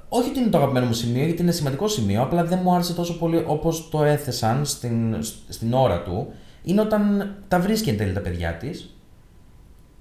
Όχι 0.08 0.28
ότι 0.28 0.38
είναι 0.38 0.48
το 0.48 0.56
αγαπημένο 0.58 0.86
μου 0.86 0.92
σημείο, 0.92 1.24
γιατί 1.24 1.42
είναι 1.42 1.52
σημαντικό 1.52 1.88
σημείο, 1.88 2.22
απλά 2.22 2.44
δεν 2.44 2.58
μου 2.62 2.74
άρεσε 2.74 2.94
τόσο 2.94 3.18
πολύ 3.18 3.44
όπως 3.46 3.88
το 3.90 4.02
έθεσαν 4.04 4.64
στην, 4.64 5.16
στην 5.48 5.72
ώρα 5.72 6.02
του. 6.02 6.26
Είναι 6.62 6.80
όταν 6.80 7.34
τα 7.48 7.60
βρίσκει 7.60 7.88
εν 7.90 7.96
τέλει 7.96 8.12
τα 8.12 8.20
παιδιά 8.20 8.54
της 8.54 8.94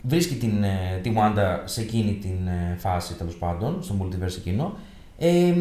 βρίσκει 0.04 0.36
την, 0.36 0.64
ε, 0.64 1.00
τη 1.02 1.12
Wanda 1.16 1.62
σε 1.66 1.82
εκείνη 1.82 2.14
την 2.14 2.48
ε, 2.48 2.76
φάση 2.78 3.14
τέλος 3.14 3.36
πάντων, 3.36 3.84
στο 3.84 3.96
multiverse 4.02 4.38
εκείνο. 4.38 4.78
Ε, 5.18 5.54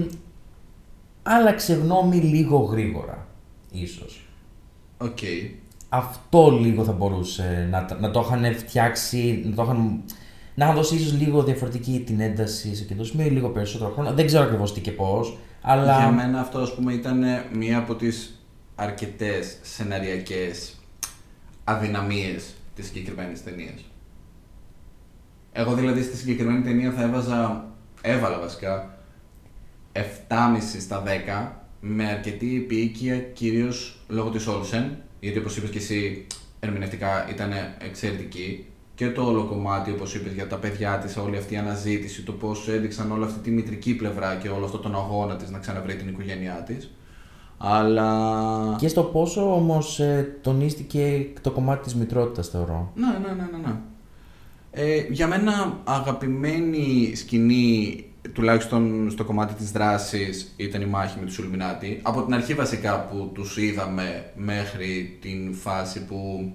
άλλαξε 1.22 1.74
γνώμη 1.74 2.16
λίγο 2.16 2.58
γρήγορα, 2.58 3.26
ίσως. 3.72 4.28
Οκ. 4.98 5.18
Αυτό 5.88 6.50
λίγο 6.50 6.84
θα 6.84 6.92
μπορούσε 6.92 7.68
να, 7.70 7.84
τα- 7.84 7.98
να 8.00 8.10
το 8.10 8.20
είχαν 8.26 8.54
φτιάξει, 8.54 9.42
να 9.48 9.54
το 9.54 9.62
είχαν... 9.62 10.02
Να 10.54 10.64
είχαν 10.64 10.76
δώσει 10.76 10.94
ίσως 10.94 11.12
λίγο 11.20 11.42
διαφορετική 11.42 12.02
την 12.06 12.20
ένταση 12.20 12.74
σε 12.74 12.82
εκείνο 12.82 12.98
το 12.98 13.04
σημείο 13.06 13.26
ή 13.26 13.30
λίγο 13.30 13.48
περισσότερο 13.48 13.90
χρόνο. 13.90 14.12
Δεν 14.12 14.26
ξέρω 14.26 14.42
ακριβώς 14.44 14.72
τι 14.74 14.80
και 14.80 14.90
πώς. 14.90 15.38
Αλλά. 15.62 15.98
Για 15.98 16.10
μένα 16.10 16.40
αυτό 16.40 16.58
ας 16.58 16.74
πούμε 16.74 16.92
ήταν 16.92 17.24
μία 17.52 17.78
από 17.78 17.94
τις 17.94 18.42
αρκετές 18.74 19.56
σεναριακές 19.62 20.77
αδυναμίες 21.68 22.54
της 22.74 22.86
συγκεκριμένης 22.86 23.44
ταινίας. 23.44 23.84
Εγώ 25.52 25.74
δηλαδή 25.74 26.02
στη 26.02 26.16
συγκεκριμένη 26.16 26.62
ταινία 26.62 26.92
θα 26.92 27.02
έβαζα, 27.02 27.66
έβαλα 28.00 28.38
βασικά 28.38 28.98
7,5 29.92 30.00
στα 30.80 31.02
10 31.02 31.52
με 31.80 32.06
αρκετή 32.06 32.56
επίοικια 32.56 33.18
κυρίως 33.18 34.00
λόγω 34.08 34.30
της 34.30 34.46
Olsen 34.48 34.84
γιατί 35.20 35.38
όπως 35.38 35.56
είπες 35.56 35.70
και 35.70 35.78
εσύ 35.78 36.26
ερμηνευτικά 36.60 37.28
ήταν 37.30 37.52
εξαιρετική 37.78 38.66
και 38.94 39.10
το 39.10 39.22
όλο 39.22 39.44
κομμάτι 39.44 39.90
όπως 39.90 40.14
είπες 40.14 40.32
για 40.32 40.46
τα 40.46 40.56
παιδιά 40.56 40.98
της, 40.98 41.16
όλη 41.16 41.36
αυτή 41.36 41.54
η 41.54 41.56
αναζήτηση, 41.56 42.22
το 42.22 42.32
πώς 42.32 42.68
έδειξαν 42.68 43.12
όλη 43.12 43.24
αυτή 43.24 43.38
τη 43.38 43.50
μητρική 43.50 43.94
πλευρά 43.94 44.34
και 44.34 44.48
όλο 44.48 44.64
αυτό 44.64 44.78
τον 44.78 44.94
αγώνα 44.94 45.36
της 45.36 45.50
να 45.50 45.58
ξαναβρει 45.58 45.96
την 45.96 46.08
οικογένειά 46.08 46.62
της. 46.66 46.90
Αλλά. 47.58 48.76
Και 48.78 48.88
στο 48.88 49.02
πόσο 49.02 49.54
όμως 49.54 50.00
τονίστηκε 50.42 51.26
το 51.40 51.50
κομμάτι 51.50 51.84
της 51.84 51.94
μητρότητας, 51.94 52.48
θεωρώ. 52.48 52.92
Ναι, 52.94 53.06
ναι, 53.06 53.34
ναι, 53.34 53.48
ναι. 53.52 53.68
ναι. 53.68 53.74
Ε, 54.70 55.06
για 55.10 55.26
μένα 55.26 55.78
αγαπημένη 55.84 57.12
σκηνή, 57.14 58.04
τουλάχιστον 58.32 59.10
στο 59.10 59.24
κομμάτι 59.24 59.54
της 59.54 59.70
δράσης, 59.70 60.54
ήταν 60.56 60.82
η 60.82 60.86
μάχη 60.86 61.18
με 61.20 61.26
τους 61.26 61.38
Ιλουμινάτη. 61.38 62.00
Από 62.02 62.22
την 62.22 62.34
αρχή 62.34 62.54
βασικά 62.54 63.00
που 63.04 63.30
τους 63.34 63.56
είδαμε 63.56 64.32
μέχρι 64.36 65.18
την 65.20 65.54
φάση 65.54 66.04
που 66.04 66.52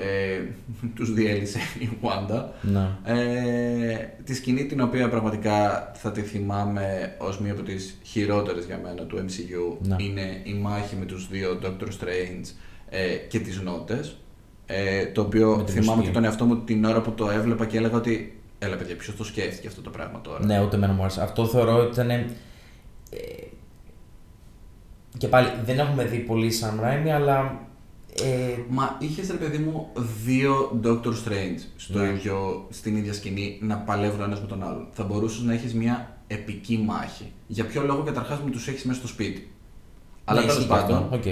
ε, 0.00 0.40
τους 0.94 1.12
διέλυσε 1.14 1.58
η 1.78 1.88
Wanda. 2.02 2.44
Ναι. 2.62 2.88
Ε, 3.04 4.08
τη 4.24 4.34
σκηνή 4.34 4.66
την 4.66 4.80
οποία 4.80 5.08
πραγματικά 5.08 5.90
θα 5.94 6.12
τη 6.12 6.20
θυμάμαι 6.20 7.14
ως 7.18 7.40
μία 7.40 7.52
από 7.52 7.62
τις 7.62 7.98
χειρότερες 8.02 8.64
για 8.64 8.80
μένα 8.82 9.02
του 9.02 9.16
MCU 9.16 9.86
Ναι. 9.86 9.96
είναι 9.98 10.40
η 10.44 10.52
μάχη 10.54 10.96
με 10.96 11.04
τους 11.04 11.28
δύο 11.28 11.58
Doctor 11.62 11.86
Strange 11.88 12.46
ε, 12.88 13.14
και 13.28 13.38
τις 13.40 13.60
νότες. 13.60 14.16
Ε, 14.66 15.06
το 15.06 15.20
οποίο 15.20 15.56
Με 15.56 15.64
την 15.64 15.74
θυμάμαι 15.74 15.88
μουσική. 15.90 16.06
και 16.06 16.12
τον 16.14 16.24
εαυτό 16.24 16.44
μου 16.44 16.56
την 16.64 16.84
ώρα 16.84 17.00
που 17.00 17.10
το 17.12 17.30
έβλεπα 17.30 17.66
και 17.66 17.76
έλεγα 17.76 17.96
ότι 17.96 18.40
έλα 18.58 18.76
παιδιά 18.76 18.96
ποιος 18.96 19.16
το 19.16 19.24
σκέφτηκε 19.24 19.66
αυτό 19.66 19.80
το 19.80 19.90
πράγμα 19.90 20.20
τώρα; 20.20 20.44
Ναι, 20.44 20.62
ούτε 20.62 20.76
εμένα 20.76 20.92
μου 20.92 21.00
άρεσε. 21.02 21.22
Αυτό 21.22 21.46
θεωρώ 21.46 21.76
ότι 21.78 21.92
ήταν. 21.92 22.10
ε, 22.10 22.24
και 25.18 25.28
πάλι 25.28 25.48
δεν 25.64 25.78
έχουμε 25.78 26.04
δει 26.04 26.18
πολύ 26.18 26.52
Sam 26.60 26.84
Raimi, 26.84 27.08
αλλά. 27.08 27.66
Ε, 28.14 28.56
Μα 28.68 28.96
είχες 28.98 29.30
ρε 29.30 29.36
παιδί 29.36 29.58
μου 29.58 29.86
δύο 30.24 30.80
Doctor 30.84 31.08
Strange 31.08 31.60
στο 31.76 31.98
Ναι. 31.98 32.08
ίδιο, 32.08 32.66
στην 32.70 32.96
ίδια 32.96 33.12
σκηνή 33.12 33.58
να 33.62 33.76
παλεύουν 33.76 34.20
ένας 34.22 34.40
με 34.40 34.46
τον 34.46 34.62
άλλον. 34.62 34.86
Θα 34.92 35.04
μπορούσες 35.04 35.42
να 35.42 35.52
έχεις 35.52 35.74
μια 35.74 36.16
επική 36.26 36.78
μάχη. 36.86 37.32
Για 37.46 37.64
ποιο 37.66 37.82
λόγο 37.82 38.02
καταρχάς 38.02 38.38
μου 38.40 38.50
τους 38.50 38.68
έχεις 38.68 38.84
μέσα 38.84 38.98
στο 38.98 39.08
σπίτι. 39.08 39.50
Αλλά 40.24 40.40
ναι, 40.40 40.46
τέλος 40.46 40.62
ισχύει 40.62 40.72
και 40.74 40.80
πάντων 40.80 40.96
αυτό. 41.02 41.16
Οκ. 41.16 41.22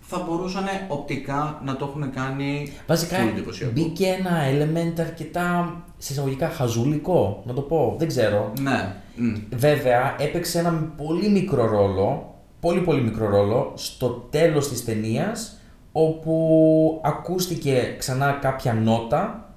θα 0.00 0.24
μπορούσαν 0.28 0.64
οπτικά 0.88 1.60
να 1.64 1.76
το 1.76 1.84
έχουν 1.84 2.10
κάνει 2.10 2.72
Βασικά 2.86 3.16
full 3.24 3.28
εντυπωσιακό. 3.28 3.72
μπήκε 3.72 4.06
ένα 4.06 4.30
element 4.50 5.00
αρκετά 5.00 5.82
σε 5.98 6.12
εισαγωγικά 6.12 6.48
χαζουλικό, 6.48 7.42
να 7.46 7.52
το 7.54 7.60
πω. 7.60 7.94
Δεν 7.98 8.08
ξέρω. 8.08 8.52
Ναι. 8.60 8.94
μ. 9.16 9.34
Βέβαια, 9.56 10.14
έπαιξε 10.18 10.58
ένα 10.58 10.92
πολύ 10.96 11.28
μικρό 11.28 11.66
ρόλο, 11.66 12.34
πολύ 12.60 12.80
πολύ 12.80 13.02
μικρό 13.02 13.28
ρόλο, 13.28 13.72
στο 13.74 14.08
τέλος 14.30 14.68
της 14.68 14.84
ταινίας, 14.84 15.59
όπου 16.08 17.00
ακούστηκε 17.04 17.94
ξανά 17.98 18.32
κάποια 18.40 18.74
νότα 18.74 19.48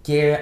και 0.00 0.36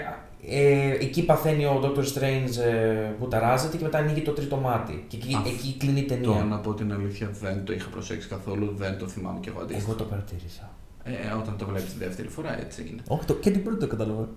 ε, 0.51 0.91
εκεί 1.01 1.25
παθαίνει 1.25 1.65
ο 1.65 1.81
Dr. 1.85 1.99
Strange 2.01 2.59
ε, 2.67 3.11
που 3.19 3.29
ταράζεται 3.29 3.77
και 3.77 3.85
μετά 3.85 3.99
ανοίγει 3.99 4.21
το 4.23 4.33
τρίτο 4.33 4.57
μάτι. 4.57 5.05
Και 5.09 5.17
εκεί, 5.17 5.35
Αυτό 5.37 5.49
εκεί 5.49 5.77
κλείνει 5.79 6.01
η 6.01 6.03
Το 6.05 6.15
ταινία. 6.15 6.43
να 6.45 6.59
πω 6.59 6.75
την 6.75 6.93
αλήθεια 6.93 7.31
δεν 7.43 7.65
το 7.65 7.73
είχα 7.73 7.89
προσέξει 7.89 8.29
καθόλου, 8.29 8.75
δεν 8.77 8.99
το 8.99 9.09
θυμάμαι 9.09 9.39
κι 9.41 9.49
εγώ 9.49 9.61
αντίστοιχα. 9.61 9.87
Εγώ 9.89 9.99
το 9.99 10.05
παρατήρησα. 10.05 10.71
Ε, 11.05 11.13
όταν 11.41 11.57
το 11.59 11.67
βλέπεις 11.67 11.93
τη 11.93 11.99
δεύτερη 12.05 12.29
φορά 12.29 12.61
έτσι 12.61 12.87
είναι. 12.91 13.03
Όχι, 13.09 13.25
το, 13.25 13.35
και 13.35 13.51
την 13.51 13.63
πρώτη 13.63 13.79
το 13.79 13.87
κατάλαβα. 13.87 14.29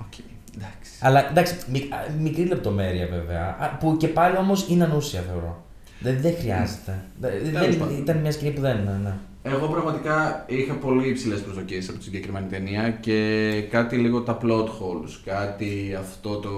Οκ, 0.00 0.12
εντάξει. 0.56 0.90
Αλλά 1.00 1.30
εντάξει, 1.30 1.54
μικ- 1.72 1.92
α, 1.94 1.96
μικρή 2.20 2.44
λεπτομέρεια 2.44 3.06
βέβαια. 3.06 3.56
α, 3.60 3.68
Που 3.76 3.96
και 3.96 4.08
πάλι 4.08 4.36
όμως 4.36 4.68
είναι 4.68 4.84
ανούσια 4.84 5.20
θεωρώ. 5.20 5.64
Δεν, 6.00 6.20
δεν 6.20 6.34
χρειάζεται. 6.38 7.04
Δεν- 7.20 7.30
Τέλος 7.52 7.66
δεν- 7.68 7.78
πάντων. 7.78 7.96
ήταν 7.98 8.16
μια 8.16 8.32
σκηνή 8.32 8.50
που 8.50 8.60
δεν. 8.60 8.76
Ναι, 8.84 8.92
ναι. 9.02 9.14
Εγώ 9.42 9.66
πραγματικά 9.66 10.44
είχα 10.48 10.74
πολύ 10.74 11.08
υψηλές 11.08 11.40
προσδοκίες 11.42 11.88
από 11.88 11.98
τη 11.98 12.04
συγκεκριμένη 12.04 12.46
ταινία 12.48 12.90
και 12.90 13.50
κάτι 13.70 13.96
λίγο 13.96 14.20
τα 14.20 14.38
plot 14.42 14.64
holes, 14.64 15.10
κάτι 15.24 15.96
αυτό 15.98 16.36
το. 16.36 16.50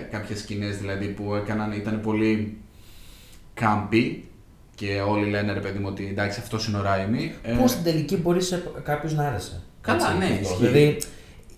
Ε, 0.00 0.02
κάποιες 0.02 0.38
σκηνές 0.38 0.78
δηλαδή 0.78 1.06
που 1.06 1.34
έκαναν 1.34 1.72
ήταν 1.72 2.00
πολύ 2.00 2.56
campy 3.60 4.14
και 4.74 5.00
όλοι 5.08 5.30
λένε 5.30 5.52
ρε 5.52 5.60
παιδί 5.60 5.78
μου 5.78 5.86
ότι 5.88 6.06
εντάξει 6.10 6.40
αυτός 6.40 6.66
είναι 6.68 6.78
ο 6.78 6.82
Ράιμι. 6.82 7.32
Ε, 7.42 7.52
Πώς 7.52 7.70
στην 7.70 7.84
τελική 7.84 8.16
μπορείς 8.16 8.62
κάποιο 8.82 9.10
να 9.14 9.26
άρεσε. 9.28 9.62
Καλά, 9.80 10.14
ναι, 10.14 10.24
αυτό. 10.24 10.40
ισχύει. 10.40 10.56
Δηλαδή, 10.56 10.98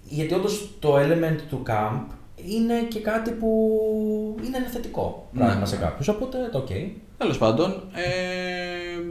γιατί 0.09 0.35
όντως 0.35 0.71
το 0.79 0.97
element 0.97 1.37
του 1.49 1.63
camp 1.67 2.01
είναι 2.49 2.75
και 2.89 3.01
κάτι 3.01 3.31
που 3.31 4.37
είναι 4.45 4.57
ένα 4.57 4.67
θετικό 4.67 5.29
Ναι. 5.33 5.45
πράγμα 5.45 5.67
σε 5.67 5.77
κάποιους. 5.77 6.09
Οπότε, 6.09 6.39
οκ. 6.53 6.69
Τέλος 7.19 7.39
πάντων, 7.39 7.71
ε, 7.95 9.03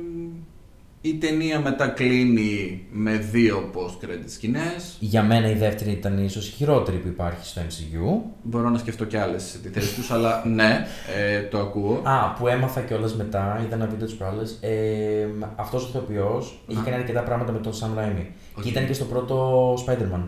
η 1.02 1.14
ταινία 1.16 1.60
μετά 1.60 1.88
κλείνει 1.88 2.86
με 2.92 3.18
δύο 3.18 3.70
post-credit 3.74 4.24
σκηνές. 4.26 4.98
Για 5.00 5.24
μένα 5.24 5.50
η 5.50 5.54
δεύτερη 5.54 5.92
ήταν 5.92 6.24
ίσως 6.24 6.48
η 6.48 6.52
χειρότερη 6.52 6.98
που 6.98 7.08
υπάρχει 7.08 7.46
στο 7.46 7.62
MCU. 7.62 8.22
Μπορώ 8.44 8.70
να 8.70 8.78
σκεφτώ 8.78 9.06
κι 9.06 9.18
άλλες 9.18 9.44
στη 9.44 9.70
θέση 9.70 9.96
τους, 9.96 10.12
αλλά 10.12 10.44
ναι, 10.46 10.86
ε, 11.18 11.42
το 11.42 11.60
ακούω. 11.60 12.02
Α, 12.04 12.34
που 12.34 12.48
έμαθα 12.48 12.82
κιόλας 12.82 13.16
μετά, 13.16 13.62
είδα 13.66 13.76
ένα 13.76 13.86
βίντεο 13.88 14.08
τις 14.08 14.16
προάλλες. 14.16 14.58
Ε, 14.62 15.28
Αυτός 15.56 15.84
ο 15.84 15.88
ηθοποιός 15.90 16.60
είχε 16.68 16.80
Α. 16.80 16.84
κάνει 16.84 16.96
αρκετά 16.96 17.22
πράγματα 17.22 17.52
με 17.52 17.60
τον 17.60 17.74
Sam 17.74 18.00
Raimi. 18.00 18.26
Οκ. 18.58 18.64
Και 18.64 18.70
ήταν 18.70 18.86
και 18.86 18.94
στο 18.94 19.06
πρώτο 19.06 19.74
Spider-Man. 19.74 20.22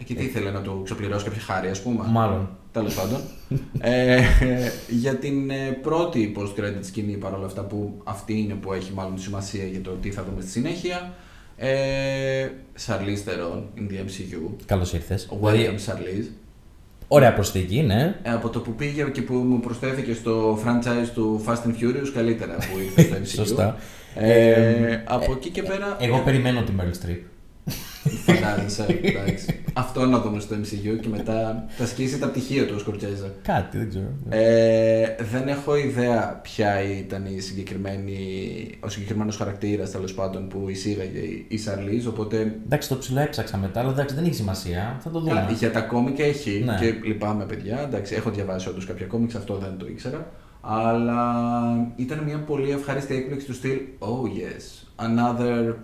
Εκεί 0.00 0.14
τι 0.14 0.24
ήθελε 0.24 0.50
να 0.50 0.60
του 0.60 0.80
ξεπληρώσει 0.84 1.24
κάποια 1.24 1.40
χάρη, 1.42 1.68
ας 1.68 1.82
πούμε. 1.82 2.04
Μάλλον. 2.08 2.48
Τέλος 2.78 2.94
πάντων. 2.94 3.20
ε, 3.80 4.20
για 4.88 5.14
την 5.14 5.50
ε, 5.50 5.78
πρώτη 5.82 6.34
post-credit 6.38 6.80
σκηνή 6.80 7.12
παρόλα 7.12 7.46
αυτά 7.46 7.62
που 7.62 8.00
αυτή 8.04 8.38
είναι 8.38 8.54
που 8.54 8.72
έχει 8.72 8.92
μάλλον 8.94 9.18
σημασία 9.18 9.64
για 9.64 9.80
το 9.80 9.90
τι 9.90 10.10
θα 10.10 10.24
δούμε 10.28 10.40
στη 10.40 10.50
συνέχεια. 10.50 11.12
Ε, 11.56 12.48
Charlize 12.86 13.28
Theron 13.28 13.62
in 13.78 13.92
the 13.92 13.96
MCU. 13.96 14.50
Καλώς 14.66 14.92
ήρθες. 14.92 15.28
Welcome 15.42 15.78
Charlize. 15.86 16.28
Ωραία 17.08 17.34
προσθήκη, 17.34 17.82
ναι. 17.82 18.18
Ε, 18.22 18.30
από 18.30 18.48
το 18.48 18.60
που 18.60 18.74
πήγε 18.74 19.02
και 19.02 19.22
που 19.22 19.34
μου 19.34 19.60
προσθέθηκε 19.60 20.14
στο 20.14 20.58
franchise 20.64 21.08
του 21.14 21.44
Fast 21.46 21.52
and 21.52 21.82
Furious 21.82 22.08
καλύτερα 22.14 22.54
που 22.54 22.78
ήρθε 22.78 23.02
στο 23.02 23.16
MCU. 23.16 23.36
Σωστά. 23.46 23.76
Ε, 24.14 24.52
Ε, 24.52 25.02
από 25.04 25.32
εκεί 25.32 25.48
και 25.48 25.62
πέρα. 25.62 25.96
Εγώ 26.00 26.18
περιμένω 26.18 26.62
τη 26.62 26.72
Meryl 26.80 27.06
Streep. 27.06 27.20
Φαντάζεσαι. 28.26 29.00
εντάξει. 29.02 29.60
Αυτό 29.72 30.06
να 30.06 30.20
δούμε 30.20 30.40
στο 30.40 30.56
MCU 30.56 30.98
και 31.00 31.08
μετά 31.08 31.64
θα 31.68 31.86
σκίσει 31.86 32.18
τα 32.18 32.28
πτυχία 32.28 32.66
του 32.66 32.72
ο 32.76 32.78
Σκορτζέζα. 32.78 33.32
Κάτι, 33.42 33.78
δεν 33.78 33.88
ξέρω. 33.88 34.04
Ε, 34.28 35.06
δεν 35.30 35.48
έχω 35.48 35.76
ιδέα 35.76 36.40
ποια 36.42 36.82
ήταν 36.82 37.24
η 37.26 37.40
συγκεκριμένη, 37.40 38.18
ο 38.80 38.88
συγκεκριμένος 38.88 39.36
χαρακτήρας 39.36 39.90
τέλος 39.90 40.14
πάντων 40.14 40.48
που 40.48 40.68
εισήγαγε 40.68 41.18
η- 41.18 41.44
η 41.48 41.58
Σαρλίζ. 41.58 42.06
Οπότε 42.06 42.54
Εντάξει, 42.64 42.88
το 42.88 42.96
ψηλό 42.96 43.20
έψαξα 43.20 43.56
μετά, 43.56 43.80
αλλά 43.80 43.90
εντάξει, 43.90 44.14
δεν 44.14 44.24
έχει 44.24 44.34
σημασία. 44.34 44.96
Θα 45.00 45.10
το 45.10 45.18
δούμε. 45.20 45.32
καλά, 45.34 45.50
για 45.50 45.70
τα 45.72 45.80
κόμικ 45.80 46.18
έχει 46.18 46.62
Ναι. 46.64 46.76
και 46.80 46.94
λυπάμαι 47.04 47.44
παιδιά. 47.44 47.80
Εντάξει, 47.80 48.14
έχω 48.14 48.30
διαβάσει 48.30 48.68
όντως 48.68 48.86
κάποια 48.86 49.06
κόμικς, 49.06 49.34
αυτό 49.34 49.56
δεν 49.56 49.74
το 49.78 49.86
ήξερα. 49.86 50.30
Αλλά 50.60 51.22
ήταν 51.96 52.18
μια 52.18 52.38
πολύ 52.38 52.70
ευχάριστη 52.70 53.14
έκπληξη 53.14 53.46
του 53.46 53.54
στυλ 53.54 53.78
Oh 53.98 54.26
yes, 54.38 54.86
another 55.06 55.74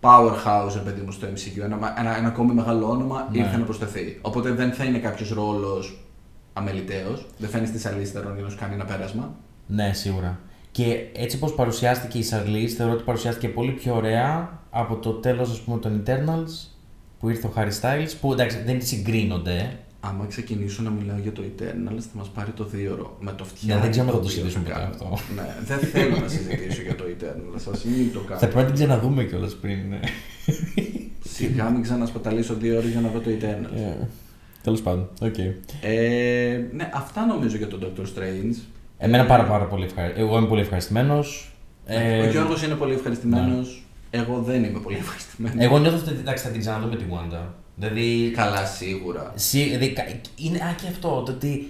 powerhouse 0.00 0.72
ρε 0.74 0.80
παιδί 0.80 1.00
μου 1.00 1.10
στο 1.12 1.26
MCU. 1.26 1.62
Ένα, 1.64 1.94
ένα, 1.98 2.16
ένα 2.16 2.28
ακόμη 2.28 2.52
μεγάλο 2.54 2.90
όνομα 2.90 3.28
Ναι. 3.32 3.38
ήρθε 3.38 3.56
να 3.56 3.64
προσθεθεί. 3.64 4.18
Οπότε 4.22 4.50
δεν 4.50 4.72
θα 4.72 4.84
είναι 4.84 4.98
κάποιος 4.98 5.30
ρόλος 5.30 5.98
αμεληταίος. 6.52 7.26
Δεν 7.38 7.48
θα 7.48 7.58
είναι 7.58 7.66
στη 7.66 7.78
Σαλίστερον 7.78 8.34
για 8.34 8.42
να 8.42 8.48
σου 8.50 8.56
κάνει 8.58 8.74
ένα 8.74 8.84
πέρασμα. 8.84 9.34
Ναι, 9.66 9.92
σίγουρα. 9.92 10.38
Και 10.70 11.06
έτσι 11.14 11.36
όπως 11.36 11.54
παρουσιάστηκε 11.54 12.18
η 12.18 12.22
Σαρλής, 12.22 12.74
θεωρώ 12.74 12.92
ότι 12.92 13.02
παρουσιάστηκε 13.02 13.48
πολύ 13.48 13.72
πιο 13.72 13.94
ωραία 13.94 14.60
από 14.70 14.96
το 14.96 15.10
τέλος, 15.12 15.50
ας 15.50 15.60
πούμε, 15.60 15.78
των 15.78 16.02
Eternals, 16.06 16.68
που 17.18 17.28
ήρθε 17.28 17.46
ο 17.46 17.52
Harry 17.56 17.80
Styles, 17.80 18.12
που 18.20 18.32
εντάξει 18.32 18.62
δεν 18.66 18.82
συγκρίνονται. 18.82 19.78
Άμα 20.00 20.26
ξεκινήσω 20.26 20.82
να 20.82 20.90
μιλάω 20.90 21.18
για 21.18 21.32
το 21.32 21.42
Eternals 21.42 22.00
θα 22.00 22.18
μας 22.18 22.28
πάρει 22.28 22.50
το 22.50 22.64
δύο 22.64 22.92
ώρο. 22.92 23.16
Με 23.20 23.32
το 23.32 23.44
φτιάχνει. 23.44 23.74
Ναι, 23.74 23.80
δεν 23.80 23.90
ξέρω 23.90 24.06
αν 24.06 24.12
θα 24.12 24.18
το 24.18 24.22
οποίο 24.22 24.30
συζητήσουμε 24.30 24.64
θα 24.68 24.70
ποτέ 24.74 24.84
κάνω. 24.98 25.14
αυτό. 25.14 25.32
Ναι, 25.34 25.54
δεν 25.64 25.78
θέλω 25.78 26.16
να 26.18 26.28
συζητήσω 26.28 26.82
για 26.82 26.94
το 26.94 27.04
Eternals. 27.04 27.60
Σας 27.60 27.84
μην 27.84 28.12
το 28.12 28.18
Θα 28.20 28.26
κάνω. 28.26 28.40
πρέπει 28.40 28.56
να 28.56 28.64
την 28.64 28.74
ξαναδούμε 28.74 29.24
κιόλας 29.24 29.54
πριν. 29.54 29.78
Ναι. 29.88 30.00
Σιγά 31.24 31.70
μην 31.70 31.82
ξανασπαταλήσω 31.82 32.54
δύο 32.54 32.76
ώρες 32.76 32.90
για 32.90 33.00
να 33.00 33.08
δω 33.08 33.18
το 33.18 33.30
Eternals. 33.40 34.02
Yeah. 34.02 34.06
Τέλος 34.62 34.82
πάντων, 34.82 35.08
οκ. 35.20 35.38
Ε, 35.80 36.60
ναι, 36.72 36.90
αυτά 36.94 37.26
νομίζω 37.26 37.56
για 37.56 37.68
τον 37.68 37.80
Doctor 37.82 38.00
Strange. 38.02 38.54
Εμένα 38.98 39.26
πάρα, 39.26 39.44
πάρα 39.44 39.64
πολύ 39.64 39.84
ευχαριστημένος. 39.84 40.28
Εγώ 40.28 40.38
είμαι 40.38 40.48
πολύ 40.48 40.60
ευχαριστημένος. 40.60 41.52
Ε, 41.86 42.26
ο 42.26 42.30
Γιώργος 42.30 42.62
είναι 42.62 42.74
πολύ 42.74 42.94
ευχαριστημένος. 42.94 43.82
Εγώ 44.10 44.42
δεν 44.42 44.64
είμαι 44.64 44.78
πολύ 44.78 44.96
ευχαριστημένος. 44.96 45.64
Εγώ 45.64 45.78
νιώθω 45.78 45.96
ότι 45.96 46.10
εντάξει, 46.20 46.44
θα 46.44 46.50
την 46.50 46.60
ξαναδούμε 46.60 46.96
τη 46.96 47.04
Wanda. 47.10 47.40
Δηλαδή, 47.78 48.30
Καλά, 48.34 48.64
σίγουρα. 48.66 49.32
Συ- 49.34 49.64
δηλαδή, 49.64 49.92
κα- 49.92 50.04
είναι 50.36 50.58
α, 50.58 50.74
και 50.82 50.86
αυτό, 50.88 51.22
το 51.26 51.32
ότι 51.32 51.68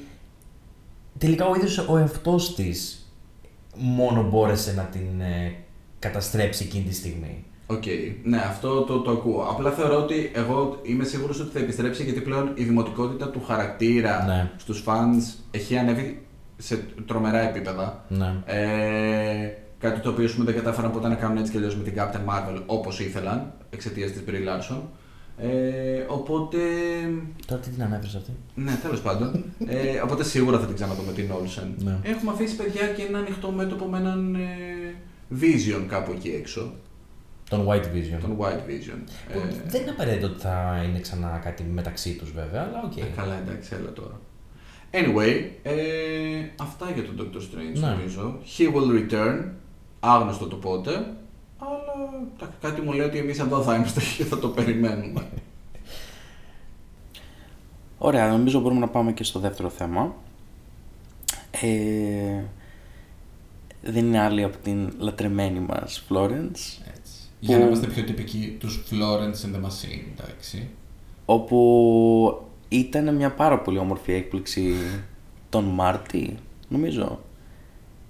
τελικά 1.18 1.46
ο 1.46 1.54
ίδιος 1.54 1.78
ο 1.78 1.96
εαυτός 1.98 2.54
της 2.54 3.02
μόνο 3.74 4.22
μπόρεσε 4.22 4.72
να 4.72 4.82
την 4.82 5.20
ε, 5.20 5.54
καταστρέψει 5.98 6.64
εκείνη 6.64 6.84
τη 6.84 6.94
στιγμή. 6.94 7.44
Οκ, 7.66 7.82
ναι, 8.22 8.36
αυτό 8.36 8.82
το, 8.82 8.98
το 9.00 9.10
ακούω. 9.10 9.42
Απλά 9.50 9.70
θεωρώ 9.70 9.96
ότι 10.02 10.30
εγώ 10.34 10.78
είμαι 10.82 11.04
σίγουρος 11.04 11.40
ότι 11.40 11.50
θα 11.52 11.58
επιστρέψει 11.58 12.02
γιατί 12.04 12.20
πλέον 12.20 12.52
η 12.54 12.62
δημοτικότητα 12.64 13.28
του 13.30 13.42
χαρακτήρα 13.44 14.24
Ναι. 14.26 14.50
στους 14.56 14.84
fans 14.86 15.22
έχει 15.50 15.76
ανέβει 15.78 16.26
σε 16.56 16.76
τρομερά 17.06 17.48
επίπεδα. 17.48 18.04
Ναι. 18.08 18.34
Ε, 18.44 19.52
κάτι 19.78 20.00
το 20.00 20.10
οποίο 20.10 20.24
ας 20.24 20.32
πούμε, 20.32 20.44
δεν 20.44 20.54
κατάφεραν 20.54 20.92
ποτέ 20.92 21.08
να 21.08 21.14
κάνουν 21.14 21.36
έτσι 21.36 21.50
κι 21.50 21.56
αλλιώς 21.56 21.76
με 21.76 21.82
την 21.82 21.94
Captain 21.96 22.30
Marvel 22.30 22.62
όπως 22.66 23.00
ήθελαν 23.00 23.52
εξαιτίας 23.70 24.10
της 24.10 24.22
Brie 24.26 24.30
Larson. 24.48 24.80
Ε, 25.40 26.04
οπότε. 26.08 26.56
Τώρα 27.46 27.60
τι 27.60 27.70
την 27.70 27.82
ανέφερες 27.82 28.14
αυτή; 28.14 28.30
Ναι, 28.54 28.78
τέλος 28.82 29.00
πάντων. 29.00 29.44
Ε, 29.66 30.00
οπότε 30.04 30.24
σίγουρα 30.24 30.58
θα 30.58 30.66
την 30.66 30.74
ξαναδούμε 30.74 31.12
την 31.12 31.30
Olsen. 31.32 31.68
Ναι. 31.84 31.96
Έχουμε 32.02 32.30
αφήσει 32.30 32.56
παιδιά 32.56 32.86
και 32.86 33.02
ένα 33.02 33.18
ανοιχτό 33.18 33.50
μέτωπο 33.50 33.84
με 33.84 33.98
έναν 33.98 34.34
ε, 34.34 34.94
Vision 35.40 35.84
κάπου 35.88 36.12
εκεί 36.12 36.28
έξω. 36.28 36.72
Τον 37.50 37.66
White 37.68 37.84
Vision. 37.94 38.18
Τον 38.20 38.36
White 38.40 38.70
Vision. 38.70 38.98
Που 39.32 39.38
Ε, 39.38 39.62
Δεν 39.68 39.80
είναι 39.82 39.90
απαραίτητο 39.90 40.26
ότι 40.26 40.40
θα 40.40 40.84
είναι 40.88 41.00
ξανά 41.00 41.40
κάτι 41.44 41.62
μεταξύ 41.62 42.14
τους 42.14 42.32
βέβαια, 42.32 42.62
αλλά 42.62 42.82
οκ. 42.84 42.96
ε, 42.96 43.02
καλά, 43.16 43.34
εντάξει, 43.46 43.70
έλα 43.80 43.92
τώρα. 43.92 44.20
Anyway, 44.90 45.44
ε, 45.62 45.74
αυτά 46.60 46.90
για 46.94 47.04
τον 47.04 47.16
Doctor 47.20 47.36
Strange 47.36 47.80
Ναι. 47.80 47.86
νομίζω. 47.88 48.38
He 48.58 48.62
will 48.74 49.10
return. 49.10 49.44
Άγνωστο 50.00 50.46
το 50.46 50.56
πότε. 50.56 51.06
Αλλά 51.58 51.82
τα- 52.38 52.54
κάτι 52.60 52.80
μου 52.80 52.92
λέει 52.92 53.06
ότι 53.06 53.18
εμείς 53.18 53.38
εδώ 53.38 53.62
θα 53.62 53.74
είμαστε 53.74 54.00
και 54.16 54.24
θα 54.24 54.38
το 54.38 54.48
περιμένουμε. 54.48 55.26
Ωραία, 57.98 58.28
νομίζω 58.30 58.60
μπορούμε 58.60 58.80
να 58.80 58.88
πάμε 58.88 59.12
και 59.12 59.24
στο 59.24 59.38
δεύτερο 59.38 59.68
θέμα. 59.68 60.14
Ε, 61.50 62.42
δεν 63.82 64.06
είναι 64.06 64.18
άλλη 64.20 64.42
από 64.42 64.56
την 64.62 64.92
λατρεμένη 64.98 65.58
μας 65.60 66.04
Florence, 66.08 66.80
Έτσι. 66.88 67.18
Που- 67.40 67.46
Για 67.46 67.58
να 67.58 67.64
είμαστε 67.64 67.86
πιο 67.86 68.04
τυπικοί, 68.04 68.56
τους 68.60 68.84
Florence 68.90 69.46
and 69.46 69.54
the 69.56 69.66
Machine, 69.66 70.04
εντάξει. 70.18 70.68
όπου 71.24 72.42
ήταν 72.68 73.14
μια 73.14 73.30
πάρα 73.32 73.58
πολύ 73.60 73.78
όμορφη 73.78 74.12
έκπληξη 74.12 74.74
τον 75.48 75.64
Μάρτι, 75.64 76.36
νομίζω. 76.68 77.20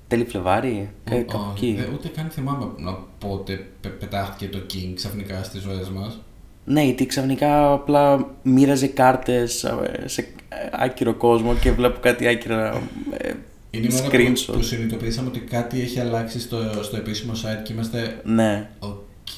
Τέλη 0.09 0.25
Φλεβάρι, 0.25 0.91
κα- 1.05 1.15
Ο- 1.17 1.25
κάπου 1.25 1.45
ο- 1.49 1.53
εκεί. 1.57 1.77
ε, 1.79 1.93
ούτε 1.95 2.09
καν 2.09 2.29
θυμάμαι 2.31 2.65
να 2.77 2.93
πότε 3.19 3.67
πε- 3.81 3.93
πετάχτηκε 3.93 4.49
το 4.49 4.59
King 4.75 4.93
ξαφνικά 4.95 5.43
στις 5.43 5.63
ζωές 5.63 5.89
μας. 5.89 6.19
Ναι, 6.65 6.83
γιατί 6.85 7.07
ξαφνικά 7.07 7.73
απλά 7.73 8.29
μοίραζε 8.43 8.87
κάρτες 8.87 9.65
ε, 9.65 10.03
σε 10.05 10.29
άκυρο 10.73 11.15
κόσμο 11.15 11.55
και 11.55 11.71
βλέπω 11.73 11.99
κάτι 12.01 12.27
άκυρα 12.27 12.83
ε, 13.19 13.33
Είναι 13.71 13.87
η 13.87 13.93
μέρα 13.93 14.07
screenshot. 14.11 14.45
που, 14.47 14.53
που 14.53 14.63
συνειδητοποιήσαμε 14.63 15.29
ότι 15.29 15.41
κάτι 15.41 15.81
έχει 15.81 16.01
αλλάξει 16.01 16.41
στο, 16.41 16.83
στο 16.83 16.97
επίσημο 16.97 17.33
site 17.33 17.63
και 17.65 17.73
είμαστε 17.73 18.21
Ναι. 18.25 18.71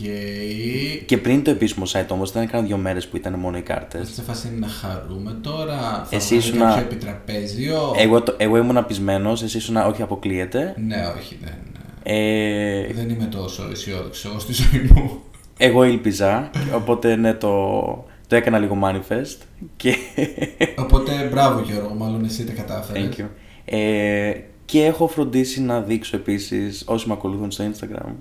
Οκ. 0.09 1.05
Και 1.07 1.19
πριν 1.19 1.45
το 1.45 1.51
επίσημο 1.51 1.85
site 1.93 2.07
όμως 2.09 2.31
ήταν 2.31 2.47
κάνα 2.49 2.67
δύο 2.67 2.77
μέρες 2.77 3.07
που 3.09 3.17
ήταν 3.17 3.35
μόνο 3.35 3.57
οι 3.57 3.63
κάρτες. 3.63 4.01
Είμαστε 4.01 4.15
σε 4.15 4.23
φάση 4.23 4.49
να 4.59 4.67
χαρούμε 4.69 5.37
τώρα. 5.43 6.07
Θα 6.11 6.17
Εσύ 6.17 6.35
βγάλει 6.35 6.49
ήσουνα- 6.49 6.69
κάποιο 6.69 6.83
επιτραπέζιο. 6.83 7.95
Εγώ, 7.97 8.23
το- 8.23 8.35
εγώ 8.39 8.57
ήμουν 8.57 8.77
πεισμένος, 8.77 9.43
εσύ 9.43 9.57
ήσουν 9.57 9.77
όχι 9.77 10.03
αποκλείεται. 10.03 10.75
Ναι, 10.87 10.97
όχι, 11.17 11.39
δεν. 11.45 11.55
Ε, 12.03 12.87
Δεν 12.93 13.09
είμαι 13.09 13.25
τόσο 13.25 13.69
αισιόδοξο 13.73 14.39
στη 14.39 14.53
ζωή 14.53 14.91
μου. 14.95 15.21
εγώ 15.57 15.85
ήλπιζα, 15.85 16.51
οπότε 16.75 17.17
ναι, 17.17 17.35
το, 17.35 17.71
το 18.27 18.37
έκανα 18.37 18.59
λίγο 18.59 18.79
manifest 18.85 19.37
και... 19.77 19.95
Οπότε 20.77 21.29
μπράβο 21.31 21.61
Γιώργο, 21.61 21.95
μάλλον 21.95 22.25
εσύ 22.25 22.45
τα 22.45 22.53
κατάφερες. 22.53 23.09
Thank 23.17 23.21
you. 23.21 23.25
Ε, 23.65 24.33
και 24.65 24.85
έχω 24.85 25.07
φροντίσει 25.09 25.61
να 25.63 25.81
δείξω 25.81 26.17
επίσης 26.17 26.83
όσοι 26.87 27.07
με 27.09 27.13
ακολουθούν 27.13 27.51
στο 27.51 27.65
Instagram 27.73 28.13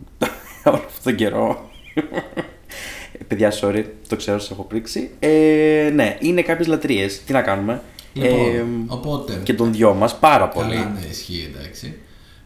όλο 0.69 0.75
αυτόν 0.75 1.03
τον 1.03 1.15
καιρό. 1.15 1.69
Ε, 1.93 3.23
Παιδιά, 3.27 3.51
sorry, 3.61 3.83
το 4.07 4.15
ξέρω, 4.15 4.39
σας 4.39 4.51
έχω 4.51 4.63
πρίξει. 4.63 5.09
Ε, 5.19 5.91
ναι, 5.93 6.17
είναι 6.19 6.41
κάποιες 6.41 6.67
λατρείες. 6.67 7.23
Τι 7.23 7.33
να 7.33 7.41
κάνουμε; 7.41 7.81
Λοιπόν, 8.13 8.39
Ε, 8.55 8.63
οπότε. 8.87 9.39
και 9.43 9.53
των 9.53 9.71
δυο 9.73 9.93
μας 9.93 10.19
πάρα 10.19 10.47
πολύ. 10.49 10.75
Καλά, 10.75 10.89
ναι, 10.99 11.05
ισχύει, 11.09 11.51
εντάξει. 11.55 11.97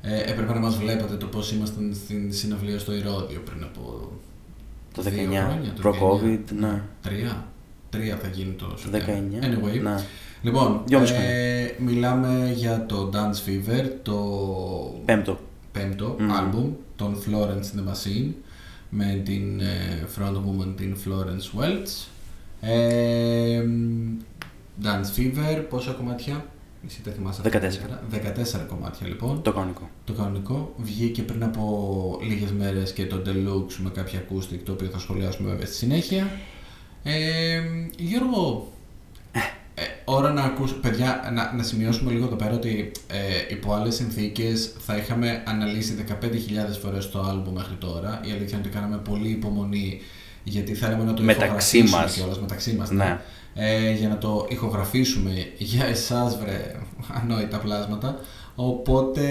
Ε, 0.02 0.32
έπρεπε 0.32 0.54
να 0.54 0.60
μας 0.60 0.78
βλέπατε 0.78 1.15
το 1.15 1.26
πώς 1.26 1.52
ήμασταν 1.52 1.95
στην 2.04 2.34
συναυλία 2.34 2.80
στο 2.80 2.93
Ηρώδιο 2.93 3.41
πριν 3.45 3.63
από 3.63 4.12
Το 4.93 5.02
δύο 5.02 5.12
19, 5.30 5.45
χρόνια, 5.45 5.73
το 5.76 5.82
προ-COVID, 5.82 6.52
19. 6.52 6.56
ναι. 6.60 6.82
Τρία. 7.02 7.47
Τρία 7.89 8.17
θα 8.21 8.28
γίνει 8.28 8.52
το 8.52 8.65
Το 8.65 8.78
Σεπτέμβριο. 8.78 9.39
19. 9.41 9.45
Anyway. 9.45 9.82
Ναι. 9.82 9.95
Λοιπόν, 10.41 10.82
Δυόμιση 10.86 11.13
ε, 11.13 11.71
μιλάμε 11.78 12.52
για 12.56 12.86
το 12.88 13.10
Dance 13.13 13.49
Fever, 13.49 13.86
το 14.04 14.15
Πέμπτο. 15.06 15.39
πέμπτο 15.71 16.15
Μμμ. 16.19 16.32
άλμπουμ 16.32 16.71
των 16.95 17.17
Florence 17.25 17.75
and 17.75 17.79
the 17.79 17.91
Machine 17.91 18.32
με 18.89 19.21
την 19.25 19.60
ε, 19.60 20.08
frontwoman 20.17 20.73
την 20.77 20.97
Florence 21.06 21.60
Welch. 21.62 22.08
Ε, 22.62 23.63
Dance 24.84 25.19
Fever, 25.19 25.63
πόσα 25.69 25.91
κομμάτια, 25.91 26.45
εσύ 26.88 27.01
τα 27.01 27.12
θυμάσαι 27.12 27.41
αυτά 27.45 27.60
14. 27.60 27.62
καλύτερα. 27.62 28.03
14 28.63 28.67
κομμάτια 28.67 29.08
λοιπόν. 29.08 29.41
Το 29.41 29.51
κανονικό. 29.51 29.89
Το 30.03 30.13
κανονικό 30.13 30.73
βγήκε 30.77 31.21
πριν 31.21 31.43
από 31.43 32.19
λίγες 32.23 32.51
μέρες 32.51 32.93
και 32.93 33.06
το 33.06 33.21
Deluxe 33.25 33.75
με 33.77 33.89
κάποια 33.89 34.23
acoustic 34.23 34.60
το 34.63 34.71
οποίο 34.71 34.88
θα 34.88 34.99
σχολιάσουμε 34.99 35.49
βέβαια 35.49 35.65
στη 35.65 35.75
συνέχεια. 35.75 36.32
Ε, 37.03 37.62
Γιώργο, 37.97 38.72
ε, 39.75 39.81
ώρα 40.05 40.31
να 40.31 40.41
ακούσω, 40.41 40.73
παιδιά, 40.75 41.31
να, 41.33 41.53
να 41.53 41.63
σημειώσουμε 41.63 42.12
λίγο 42.12 42.25
εδώ 42.25 42.36
πέρα 42.36 42.53
ότι 42.53 42.91
ε, 43.07 43.17
υπό 43.53 43.73
άλλες 43.73 43.95
συνθήκες 43.95 44.73
θα 44.79 44.97
είχαμε 44.97 45.43
αναλύσει 45.45 46.05
15.000 46.09 46.15
φορές 46.81 47.09
το 47.09 47.21
άλμπου 47.21 47.51
μέχρι 47.51 47.75
τώρα. 47.75 48.21
Η 48.23 48.31
αλήθεια 48.31 48.57
είναι 48.57 48.67
ότι 48.67 48.75
κάναμε 48.75 48.97
πολύ 48.97 49.29
υπομονή 49.29 50.01
γιατί 50.43 50.73
θέλαμε 50.73 51.03
να 51.03 51.13
το 51.13 51.21
Μεταξύ 51.21 51.45
ηχογραφήσουμε 51.45 52.01
μας. 52.01 52.13
κιόλας, 52.13 52.39
μεταξύ 52.39 52.73
μας. 52.73 52.89
Ναι. 52.89 53.19
Ε, 53.56 53.92
για 53.92 54.08
να 54.08 54.18
το 54.18 54.46
ηχογραφήσουμε 54.50 55.32
για 55.58 55.86
εσάς 55.86 56.38
βρε 56.38 56.76
ανόητα 57.13 57.58
πλάσματα. 57.58 58.20
Οπότε 58.56 59.22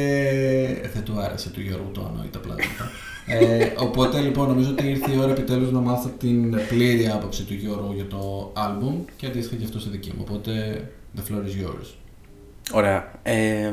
δεν 0.93 1.03
του 1.03 1.21
άρεσε 1.21 1.51
του 1.51 1.61
Γιώργου 1.61 1.91
το 1.93 2.13
ανόητα 2.13 2.39
πλάσματα. 2.39 2.91
ε, 3.27 3.73
οπότε 3.77 4.21
λοιπόν 4.21 4.49
νομίζω 4.49 4.71
ότι 4.71 4.89
ήρθε 4.89 5.13
η 5.13 5.19
ώρα 5.19 5.31
επιτέλους 5.31 5.71
να 5.71 5.81
μάθω 5.81 6.11
την 6.19 6.57
πλήρη 6.69 7.09
άποψη 7.09 7.43
του 7.45 7.55
Γιώργου 7.55 7.93
για 7.93 8.07
το 8.07 8.53
άλμπουμ 8.55 9.05
και 9.17 9.27
αντίστοιχα 9.27 9.57
και 9.57 9.65
αυτό 9.65 9.81
στη 9.81 9.89
δική 9.89 10.13
μου. 10.17 10.25
Οπότε 10.29 10.83
the 11.17 11.21
floor 11.21 11.43
is 11.45 11.67
yours. 11.67 11.95
Ωραία. 12.73 13.11
Ε, 13.23 13.73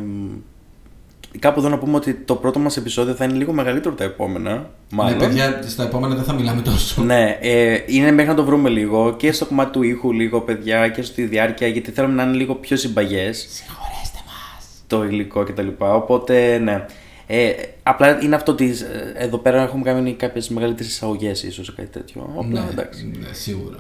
κάπου 1.40 1.60
εδώ 1.60 1.70
να 1.70 1.78
πούμε 1.78 1.96
ότι 1.96 2.14
το 2.14 2.36
πρώτο 2.36 2.60
μας 2.60 2.78
επεισόδιο 2.78 3.14
θα 3.14 3.26
είναι 3.26 3.34
λίγο 3.34 3.54
μεγαλύτερο 3.54 3.90
από 3.90 3.98
τα 3.98 4.04
επόμενα. 4.04 4.70
Μάλλον. 4.92 5.18
Ναι, 5.18 5.26
παιδιά, 5.26 5.62
στα 5.68 5.84
επόμενα 5.84 6.16
δεν 6.16 6.24
θα 6.24 6.34
μιλάμε 6.34 6.62
τόσο. 6.62 7.04
Ναι, 7.04 7.38
ε, 7.42 7.84
είναι 7.86 8.12
μέχρι 8.12 8.30
να 8.30 8.36
το 8.36 8.44
βρούμε 8.44 8.70
λίγο 8.70 9.16
και 9.16 9.32
στο 9.32 9.46
κομμάτι 9.46 9.72
του 9.72 9.84
ήχου 9.84 10.12
λίγο, 10.12 10.42
παιδιά, 10.42 10.90
και 10.90 11.02
στη 11.02 11.24
διάρκεια, 11.24 11.68
γιατί 11.68 11.92
θέλουμε 11.92 12.14
να 12.14 12.24
είναι 12.24 12.38
λίγο 12.38 12.56
πιο 12.56 12.78
συμπαγές. 12.78 13.48
Συγχωρέστε 13.50 14.20
μας. 14.26 14.68
Το 14.88 15.04
υλικό 15.04 15.44
κτλ. 15.44 15.68
Οπότε, 15.78 16.58
ναι. 16.58 16.86
Ε, 17.28 17.52
απλά 17.84 18.24
είναι 18.24 18.36
αυτό 18.36 18.52
ότι 18.52 18.76
ε, 19.16 19.24
εδώ 19.24 19.38
πέρα 19.38 19.62
έχουμε 19.62 19.84
κάνει 19.84 20.14
κάποιες 20.14 20.50
μεγαλύτερες 20.50 20.92
εισαγωγές, 20.92 21.44
ίσως 21.44 21.74
κάτι 21.76 21.88
τέτοιο. 21.88 22.34
Απλά, 22.38 22.62
Ναι, 22.64 22.70
εντάξει. 22.72 23.12
ναι, 23.20 23.34
σίγουρα. 23.34 23.78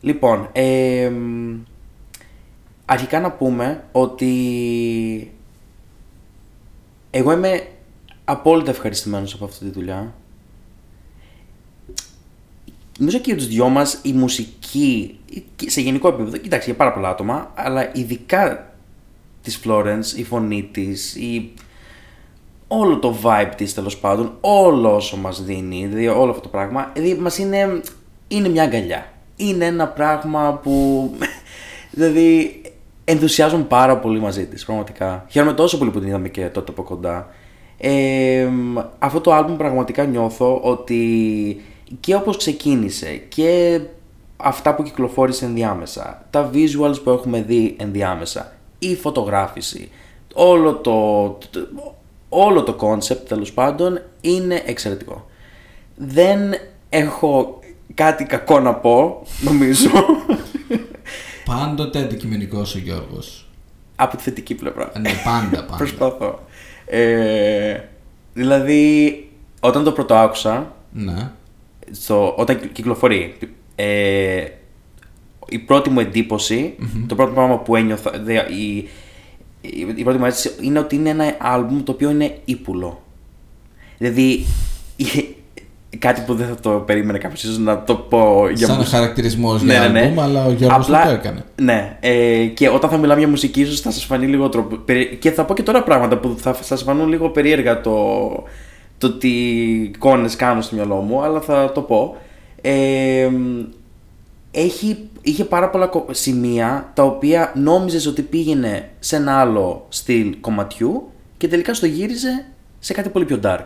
Λοιπόν, 0.00 0.48
ε, 0.52 1.08
μ, 1.08 1.54
αρχικά 2.84 3.20
να 3.20 3.30
πούμε 3.32 3.82
ότι 3.92 4.26
εγώ 7.14 7.32
είμαι 7.32 7.66
απόλυτα 8.24 8.70
ευχαριστημένος 8.70 9.34
από 9.34 9.44
αυτή 9.44 9.64
τη 9.64 9.70
δουλειά. 9.70 10.14
Νομίζω 12.98 13.18
και 13.18 13.30
για 13.30 13.36
τους 13.36 13.48
δυο 13.48 13.68
μας 13.68 13.98
η 14.02 14.12
μουσική, 14.12 15.18
σε 15.66 15.80
γενικό 15.80 16.08
επίπεδο, 16.08 16.36
κοιτάξτε 16.36 16.70
για 16.70 16.78
πάρα 16.78 16.92
πολλά 16.92 17.08
άτομα, 17.08 17.52
αλλά 17.54 17.94
ειδικά 17.94 18.74
της 19.42 19.60
Florence, 19.64 20.16
η 20.16 20.24
φωνή 20.24 20.68
της, 20.72 21.14
η... 21.16 21.52
όλο 22.68 22.98
το 22.98 23.16
vibe 23.22 23.52
της 23.56 23.74
τέλος 23.74 23.98
πάντων, 23.98 24.36
όλο 24.40 24.94
όσο 24.94 25.16
μας 25.16 25.44
δίνει, 25.44 25.86
δηλαδή 25.86 26.08
όλο 26.08 26.30
αυτό 26.30 26.42
το 26.42 26.48
πράγμα, 26.48 26.90
δηλαδή 26.94 27.14
μας 27.14 27.38
είναι, 27.38 27.80
είναι 28.28 28.48
μια 28.48 28.62
αγκαλιά. 28.62 29.12
Είναι 29.36 29.64
ένα 29.64 29.88
πράγμα 29.88 30.60
που, 30.62 31.10
δηλαδή 31.90 32.61
ενθουσιάζουν 33.04 33.66
πάρα 33.66 33.96
πολύ 33.98 34.20
μαζί 34.20 34.46
της, 34.46 34.64
πραγματικά. 34.64 35.24
Χαίρομαι 35.28 35.52
τόσο 35.52 35.78
πολύ 35.78 35.90
που 35.90 35.98
την 35.98 36.08
είδαμε 36.08 36.28
και 36.28 36.44
τότε 36.46 36.70
από 36.70 36.82
κοντά. 36.82 37.28
Ε, 37.78 38.48
αυτό 38.98 39.20
το 39.20 39.32
άλμπουμ 39.32 39.56
πραγματικά 39.56 40.04
νιώθω 40.04 40.60
ότι 40.62 41.60
και 42.00 42.14
όπως 42.14 42.36
ξεκίνησε 42.36 43.16
και 43.28 43.80
αυτά 44.36 44.74
που 44.74 44.82
κυκλοφόρησε 44.82 45.44
ενδιάμεσα, 45.44 46.26
τα 46.30 46.50
visuals 46.54 47.02
που 47.04 47.10
έχουμε 47.10 47.42
δει 47.42 47.76
ενδιάμεσα, 47.80 48.52
η 48.78 48.94
φωτογράφηση, 48.96 49.90
όλο 50.34 50.74
το, 50.74 51.22
το- 51.50 51.94
όλο 52.28 52.62
το 52.62 52.76
concept 52.80 53.16
τέλος 53.28 53.52
πάντων 53.52 54.00
είναι 54.20 54.62
εξαιρετικό. 54.66 55.26
Δεν 55.96 56.40
έχω 56.88 57.58
κάτι 57.94 58.24
κακό 58.24 58.60
να 58.60 58.74
πω, 58.74 59.22
νομίζω, 59.40 59.90
Πάντοτε 61.44 61.98
αντικειμενικός 61.98 62.74
ο 62.74 62.78
Γιώργος. 62.78 63.46
από 63.96 64.16
τη 64.16 64.22
θετική 64.22 64.54
πλευρά. 64.54 64.92
Ναι, 65.00 65.10
πάντα, 65.24 65.64
πάντα. 65.64 65.76
Προσπαθώ. 65.76 66.44
Ε, 66.86 67.80
δηλαδή, 68.34 69.28
όταν 69.60 69.84
το 69.84 69.92
πρώτο 69.92 70.14
άκουσα, 70.14 70.74
Ναι. 70.92 71.30
στο, 71.90 72.34
όταν 72.36 72.60
κυ- 72.60 72.72
κυκλοφορεί, 72.72 73.34
ε, 73.74 74.44
η 75.48 75.58
πρώτη 75.58 75.90
μου 75.90 76.00
εντυπωση 76.00 76.74
το 77.06 77.14
πρώτο 77.14 77.32
πράγμα 77.32 77.58
που 77.58 77.76
ένιωθα, 77.76 78.10
δε, 78.22 78.34
η, 78.34 78.76
η, 79.60 79.86
η 79.96 80.02
πρώτη 80.02 80.18
μου 80.18 80.24
αίσθηση 80.24 80.54
είναι 80.66 80.78
ότι 80.78 80.94
είναι 80.96 81.08
ένα 81.10 81.36
άλμπουμ 81.40 81.82
το 81.82 81.92
οποίο 81.92 82.10
είναι 82.10 82.38
ύπουλο. 82.44 83.02
Δηλαδή, 83.98 84.44
κάτι 85.98 86.22
που 86.26 86.34
δεν 86.34 86.46
θα 86.48 86.54
το 86.54 86.70
περίμενε 86.70 87.18
κάποιος 87.18 87.42
ίσως 87.42 87.58
να 87.58 87.84
το 87.84 87.94
πω 87.94 88.48
για 88.54 88.66
Σαν 88.66 88.76
μουσική. 88.76 88.94
χαρακτηρισμός 88.94 89.62
Ναι, 89.62 89.72
για 89.72 89.80
ναι, 89.80 89.88
ναι. 89.88 90.00
άλμπουμ, 90.00 90.20
αλλά 90.20 90.44
ο 90.44 90.50
Γιώργος 90.52 90.84
Απλά- 90.84 91.04
το 91.04 91.10
έκανε. 91.10 91.44
Ναι, 91.62 91.96
ε, 92.00 92.44
και 92.46 92.68
όταν 92.68 92.90
θα 92.90 92.96
μιλάμε 92.96 93.18
για 93.20 93.28
μουσική, 93.28 93.60
ίσως 93.60 93.80
θα 93.80 93.90
σας 93.90 94.04
φανεί 94.04 94.26
λίγο 94.26 94.48
τρόπο. 94.48 94.76
περί- 94.76 95.18
Και 95.18 95.30
θα 95.30 95.44
πω 95.44 95.54
και 95.54 95.62
τώρα 95.62 95.82
πράγματα 95.82 96.16
που 96.18 96.34
θα 96.38 96.56
σας 96.60 96.82
φανούν 96.82 97.08
λίγο 97.08 97.28
περίεργα 97.30 97.80
το, 97.80 98.18
το 98.98 99.10
τι 99.12 99.28
εικόνες 99.82 100.36
κάνω 100.36 100.60
στο 100.60 100.74
μυαλό 100.76 100.94
μου, 100.94 101.22
αλλά 101.22 101.40
θα 101.40 101.72
το 101.74 101.80
πω. 101.80 102.16
Ε, 102.60 103.28
έχει, 104.50 104.98
είχε 105.22 105.44
πάρα 105.44 105.70
πολλά 105.70 105.86
κο- 105.86 106.06
σημεία 106.10 106.90
τα 106.94 107.02
οποία 107.02 107.52
νόμιζες 107.56 108.06
ότι 108.06 108.22
πήγαινε 108.22 108.88
σε 108.98 109.16
ένα 109.16 109.40
άλλο 109.40 109.86
στυλ 109.88 110.36
κομματιού 110.40 111.10
και 111.36 111.48
τελικά 111.48 111.74
στο 111.74 111.86
γύριζε 111.86 112.44
σε 112.78 112.92
κάτι 112.92 113.08
πολύ 113.08 113.24
πιο 113.24 113.40
dark. 113.42 113.64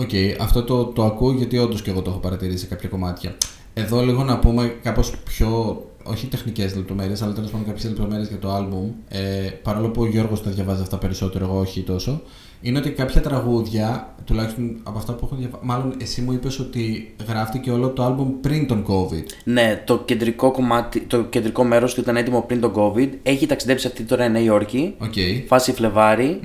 Οκ, 0.00 0.10
αυτό 0.40 0.62
το, 0.62 0.84
το 0.84 1.04
ακούω 1.04 1.32
γιατί 1.32 1.58
όντως 1.58 1.82
και 1.82 1.90
εγώ 1.90 2.02
το 2.02 2.10
έχω 2.10 2.18
παρατηρήσει 2.18 2.58
σε 2.58 2.66
κάποια 2.66 2.88
κομμάτια. 2.88 3.36
Εδώ 3.74 4.02
λίγο 4.02 4.24
να 4.24 4.38
πούμε 4.38 4.76
κάπως 4.82 5.12
πιο. 5.24 5.82
Όχι 6.02 6.26
τεχνικές 6.26 6.76
λεπτομέρειες, 6.76 7.22
αλλά 7.22 7.32
τέλος 7.32 7.50
πάντων 7.50 7.66
κάποιες 7.66 7.84
λεπτομέρειες 7.84 8.28
για 8.28 8.38
το 8.38 8.56
album. 8.56 8.92
Ε, 9.08 9.48
παρόλο 9.62 9.88
που 9.88 10.02
ο 10.02 10.06
Γιώργος 10.06 10.42
τα 10.42 10.50
διαβάζει 10.50 10.82
αυτά 10.82 10.98
περισσότερο, 10.98 11.44
εγώ 11.44 11.58
όχι 11.58 11.80
τόσο. 11.80 12.22
Είναι 12.60 12.78
ότι 12.78 12.90
κάποια 12.90 13.20
τραγούδια, 13.20 14.14
τουλάχιστον 14.24 14.80
από 14.82 14.98
αυτά 14.98 15.12
που 15.12 15.24
έχω 15.24 15.36
διαβάσει. 15.36 15.62
Μάλλον 15.64 15.94
εσύ 16.00 16.20
μου 16.20 16.32
είπες 16.32 16.58
ότι 16.58 17.14
γράφτηκε 17.28 17.70
όλο 17.70 17.88
το 17.88 18.06
album 18.06 18.26
πριν 18.40 18.66
τον 18.66 18.84
COVID. 18.88 19.24
Ναι, 19.44 19.82
το 19.84 19.98
κεντρικό, 19.98 20.50
κομμάτι, 20.50 21.00
το 21.00 21.22
κεντρικό 21.22 21.64
μέρος 21.64 21.94
του 21.94 22.00
ήταν 22.00 22.16
έτοιμο 22.16 22.40
πριν 22.40 22.60
τον 22.60 22.72
COVID. 22.76 23.08
Έχει 23.22 23.46
ταξιδέψει 23.46 23.86
αυτή 23.86 24.02
τώρα 24.02 24.24
η 24.24 24.30
Νέα 24.30 24.42
Υόρκη, 24.42 24.94
Οκ. 24.98 25.14
φάση 25.46 25.72
Φλεβάρι 25.72 26.40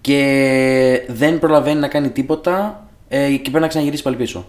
και 0.00 1.06
δεν 1.08 1.38
προλαβαίνει 1.38 1.80
να 1.80 1.88
κάνει 1.88 2.10
τίποτα 2.10 2.82
ε, 3.08 3.30
και 3.30 3.38
πρέπει 3.50 3.60
να 3.60 3.66
ξαναγυρίσει 3.66 4.02
πάλι 4.02 4.16
πίσω. 4.16 4.46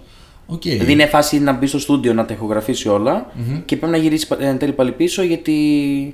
Οκ. 0.51 0.61
Δηλαδή 0.61 0.91
είναι 0.91 1.05
φάση 1.05 1.39
να 1.39 1.53
μπει 1.53 1.67
στο 1.67 1.79
στούντιο 1.79 2.13
να 2.13 2.25
τα 2.25 2.33
ηχογραφήσει 2.33 2.87
όλα 2.89 3.31
και 3.65 3.77
πρέπει 3.77 3.91
να 3.91 3.97
γυρίσει 3.97 4.27
πα- 4.27 4.37
εν 4.39 4.57
τέλει 4.57 4.71
πάλι 4.71 4.91
πίσω 4.91 5.23
γιατί. 5.23 5.53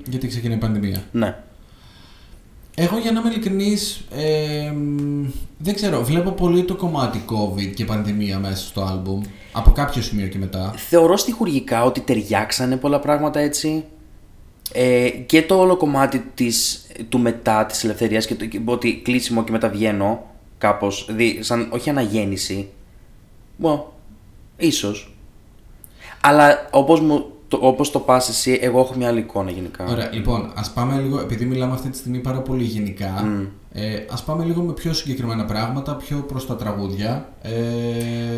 Γιατί 0.09 0.27
ξεκινάει 0.27 0.57
η 0.57 0.59
πανδημία. 0.59 1.03
Ναι. 1.11 1.35
Εγώ 2.77 2.97
για 2.97 3.11
να 3.11 3.19
είμαι 3.19 3.29
ειλικρινής, 3.29 4.05
ε, 4.15 4.71
μ, 4.71 5.25
δεν 5.57 5.75
ξέρω, 5.75 6.03
βλέπω 6.03 6.31
πολύ 6.31 6.63
το 6.63 6.75
κομμάτι 6.75 7.25
COVID 7.29 7.71
και 7.75 7.85
πανδημία 7.85 8.39
μέσα 8.39 8.65
στο 8.65 8.83
album. 9.03 9.27
Από 9.51 9.71
κάποιο 9.71 10.01
σημείο 10.01 10.27
και 10.27 10.37
μετά. 10.37 10.73
Θεωρώ 10.75 11.17
στοιχουργικά 11.17 11.83
ότι 11.83 11.99
ταιριάξανε 12.01 12.77
πολλά 12.77 12.99
πράγματα 12.99 13.39
έτσι. 13.39 13.83
Ε, 14.73 15.09
και 15.09 15.41
το 15.41 15.55
όλο 15.59 15.77
κομμάτι 15.77 16.25
της, 16.35 16.85
του 17.09 17.19
μετά 17.19 17.65
της 17.65 17.83
ελευθερίας 17.83 18.25
και 18.25 18.35
το, 18.35 18.45
και 18.45 18.59
ότι 18.65 19.01
κλείσιμο 19.03 19.43
και 19.43 19.51
μετά 19.51 19.69
βγαίνω 19.69 20.23
κάπως, 20.57 21.05
δηλαδή 21.05 21.43
σαν 21.43 21.67
όχι 21.71 21.89
αναγέννηση. 21.89 22.69
Μπο, 23.57 23.91
ίσως. 24.57 25.15
Αλλά 26.21 26.67
όπως, 26.71 26.99
μου, 26.99 27.25
το, 27.47 27.59
όπως 27.61 27.91
το 27.91 27.99
πας 27.99 28.29
εσύ, 28.29 28.59
εγώ 28.61 28.79
έχω 28.79 28.93
μια 28.97 29.07
άλλη 29.07 29.19
εικόνα 29.19 29.51
γενικά. 29.51 29.85
Ωραία, 29.85 30.09
λοιπόν, 30.13 30.51
ας 30.55 30.71
πάμε 30.71 31.01
λίγο, 31.01 31.19
επειδή 31.19 31.45
μιλάμε 31.45 31.73
αυτή 31.73 31.89
τη 31.89 31.97
στιγμή 31.97 32.17
πάρα 32.17 32.39
πολύ 32.39 32.63
γενικά, 32.63 33.27
ε, 33.73 34.05
ας 34.09 34.23
πάμε 34.23 34.43
λίγο 34.43 34.61
με 34.61 34.73
πιο 34.73 34.93
συγκεκριμένα 34.93 35.45
πράγματα, 35.45 35.95
πιο 35.95 36.17
προς 36.17 36.47
τα 36.47 36.55
τραγούδια. 36.55 37.29
Ε, 37.41 37.51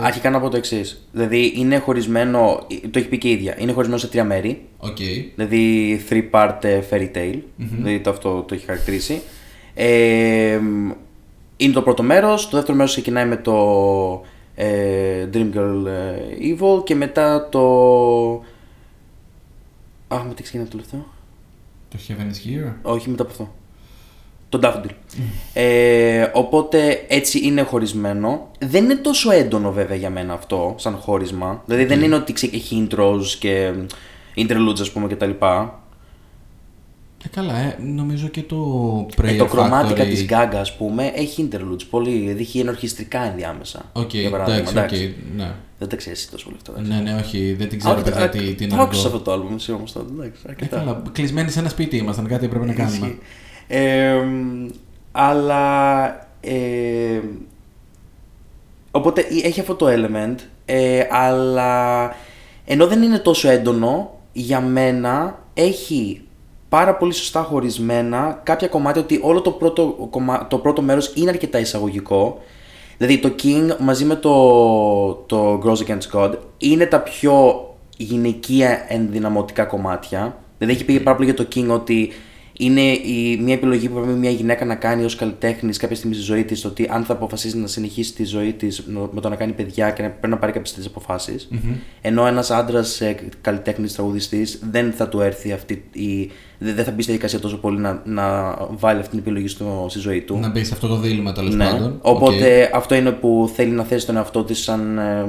Αρχικά 0.02 0.30
να 0.30 0.40
πω 0.40 0.50
το 0.50 0.58
εξής. 0.58 1.08
Δηλαδή 1.12 1.54
είναι 1.56 1.78
χωρισμένο, 1.78 2.66
το 2.92 3.00
έχει 3.00 3.08
πει 3.08 3.18
και 3.18 3.28
η 3.28 3.32
ίδια, 3.32 3.56
είναι 3.60 3.72
χωρισμένο 3.72 4.00
σε 4.00 4.08
τρία 4.08 4.24
μέρη. 4.24 4.66
Οκ. 4.78 4.98
Δηλαδή 5.36 6.02
three 6.10 6.30
part 6.32 6.58
ε, 6.62 6.82
fairy 6.90 7.12
tale. 7.16 7.40
Δηλαδή 7.56 8.00
το 8.00 8.10
αυτό 8.10 8.42
το 8.42 8.54
έχει 8.54 8.66
χαρακτηρίσει. 8.66 9.22
Ε, 9.74 10.60
είναι 11.58 11.74
το 11.74 11.82
πρώτο 11.82 12.04
μέρος, 12.04 12.50
το 12.50 12.56
δεύτερο 12.56 12.78
μέρος 12.78 12.92
ξεκινάει 12.92 13.26
με 13.26 13.38
το 13.38 13.56
ε, 14.56 15.28
Dream 15.34 15.50
Girl 15.56 15.86
ε, 15.86 16.56
Evil 16.60 16.84
και 16.84 16.96
μετά 16.96 17.50
το... 17.50 17.62
Αχ, 20.08 20.24
με 20.28 20.34
τι 20.34 20.44
ξεκινάει 20.44 20.66
το 20.68 20.72
τελευταίο; 20.72 21.06
Το 21.90 21.98
Heaven 22.08 22.22
is 22.22 22.48
Here. 22.68 22.72
Όχι, 22.82 23.10
μετά 23.10 23.24
από 23.24 23.32
αυτό. 23.32 23.52
Το 24.50 24.60
Daffodil. 24.64 24.90
Ε, 25.54 26.32
οπότε 26.34 27.06
έτσι 27.08 27.40
είναι 27.46 27.62
χωρισμένο. 27.62 28.52
Δεν 28.60 28.84
είναι 28.84 28.96
τόσο 28.96 29.32
έντονο 29.32 29.72
βέβαια 29.72 29.98
για 29.98 30.10
μένα 30.10 30.34
αυτό, 30.34 30.76
σαν 30.78 30.96
χώρισμα. 30.96 31.62
Δηλαδή 31.66 31.86
δεν 31.86 32.02
είναι 32.02 32.16
ότι 32.16 32.34
ξε- 32.34 32.54
έχει 32.54 32.88
intros 32.92 33.24
και 33.40 33.72
interludes 34.36 34.80
ας 34.82 34.92
πούμε 34.92 35.08
κτλ. 35.08 35.32
Ε, 37.26 37.28
καλά, 37.30 37.58
ε, 37.58 37.78
νομίζω 37.96 38.28
και 38.28 38.42
το 38.42 39.06
Prayer 39.18 39.24
Ε, 39.26 39.36
το 39.36 39.46
Chromatica 39.46 40.04
Factory- 40.04 40.08
της 40.08 40.26
Gaga 40.30 40.56
ας 40.56 40.76
πούμε 40.76 41.12
έχει 41.16 41.50
interludes 41.52 41.86
πολύ, 41.90 42.18
δηλαδή 42.20 42.42
έχει 42.42 42.60
ενορχιστρικά 42.60 43.22
ενδιάμεσα. 43.22 43.90
Οκ, 43.94 44.14
για 44.14 44.30
παράδειγμα, 44.30 44.70
εντάξει, 44.70 45.16
οκ, 45.30 45.36
ναι. 45.38 45.52
Δεν 45.80 45.88
τα 45.90 45.96
ξέρεις 45.96 46.20
εσύ 46.20 46.32
τόσο 46.32 46.46
πολύ 46.46 46.56
αυτό. 46.58 46.72
εντάξει. 46.72 46.92
Ναι, 47.04 47.12
ναι, 47.12 47.20
όχι, 47.20 47.54
δεν 47.54 47.68
την 47.70 47.78
Α, 47.78 47.80
ξέρω 47.80 47.96
όχι, 47.96 48.04
παιδιά 48.04 48.24
α, 48.24 48.30
τι, 48.30 48.40
τι 48.40 48.56
Το 48.56 48.64
είναι 48.74 48.82
άκουσα 48.84 49.08
αυτό. 49.08 49.18
αυτό 49.18 49.38
το 49.38 49.44
album 49.48 49.56
εσύ 49.56 49.72
όμως 49.72 49.92
τότε, 49.92 50.12
εντάξει, 50.14 50.42
Ε, 50.46 50.50
αρκετά. 50.50 50.78
καλά, 50.78 51.02
κλεισμένοι 51.12 51.50
σε 51.52 51.60
ένα 51.60 51.70
σπίτι 51.70 51.98
ήμασταν, 51.98 52.28
κάτι 52.28 52.46
έπρεπε 52.46 52.66
να 52.66 52.74
κάνουμε. 52.74 52.96
Ισχύει. 52.98 53.20
Ε, 53.68 54.16
αλλά. 55.12 56.06
Ε, 56.42 57.20
οπότε 58.92 59.26
έχει 59.44 59.60
αυτό 59.60 59.76
το 59.76 59.86
element, 59.90 60.36
ε, 60.66 61.04
αλλά 61.12 62.12
ενώ 62.66 62.88
δεν 62.88 63.02
είναι 63.02 63.20
τόσο 63.20 63.50
έντονο, 63.50 64.20
για 64.34 64.62
μένα 64.62 65.40
έχει 65.54 66.22
πάρα 66.70 66.96
πολύ 66.96 67.14
σωστά 67.14 67.42
χωρισμένα 67.42 68.40
κάποια 68.44 68.68
κομμάτια 68.68 69.02
ότι 69.02 69.20
όλο 69.24 69.42
το 69.42 69.52
πρώτο, 69.52 70.08
κομμά- 70.10 70.48
το 70.48 70.58
πρώτο 70.58 70.82
μέρος 70.82 71.12
είναι 71.16 71.30
αρκετά 71.30 71.60
εισαγωγικό. 71.60 72.42
Δηλαδή 72.98 73.18
το 73.20 73.36
King 73.44 73.76
μαζί 73.80 74.06
με 74.06 74.16
το, 74.16 74.34
το 75.26 75.62
Grows 75.64 75.88
Against 75.88 76.20
God 76.20 76.34
είναι 76.58 76.86
τα 76.86 77.00
πιο 77.00 77.66
γυναικεία 77.98 78.86
ενδυναμωτικά 78.88 79.64
κομμάτια. 79.64 80.38
Δηλαδή 80.58 80.76
έχει 80.76 80.86
πει 80.86 81.00
πάρα 81.00 81.18
πολύ 81.18 81.34
για 81.34 81.46
το 81.46 81.48
King 81.56 81.68
ότι 81.70 82.12
είναι 82.60 82.82
η, 82.82 83.40
μια 83.42 83.54
επιλογή 83.54 83.90
που 83.90 84.02
πρέπει 84.02 84.18
μια 84.18 84.30
γυναίκα 84.30 84.66
να 84.66 84.76
κάνει 84.76 85.04
ως 85.04 85.16
καλλιτέχνη 85.16 85.72
κάποια 85.72 85.96
στιγμή 85.96 86.16
στη 86.16 86.24
ζωή 86.24 86.44
της. 86.44 86.66
Ότι 86.66 86.88
αν 86.92 87.04
θα 87.04 87.14
αποφασίσει 87.14 87.58
να 87.58 87.68
συνεχίσει 87.68 88.14
τη 88.14 88.24
ζωή 88.24 88.54
της 88.54 88.84
με 89.12 89.22
το 89.22 89.30
να 89.30 89.36
κάνει 89.36 89.52
παιδιά 89.52 89.92
και 89.92 90.02
να 90.02 90.10
πρέπει 90.10 90.28
να 90.28 90.38
πάρει 90.38 90.52
κάποιες 90.52 90.74
τέτοιες 90.74 90.92
αποφάσεις. 90.96 91.50
Ενώ 92.02 92.28
ένας 92.28 92.52
άντρας 92.52 93.02
καλλιτέχνης 93.42 93.94
τραγουδιστής 93.94 94.60
δεν 94.72 94.92
θα 94.92 95.08
του 95.08 95.20
έρθει 95.20 95.52
αυτή 95.52 95.84
η. 95.92 96.32
Δεν 96.60 96.76
δεν 96.76 96.86
θα 96.86 96.92
μπει 96.92 97.02
στη 97.02 97.12
διαδικασία 97.12 97.40
τόσο 97.40 97.58
πολύ 97.58 97.80
να, 97.80 98.02
να 98.06 98.56
βάλει 98.70 99.00
αυτή 99.00 99.10
την 99.10 99.20
επιλογή 99.20 99.48
στο, 99.48 99.86
στη 99.90 100.00
ζωή 100.00 100.22
του. 100.22 100.38
Να 100.38 100.50
μπει 100.50 100.64
σε 100.64 100.74
αυτό 100.74 100.88
το 100.88 100.96
δίλημα 100.96 101.32
τέλος 101.32 101.56
Ναι. 101.56 101.66
πάντων. 101.70 102.00
Οπότε 102.02 102.70
αυτό 102.74 102.96
είναι 102.96 103.12
που 103.12 103.52
θέλει 103.56 103.72
να 103.72 103.84
θέσει 103.84 104.06
τον 104.06 104.16
εαυτό 104.16 104.44
της 104.44 104.64
σαν, 104.64 104.98
ε, 104.98 105.26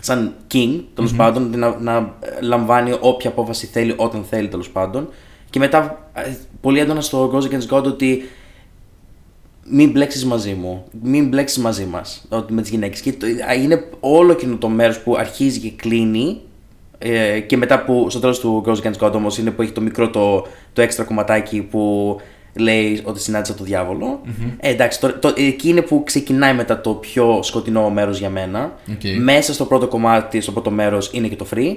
σαν 0.00 0.34
king, 0.52 0.80
τέλος 0.94 1.14
πάντων, 1.14 1.58
να, 1.58 1.76
να 1.80 2.14
λαμβάνει 2.40 2.96
όποια 3.00 3.30
απόφαση 3.30 3.66
θέλει 3.66 3.94
όταν 3.96 4.24
θέλει 4.24 4.48
τέλος 4.48 4.70
πάντων. 4.70 5.08
Και 5.54 5.60
μετά 5.60 6.08
ε, 6.14 6.34
πολύ 6.60 6.78
έντονα 6.78 7.00
στο 7.00 7.32
Goes 7.34 7.42
Against 7.42 7.76
God 7.76 7.82
ότι 7.82 8.22
μην 9.64 9.90
μπλέξεις 9.90 10.24
μαζί 10.24 10.54
μου, 10.54 10.84
μην 11.02 11.28
μπλέξεις 11.28 11.58
μαζί 11.58 11.84
μας 11.84 12.26
με 12.48 12.60
τις 12.60 12.70
γυναίκες. 12.70 13.00
Και 13.00 13.12
το, 13.12 13.26
ε, 13.26 13.60
είναι 13.62 13.88
όλο 14.00 14.32
εκείνο 14.32 14.56
το 14.56 14.68
μέρος 14.68 15.00
που 15.00 15.16
αρχίζει 15.16 15.58
και 15.58 15.70
κλείνει. 15.70 16.40
Ε, 16.98 17.40
και 17.40 17.56
μετά 17.56 17.84
που 17.84 18.06
στο 18.10 18.18
τέλος 18.18 18.40
του 18.40 18.62
Goes 18.66 18.74
Against 18.74 19.06
God 19.06 19.12
όμως 19.12 19.38
είναι 19.38 19.50
που 19.50 19.62
έχει 19.62 19.72
το 19.72 19.80
μικρό 19.80 20.10
το, 20.10 20.46
το 20.72 20.82
έξτρα 20.82 21.04
κομματάκι 21.04 21.62
που 21.62 22.16
λέει 22.54 23.00
ότι 23.04 23.20
συνάντησα 23.20 23.54
το 23.54 23.64
διάβολο 23.64 24.20
Ε, 24.60 24.70
εντάξει, 24.70 25.00
το, 25.00 25.12
το, 25.18 25.32
εκεί 25.36 25.68
είναι 25.68 25.82
που 25.82 26.02
ξεκινάει 26.04 26.54
μετά 26.54 26.80
το 26.80 26.90
πιο 26.90 27.42
σκοτεινό 27.42 27.90
μέρος 27.90 28.18
για 28.18 28.30
μένα. 28.30 28.78
Οκ. 28.90 29.22
Μέσα 29.22 29.52
στο 29.52 29.64
πρώτο 29.64 29.88
κομμάτι, 29.88 30.40
στο 30.40 30.52
πρώτο 30.52 30.70
μέρος 30.70 31.10
είναι 31.12 31.28
και 31.28 31.36
το 31.36 31.46
free. 31.54 31.76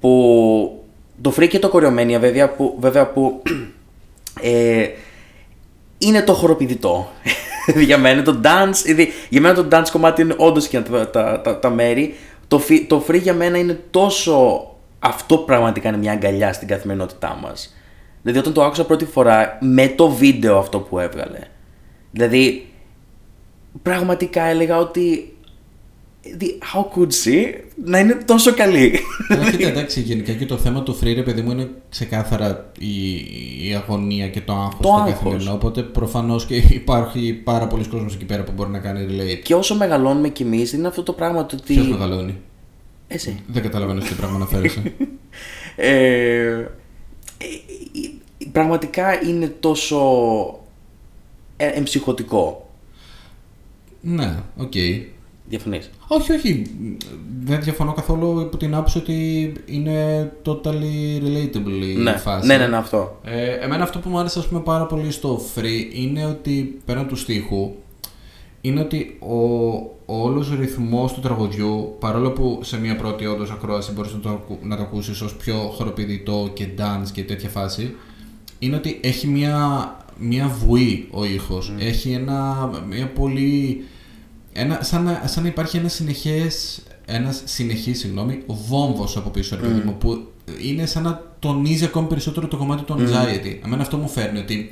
Που 0.00 0.81
το 1.22 1.34
free 1.36 1.48
και 1.48 1.58
το 1.58 1.68
Choreomania 1.68 2.18
βέβαια 2.18 2.50
που, 2.50 2.76
βέβαια 2.80 3.06
που 3.06 3.42
ε, 4.40 4.88
είναι 5.98 6.22
το 6.22 6.34
χοροπηδητό. 6.34 7.08
για 7.86 7.98
μένα 7.98 8.22
το 8.22 8.40
dance, 8.44 8.82
δηλαδή, 8.84 9.12
για 9.28 9.40
μένα 9.40 9.54
το 9.54 9.68
dance 9.70 9.88
κομμάτι 9.92 10.22
είναι 10.22 10.34
όντως 10.36 10.68
και 10.68 10.80
τα, 10.80 11.10
τα, 11.10 11.40
τα, 11.40 11.58
τα 11.58 11.70
μέρη. 11.70 12.14
Το, 12.48 12.58
φι- 12.58 12.88
το 12.88 13.04
free 13.08 13.20
για 13.20 13.34
μένα 13.34 13.58
είναι 13.58 13.80
τόσο. 13.90 14.66
Αυτό 14.98 15.38
πραγματικά 15.38 15.88
είναι 15.88 15.98
μια 15.98 16.12
αγκαλιά 16.12 16.52
στην 16.52 16.68
καθημερινότητά 16.68 17.38
μας. 17.42 17.76
Δηλαδή, 18.22 18.40
όταν 18.40 18.52
το 18.52 18.64
άκουσα 18.64 18.84
πρώτη 18.84 19.04
φορά 19.04 19.58
με 19.60 19.88
το 19.88 20.08
βίντεο 20.08 20.58
αυτό 20.58 20.78
που 20.80 20.98
έβγαλε. 20.98 21.38
Δηλαδή, 22.10 22.72
πραγματικά 23.82 24.42
έλεγα 24.42 24.78
ότι. 24.78 25.31
Δηλαδή, 26.22 26.58
How 26.74 26.98
could 26.98 27.08
she 27.24 27.54
να 27.84 27.98
είναι 27.98 28.14
τόσο 28.14 28.54
καλή; 28.54 28.98
Αλλά 29.28 29.50
κοίτα, 29.50 29.68
εντάξει, 29.68 30.00
γενικά 30.00 30.32
και 30.32 30.46
το 30.46 30.56
θέμα 30.58 30.82
του 30.82 30.98
free, 30.98 31.14
ρε 31.14 31.22
παιδί 31.22 31.42
μου, 31.42 31.50
είναι 31.50 31.70
ξεκάθαρα 31.90 32.70
η, 32.78 33.14
η 33.68 33.74
αγωνία 33.74 34.28
και 34.28 34.40
το 34.40 34.52
άγχος 34.52 34.74
Το 34.80 34.82
στο 34.82 34.92
άγχος. 34.94 35.12
καθημερινό. 35.12 35.52
Οπότε 35.52 35.82
προφανώς 35.82 36.46
και 36.46 36.56
υπάρχει 36.56 37.32
πάρα 37.32 37.66
πολλοί 37.66 37.86
κόσμος 37.86 38.14
εκεί 38.14 38.24
πέρα 38.24 38.42
που 38.42 38.52
μπορεί 38.52 38.70
να 38.70 38.78
κάνει 38.78 39.06
relate. 39.10 39.40
και 39.42 39.54
όσο 39.54 39.74
μεγαλώνουμε 39.76 40.28
κι 40.28 40.42
εμείς, 40.42 40.66
είναι 40.74 40.88
αυτό 40.88 41.02
το 41.02 41.12
πράγμα 41.12 41.46
το 41.46 41.56
ότι. 41.60 41.74
Ποιος 41.74 41.88
μεγαλώνει; 41.88 42.36
Εσύ. 43.08 43.40
Δεν 43.46 43.62
καταλαβαίνω 43.62 44.00
σε 44.00 44.08
τι 44.08 44.14
πράγμα 44.14 44.36
αναφέρεσαι. 44.36 44.82
Ε, 45.76 45.90
ε, 45.90 46.50
ε, 46.50 46.58
ε, 46.58 48.48
πραγματικά 48.52 49.22
είναι 49.22 49.46
τόσο 49.60 49.98
ε, 51.56 51.66
εμψυχωτικό. 51.66 52.70
ναι, 54.00 54.36
οκ. 54.56 54.72
Διαφωνείς. 55.48 55.90
Όχι, 56.14 56.32
όχι. 56.32 56.62
Δεν 57.44 57.62
διαφωνώ 57.62 57.92
καθόλου 57.92 58.40
υπό 58.40 58.56
την 58.56 58.74
άποψη 58.74 58.98
ότι 58.98 59.52
είναι 59.66 60.32
totally 60.46 61.22
relatable 61.24 61.82
η 61.92 61.96
Ναι, 61.96 62.12
φάση. 62.12 62.46
ναι, 62.46 62.56
ναι, 62.56 62.66
ναι, 62.66 62.76
αυτό. 62.76 63.20
Ε, 63.24 63.50
εμένα 63.52 63.82
αυτό 63.82 63.98
που 63.98 64.08
μου 64.08 64.18
άρεσε 64.18 64.38
ας 64.38 64.46
πούμε, 64.46 64.60
πάρα 64.60 64.86
πολύ 64.86 65.10
στο 65.10 65.40
Free 65.54 65.94
είναι 65.94 66.24
ότι 66.26 66.80
πέραν 66.84 67.06
του 67.08 67.16
στίχου 67.16 67.70
είναι 68.60 68.80
ότι 68.80 69.16
ο, 69.20 69.36
ο 70.06 70.22
όλος 70.22 70.50
ο 70.50 70.54
ρυθμός 70.60 71.12
του 71.12 71.20
τραγουδιού, 71.20 71.94
παρόλο 71.98 72.30
που 72.30 72.58
σε 72.62 72.80
μια 72.80 72.96
πρώτη 72.96 73.26
όντως 73.26 73.50
ακρόαση 73.50 73.92
μπορείς 73.92 74.12
να 74.12 74.20
το, 74.20 74.28
ακου- 74.28 74.64
να 74.64 74.76
το 74.76 74.82
ακούσεις 74.82 75.20
ως 75.20 75.34
πιο 75.36 75.54
χοροπηδητό 75.54 76.50
και 76.54 76.66
dance 76.78 77.08
και 77.12 77.22
τέτοια 77.24 77.48
φάση, 77.48 77.94
είναι 78.58 78.76
ότι 78.76 79.00
έχει 79.02 79.26
μια, 79.26 79.56
μια 80.18 80.48
βουή 80.48 81.08
ο 81.10 81.24
ήχος. 81.24 81.72
Έχει 81.78 82.10
ένα, 82.12 82.70
μια 82.88 83.06
πολύ... 83.08 83.84
Ένα, 84.52 84.78
σαν, 84.82 85.02
να, 85.04 85.22
σαν 85.26 85.42
να 85.42 85.48
υπάρχει 85.48 85.76
ένας 85.76 85.92
συνεχές, 85.92 86.82
ένας 87.04 87.42
συνεχής, 87.44 87.98
συγγνώμη, 87.98 88.42
βόμβος 88.46 89.16
από 89.16 89.30
πίσω, 89.30 89.56
ρε 89.56 89.62
παιδί 89.66 89.80
μου, 89.84 89.94
που 89.98 90.26
είναι 90.62 90.86
σαν 90.86 91.02
να 91.02 91.22
τονίζει 91.38 91.84
ακόμη 91.84 92.06
περισσότερο 92.08 92.48
το 92.48 92.56
κομμάτι 92.56 92.82
του 92.82 92.94
anxiety. 92.98 93.58
Εμένα 93.64 93.82
αυτό 93.82 93.96
μου 93.96 94.08
φέρνει 94.08 94.38
ότι 94.38 94.68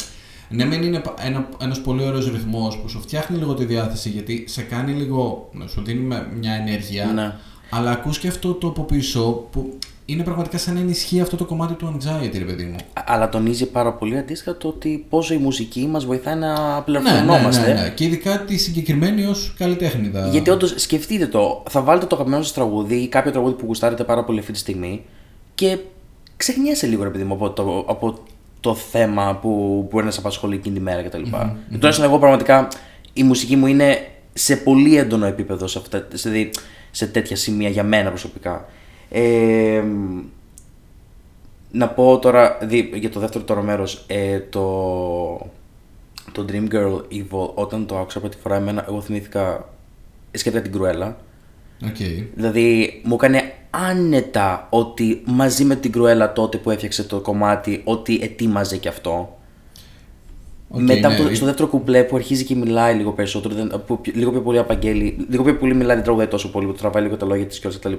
ναι, 0.49 0.65
μεν 0.65 0.83
είναι 0.83 0.99
πα- 0.99 1.15
ένα, 1.21 1.49
ένας 1.61 1.81
πολύ 1.81 2.03
ωραίος 2.05 2.31
ρυθμός 2.31 2.79
που 2.79 2.89
σου 2.89 3.01
φτιάχνει 3.01 3.37
λίγο 3.39 3.55
τη 3.55 3.65
διάθεση 3.65 4.09
γιατί 4.09 4.45
σε 4.49 4.63
κάνει 4.63 4.93
λίγο, 4.93 5.49
να 5.53 5.67
σου 5.67 5.83
δίνει 5.85 6.01
με- 6.01 6.29
μια 6.41 6.53
ενέργεια, 6.53 7.07
Ναι. 7.07 7.35
αλλά 7.71 7.91
ακούς 7.91 8.19
και 8.19 8.29
αυτό 8.29 8.53
το 8.53 8.67
από 8.67 8.83
πίσω 8.83 9.49
που 9.53 9.79
είναι 10.13 10.23
πραγματικά 10.23 10.59
σαν 10.59 10.75
να 10.75 10.81
ενισχύει 10.81 11.21
αυτό 11.21 11.37
το 11.37 11.45
κομμάτι 11.45 11.75
του 11.75 11.97
anxiety, 11.99 12.39
ρε 12.39 12.45
παιδί 12.45 12.65
μου. 12.65 12.77
Αλλά 13.07 13.29
τονίζει 13.29 13.67
πάρα 13.67 13.93
πολύ 13.93 14.19
αντίστοιχα 14.19 14.57
το 14.57 14.69
ότι 14.69 15.07
πόσο 15.09 15.35
η 15.35 15.37
μουσική 15.37 15.87
μας 15.91 16.05
βοηθάει 16.05 16.35
να 16.35 16.47
Ναι, 16.53 16.59
ναι, 16.69 16.77
απελευθερωνόμαστε. 16.77 17.73
ναι, 17.75 17.81
ναι. 17.81 17.89
Και 17.89 18.05
ειδικά 18.05 18.41
τη 18.45 18.57
συγκεκριμένη 18.57 19.25
ως 19.25 19.55
καλλιτέχνηδα. 19.59 20.29
Γιατί 20.29 20.51
όντως 20.51 20.75
σκεφτείτε 20.77 21.27
το, 21.27 21.63
θα 21.69 21.81
βάλετε 21.83 22.07
το 22.07 22.15
αγαπημένο 22.15 22.43
σας 22.43 22.53
τραγούδι 22.53 22.95
ή 22.97 23.09
κάποιο 23.09 23.31
τραγούδι 23.33 23.55
που 23.55 23.67
γουστάρετε 23.67 24.05
πάρα 24.05 24.25
πολύ 24.25 24.39
αυτή 24.39 24.53
τη 24.53 24.59
στιγμή 24.59 25.03
και 25.55 25.79
ξεχνιέσαι 26.37 26.87
λίγο, 26.87 27.03
ρε 27.03 27.11
παιδί 27.11 27.25
μου, 27.25 27.33
από 27.35 27.51
το, 27.51 27.85
από 27.89 28.19
το 28.61 28.75
θέμα 28.75 29.39
που 29.43 29.87
μπορεί 29.91 30.05
να 30.05 30.11
σε 30.11 30.19
απασχολεί 30.19 30.55
εκείνη 30.55 30.75
τη 30.75 30.81
μέρα 30.81 31.03
κτλ. 31.03 31.23
Mm-hmm. 31.33 31.51
Τουλάχιστον 31.73 32.07
εγώ 32.07 32.19
πραγματικά 32.19 32.69
η 33.13 33.23
μουσική 33.23 33.57
μου 33.57 33.67
είναι 33.67 33.99
σε 34.33 34.57
πολύ 34.57 34.97
έντονο 34.97 35.27
επίπεδο 35.27 35.67
σε, 35.67 35.79
αυτά, 35.79 36.07
σε, 36.15 36.31
δι- 36.31 36.55
σε 36.91 37.07
τέτοια 37.07 37.37
σημεία 37.37 37.69
για 37.69 37.83
μένα 37.85 38.09
προσωπικά. 38.09 38.65
Ε, 39.13 39.83
να 41.73 41.89
πω 41.89 42.19
τώρα 42.19 42.59
δι- 42.63 42.95
για 42.97 43.11
το 43.11 43.21
δεύτερο 43.21 43.45
τώρα 43.45 43.63
μέρος 43.63 44.05
ε, 44.07 44.39
το, 44.41 44.61
το 46.33 46.45
Dream 46.49 46.69
Girl 46.73 46.97
Evil 47.13 47.49
όταν 47.55 47.87
το 47.87 47.99
άκουσα 47.99 48.21
πρώτη 48.21 48.37
φορά 48.37 48.57
εμένα 48.57 48.85
εγώ 48.89 49.01
θυμήθηκα 49.01 49.69
σκέφτηκα 50.33 50.63
την 50.65 50.73
Κρουέλα 50.73 51.17
Οκ. 51.85 51.97
δηλαδή 52.35 53.01
μου 53.05 53.15
έκανε 53.15 53.53
άνετα 53.71 54.67
ότι 54.71 55.23
μαζί 55.25 55.65
με 55.65 55.77
την 55.77 55.93
Cruella 55.93 56.33
τότε 56.33 56.57
που 56.59 56.71
έφτιαξε 56.71 57.05
το 57.05 57.21
κομμάτι 57.21 57.81
ότι 57.85 58.19
ετοίμαζε 58.23 58.77
και 58.77 58.89
αυτό 58.89 59.39
Οκ, 60.73 60.81
μετά 60.81 61.09
ναι, 61.09 61.15
από 61.15 61.23
το, 61.23 61.29
ε- 61.29 61.35
στο 61.35 61.45
δεύτερο 61.45 61.69
κουμπλέ 61.69 62.03
που 62.03 62.17
αρχίζει 62.17 62.45
και 62.45 62.55
μιλάει 62.55 62.95
λίγο 62.95 63.13
περισσότερο, 63.13 63.55
δεν, 63.55 63.83
που, 63.87 64.01
λίγο 64.15 64.31
πιο 64.31 64.41
πολύ 64.41 64.59
απαγγέλει, 64.59 65.27
λίγο 65.29 65.43
πιο 65.43 65.57
πολύ 65.57 65.75
μιλάει, 65.75 65.95
δεν 65.95 66.05
τραγουδάει 66.05 66.27
τόσο 66.29 66.51
πολύ, 66.51 66.67
που 66.67 66.73
τραβάει 66.73 67.03
λίγο 67.03 67.17
τα 67.17 67.27
λόγια 67.27 67.47
της 67.47 67.59
και 67.59 67.67
όλα 67.67 67.77
κτλ. 67.79 67.93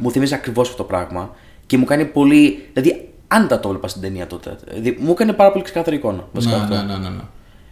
Μου 0.00 0.10
θυμίζει 0.10 0.34
ακριβώς 0.34 0.68
αυτό 0.68 0.82
το 0.82 0.88
πράγμα 0.88 1.34
και 1.66 1.76
μου 1.76 1.84
κάνει 1.84 2.04
πολύ. 2.04 2.68
Δηλαδή, 2.72 3.08
άνετα 3.28 3.60
το 3.60 3.68
έβλεπα 3.68 3.88
στην 3.88 4.02
ταινία 4.02 4.26
τότε. 4.26 4.56
Δηλαδή, 4.68 4.96
μου 5.00 5.10
έκανε 5.10 5.32
πάρα 5.32 5.52
πολύ 5.52 5.64
ξεκάθαρη 5.64 5.96
εικόνα. 5.96 6.28
Βασικά 6.32 6.56
Ναι, 6.56 6.62
αυτό. 6.62 6.74
ναι, 6.74 6.82
ναι, 6.82 6.98
ναι, 6.98 7.08
ναι. 7.08 7.22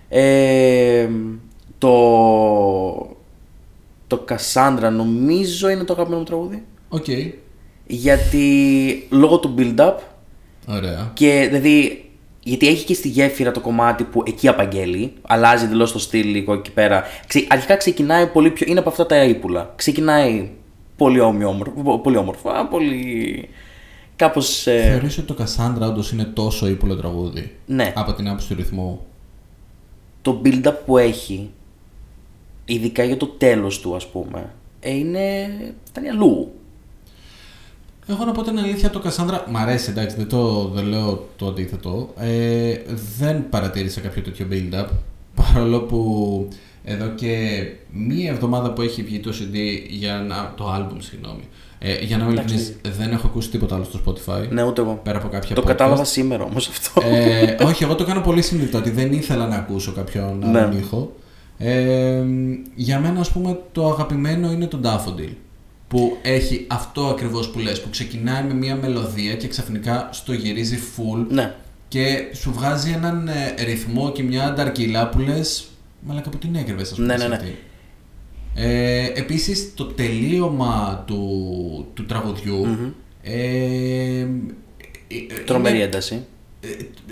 Ε, 0.08 1.08
το. 1.78 1.90
Το 4.06 4.24
Cassandra 4.28 4.90
νομίζω 4.92 5.68
είναι 5.68 5.84
το 5.84 5.92
αγαπημένο 5.92 6.20
μου 6.20 6.26
τραγούδι. 6.26 6.62
Οκ. 6.88 7.04
Γιατί 7.86 9.06
λόγω 9.10 9.38
του 9.38 9.54
build-up 9.58 9.94
Ωραία. 10.68 11.10
και 11.14 11.44
δηλαδή, 11.50 12.04
γιατί 12.46 12.66
έχει 12.68 12.84
και 12.84 12.94
στη 12.94 13.08
γέφυρα 13.08 13.50
το 13.52 13.60
κομμάτι 13.60 14.04
που 14.04 14.22
εκεί 14.26 14.48
απαγγέλει, 14.48 15.12
αλλάζει 15.22 15.64
εντελώς 15.64 15.92
το 15.92 15.98
στυλ 15.98 16.26
λίγο 16.28 16.52
εκεί 16.52 16.70
πέρα. 16.70 17.02
Ξε, 17.26 17.46
αρχικά 17.48 17.76
ξεκινάει 17.76 18.26
πολύ 18.26 18.50
πιο. 18.50 18.66
είναι 18.68 18.78
από 18.78 18.88
αυτά 18.88 19.06
τα 19.06 19.24
ύπουλα. 19.24 19.72
Ξεκινάει 19.76 20.50
πολύ 20.96 21.20
όμορφα, 21.20 21.98
πολύ, 22.02 22.16
όμορφα, 22.16 22.66
πολύ. 22.66 23.48
Κάπως. 24.16 24.66
Ε, 24.66 24.80
Θεωρείς 24.80 25.18
ότι 25.18 25.34
το 25.34 25.44
Cassandra 25.44 25.80
όντως 25.80 26.12
είναι 26.12 26.24
τόσο 26.24 26.66
ύπουλο 26.68 26.96
τραγούδι. 26.96 27.52
ναι. 27.66 27.92
Από 27.94 28.12
την 28.12 28.28
άποψη 28.28 28.48
του 28.48 28.54
ρυθμού; 28.54 29.06
Το 30.22 30.40
build-up 30.44 30.74
που 30.86 30.98
έχει, 30.98 31.50
ειδικά 32.64 33.04
για 33.04 33.16
το 33.16 33.26
τέλος 33.26 33.80
του, 33.80 33.94
ας 33.96 34.06
πούμε, 34.06 34.50
ε, 34.80 34.90
είναι. 34.90 35.20
ήταν 35.90 36.06
αλλού. 36.10 36.52
Εγώ 38.08 38.24
να 38.24 38.32
πω 38.32 38.42
την 38.42 38.58
αλήθεια, 38.58 38.90
το 38.90 39.02
Cassandra 39.04 39.38
μ' 39.50 39.56
αρέσει, 39.56 39.90
εντάξει, 39.90 40.16
δεν, 40.16 40.28
το, 40.28 40.68
δεν 40.74 40.84
λέω 40.84 41.28
το 41.36 41.46
αντίθετο. 41.46 42.12
Ε, 42.18 42.74
δεν 43.18 43.48
παρατήρησα 43.48 44.00
κάποιο 44.00 44.22
τέτοιο 44.22 44.46
build-up. 44.50 44.86
Παρόλο 45.42 45.80
που 45.80 46.48
εδώ 46.84 47.08
και 47.08 47.62
μία 47.92 48.30
εβδομάδα 48.30 48.72
που 48.72 48.82
έχει 48.82 49.02
βγει 49.02 49.18
το 49.20 49.30
CD 49.30 49.56
για 49.88 50.24
να, 50.28 50.52
το 50.56 50.74
album, 50.74 50.96
συγγνώμη. 50.98 51.42
Ε, 51.78 52.04
για 52.04 52.16
να 52.16 52.24
μην 52.24 52.32
ειλικρινής, 52.36 52.76
δεν 52.98 53.10
έχω 53.12 53.26
ακούσει 53.26 53.50
τίποτα 53.50 53.74
άλλο 53.74 53.84
στο 53.84 54.00
Spotify. 54.06 54.48
Ναι, 54.50 54.62
ούτε 54.62 54.80
εγώ. 54.80 55.00
Πέρα 55.02 55.18
από 55.18 55.28
κάποια 55.28 55.54
Το 55.54 55.62
podcast. 55.62 55.66
κατάλαβα 55.66 56.04
σήμερα 56.04 56.44
όμως 56.44 56.68
αυτό. 56.68 57.00
Ε, 57.04 57.56
όχι, 57.64 57.84
εγώ 57.84 57.94
το 57.94 58.04
κάνω 58.04 58.20
πολύ 58.20 58.42
συνειδητό 58.42 58.78
ότι 58.78 58.90
δεν 58.90 59.12
ήθελα 59.12 59.46
να 59.46 59.56
ακούσω 59.56 59.92
κάποιον 59.92 60.38
Ναι. 60.38 60.58
άλλον 60.60 60.78
ήχο. 60.78 61.12
Ε, 61.58 62.22
για 62.74 63.00
μένα, 63.00 63.20
ας 63.20 63.30
πούμε, 63.30 63.58
το 63.72 63.88
αγαπημένο 63.88 64.52
είναι 64.52 64.66
το 64.66 64.80
Daffodil. 64.84 65.30
Που 65.88 66.16
έχει 66.22 66.64
αυτό 66.68 67.06
ακριβώς 67.06 67.48
που 67.50 67.58
λες, 67.58 67.80
που 67.82 67.90
ξεκινάει 67.90 68.42
με 68.42 68.54
μια 68.54 68.76
μελωδία 68.76 69.34
και 69.34 69.48
ξαφνικά 69.48 70.08
στο 70.12 70.32
γυρίζει 70.32 70.78
full 70.96 71.26
ναι. 71.28 71.54
και 71.88 72.24
σου 72.34 72.52
βγάζει 72.52 72.90
έναν 72.90 73.28
ε, 73.28 73.54
ρυθμό 73.64 74.12
και 74.12 74.22
μια 74.22 74.44
ανταρκύλα 74.46 75.08
που 75.08 75.18
λες 75.18 75.68
«Μαλάκα 76.00 76.30
που 76.30 76.38
την 76.38 76.54
έκρυβες, 76.54 76.90
ας 76.90 76.96
πούμε, 76.96 77.06
Ναι, 77.12 77.18
σε 77.18 77.22
ναι, 77.22 77.28
ναι. 77.28 77.34
αυτή». 77.34 77.56
Ε, 78.54 79.06
επίσης, 79.14 79.72
το 79.74 79.84
τελείωμα 79.84 81.04
του, 81.06 81.86
του 81.94 82.06
τραγουδιου 82.06 82.66
ε, 83.22 83.40
ε, 83.40 84.20
ε, 84.20 84.26
Τρομερή 85.46 85.74
είναι- 85.74 85.84
ένταση. 85.84 86.24
ε, 86.60 86.68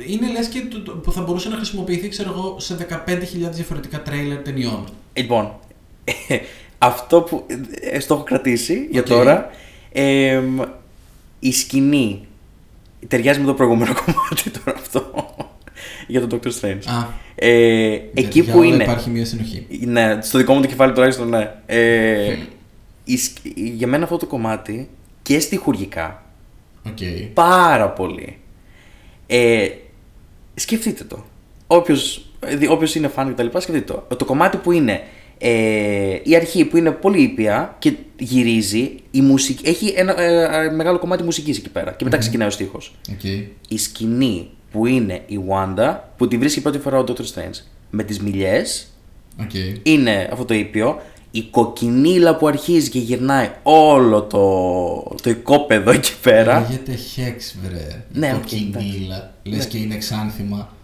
είναι 0.06 0.30
λες 0.30 0.46
και 0.46 0.60
το, 0.70 0.80
το- 0.82 0.92
που 0.92 1.12
θα 1.12 1.20
μπορούσε 1.22 1.48
να 1.48 1.56
χρησιμοποιηθεί, 1.56 2.08
ξέρω 2.08 2.30
εγώ, 2.30 2.56
σε 2.60 2.74
15.000 2.74 3.50
διαφορετικά 3.52 4.02
τρέιλερ 4.02 4.38
ταινιών. 4.38 4.84
Λοιπόν, 5.12 5.52
αυτό 6.78 7.20
που 7.22 7.46
ε, 7.80 8.00
στο 8.00 8.14
έχω 8.14 8.22
κρατήσει 8.22 8.88
για 8.90 9.00
Οκ. 9.00 9.06
τώρα, 9.06 9.50
ε, 9.92 10.40
η 11.38 11.52
σκηνή 11.52 12.26
ταιριάζει 13.08 13.40
με 13.40 13.46
το 13.46 13.54
προηγούμενο 13.54 13.94
κομμάτι 14.04 14.50
τώρα 14.50 14.78
αυτό 14.78 15.12
για 16.06 16.26
τον 16.26 16.40
Dr. 16.42 16.46
Strange. 16.60 16.82
Α, 16.86 17.06
Ε, 17.34 17.92
εκεί 18.14 18.40
για 18.40 18.52
που 18.52 18.58
όλα 18.58 18.66
είναι. 18.74 18.82
υπάρχει 18.82 19.10
μια 19.10 19.24
συνοχή. 19.24 19.66
Ναι, 19.80 20.18
στο 20.22 20.38
δικό 20.38 20.54
μου 20.54 20.60
το 20.60 20.66
κεφάλι 20.66 20.92
τουλάχιστον 20.92 21.28
ναι. 21.28 21.50
Ε, 21.66 22.36
η 23.04 23.16
σκ- 23.16 23.46
για 23.54 23.86
μένα 23.86 24.04
αυτό 24.04 24.16
το 24.16 24.26
κομμάτι 24.26 24.88
και 25.22 25.38
στιχουργικά 25.40 26.22
Οκ. 26.86 26.98
πάρα 27.34 27.88
πολύ. 27.90 28.38
Ε, 29.26 29.68
σκεφτείτε 30.54 31.04
το. 31.04 31.24
Όποιος, 31.66 32.26
δι- 32.56 32.70
όποιος 32.70 32.94
είναι 32.94 33.08
φαν 33.08 33.26
και 33.28 33.32
τα 33.34 33.42
λοιπά, 33.42 33.60
σκεφτείτε 33.60 33.92
το. 34.08 34.16
Το 34.16 34.24
κομμάτι 34.24 34.56
που 34.56 34.72
είναι 34.72 35.02
ε, 35.38 36.18
η 36.22 36.36
αρχή 36.36 36.64
που 36.64 36.76
είναι 36.76 36.90
πολύ 36.90 37.22
ήπια 37.22 37.76
και 37.78 37.92
γυρίζει, 38.18 38.96
η 39.10 39.20
μουσική, 39.20 39.68
έχει 39.68 39.92
ένα 39.96 40.20
ε, 40.20 40.66
ε, 40.66 40.70
μεγάλο 40.70 40.98
κομμάτι 40.98 41.22
μουσικής 41.22 41.58
εκεί 41.58 41.70
πέρα 41.70 41.92
και 41.92 42.04
μετά 42.04 42.16
ξεκινάει 42.16 42.48
ο 42.48 42.50
στίχος. 42.50 42.94
Οκ. 43.10 43.24
Η 43.68 43.78
σκηνή 43.78 44.48
που 44.70 44.86
είναι 44.86 45.22
η 45.26 45.38
Wanda, 45.48 45.96
που 46.16 46.28
τη 46.28 46.38
βρίσκει 46.38 46.60
πρώτη 46.60 46.78
φορά 46.78 46.98
ο 46.98 47.04
Dr. 47.08 47.20
Strange, 47.20 47.62
με 47.90 48.02
τις 48.02 48.20
μηλιές, 48.20 48.86
Οκ. 49.40 49.50
είναι 49.82 50.28
αυτό 50.32 50.44
το 50.44 50.54
ήπιο. 50.54 51.00
Η 51.30 51.42
κοκκινίλα 51.42 52.36
που 52.36 52.46
αρχίζει 52.46 52.90
και 52.90 52.98
γυρνάει 52.98 53.50
όλο 53.62 54.22
το, 54.22 55.16
το 55.22 55.30
οικόπεδο 55.30 55.90
εκεί 55.90 56.14
πέρα. 56.22 56.60
Λέγεται 56.60 56.98
Hex, 57.16 57.58
βρε. 57.62 58.04
Ναι, 58.12 58.30
το 58.30 58.36
οκ, 58.36 58.44
κοκκινίλα. 58.44 59.34
Λες 59.42 59.66
και 59.66 59.78
είναι 59.78 59.94
εξάνθημα. 59.94 60.74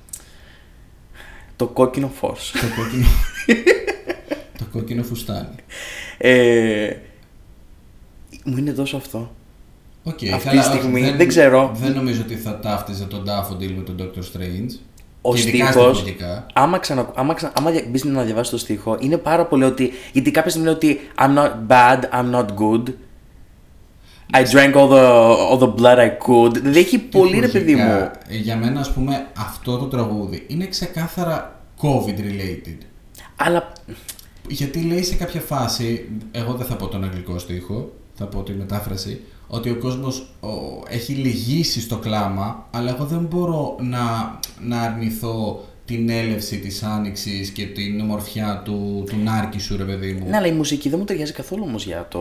Το 1.57 1.67
κόκκινο 1.67 2.09
φως. 2.09 2.53
το 2.53 2.83
κόκκινο. 2.83 3.07
το 4.73 4.79
κόκκινο 4.79 5.03
φουστάνι. 5.03 5.49
Ε, 6.19 6.91
μου 8.45 8.57
είναι 8.57 8.73
τόσο 8.73 8.97
αυτό. 8.97 9.35
Οκ, 10.03 10.19
Αυτή 10.35 10.49
καλά, 10.49 10.61
τη 10.71 10.77
στιγμή, 10.77 11.03
όχι, 11.03 11.17
δεν 11.17 11.29
ξέρω. 11.29 11.71
Δεν 11.75 11.93
νομίζω 11.93 12.21
ότι 12.23 12.35
θα 12.37 12.59
ταύτιζε 12.59 13.05
τον 13.05 13.25
Daffodil 13.29 13.71
με 13.77 13.83
τον 13.83 13.97
Doctor 13.99 14.19
Strange. 14.19 14.79
Ο 15.23 15.35
Και 15.35 15.41
ειδικά 15.41 15.67
στίχος, 15.71 15.97
στοιχουργικά. 15.97 16.47
άμα, 16.53 16.79
ξανα, 16.79 17.11
άμα, 17.15 17.35
ξα, 17.35 17.53
άμα 17.57 17.71
δια- 17.71 17.85
μπεις 17.89 18.05
να 18.05 18.23
διαβάσεις 18.23 18.51
το 18.51 18.59
στίχο, 18.59 18.97
είναι 19.01 19.17
πάρα 19.17 19.45
πολύ 19.47 19.65
ότι. 19.65 19.91
Γιατί 20.13 20.31
κάποια 20.31 20.51
στιγμή 20.51 20.69
είναι 20.69 20.77
ότι 20.77 21.01
I'm 21.19 21.37
not 21.37 21.53
bad, 21.69 22.01
I'm 22.13 22.35
not 22.35 22.47
good. 22.47 22.83
I 24.33 24.43
drank 24.45 24.75
all 24.75 24.89
the, 24.89 25.05
all 25.51 25.59
the 25.59 25.75
blood 25.81 25.99
I 25.99 26.09
could. 26.27 26.53
Δηλαδή 26.53 26.79
έχει 26.79 26.99
πολύ 26.99 27.39
ρε 27.41 27.49
παιδί 27.49 27.75
μου. 27.75 27.81
Στοιχουργικά, 27.83 28.21
ε, 28.29 28.37
Για 28.37 28.57
μένα, 28.57 28.81
ας 28.81 28.93
πούμε, 28.93 29.27
αυτό 29.37 29.77
το 29.79 29.85
τραγούδι 29.85 30.45
είναι 30.49 30.67
ξεκάθαρα 30.67 31.61
COVID 31.83 32.19
related. 32.21 32.77
Αλλά 33.37 33.73
Γιατί 34.51 34.81
λέει 34.81 35.03
σε 35.03 35.15
κάποια 35.15 35.41
φάση, 35.41 36.09
εγώ 36.31 36.55
δεν 36.55 36.67
θα 36.67 36.77
πω 36.77 36.87
τον 36.87 37.05
αγγλικό 37.05 37.39
στίχο, 37.39 37.93
θα 38.15 38.27
πω 38.27 38.43
τη 38.43 38.53
μετάφραση, 38.53 39.21
ότι 39.47 39.71
ο 39.71 39.77
κόσμος 39.77 40.29
ο, 40.41 40.49
έχει 40.89 41.13
λυγίσει 41.13 41.81
στο 41.81 41.97
κλάμα, 41.97 42.67
αλλά 42.71 42.91
εγώ 42.95 43.05
δεν 43.05 43.21
μπορώ 43.21 43.77
να, 43.81 44.01
να 44.61 44.81
αρνηθώ 44.81 45.65
την 45.91 46.11
έλευση 46.11 46.59
της 46.59 46.83
άνοιξης 46.83 47.51
και 47.51 47.67
την 47.67 48.01
ομορφιά 48.01 48.63
του, 48.65 49.05
του 49.09 49.17
Νάρκη 49.25 49.59
σου 49.59 49.77
ρε 49.77 49.85
παιδί 49.85 50.13
μου. 50.13 50.29
Ναι, 50.29 50.37
αλλά 50.37 50.47
η 50.47 50.53
μουσική 50.53 50.89
δεν 50.89 50.99
μου 50.99 51.05
ταιριάζει 51.05 51.33
καθόλου 51.33 51.63
όμως 51.67 51.85
για, 51.85 52.07
το... 52.11 52.21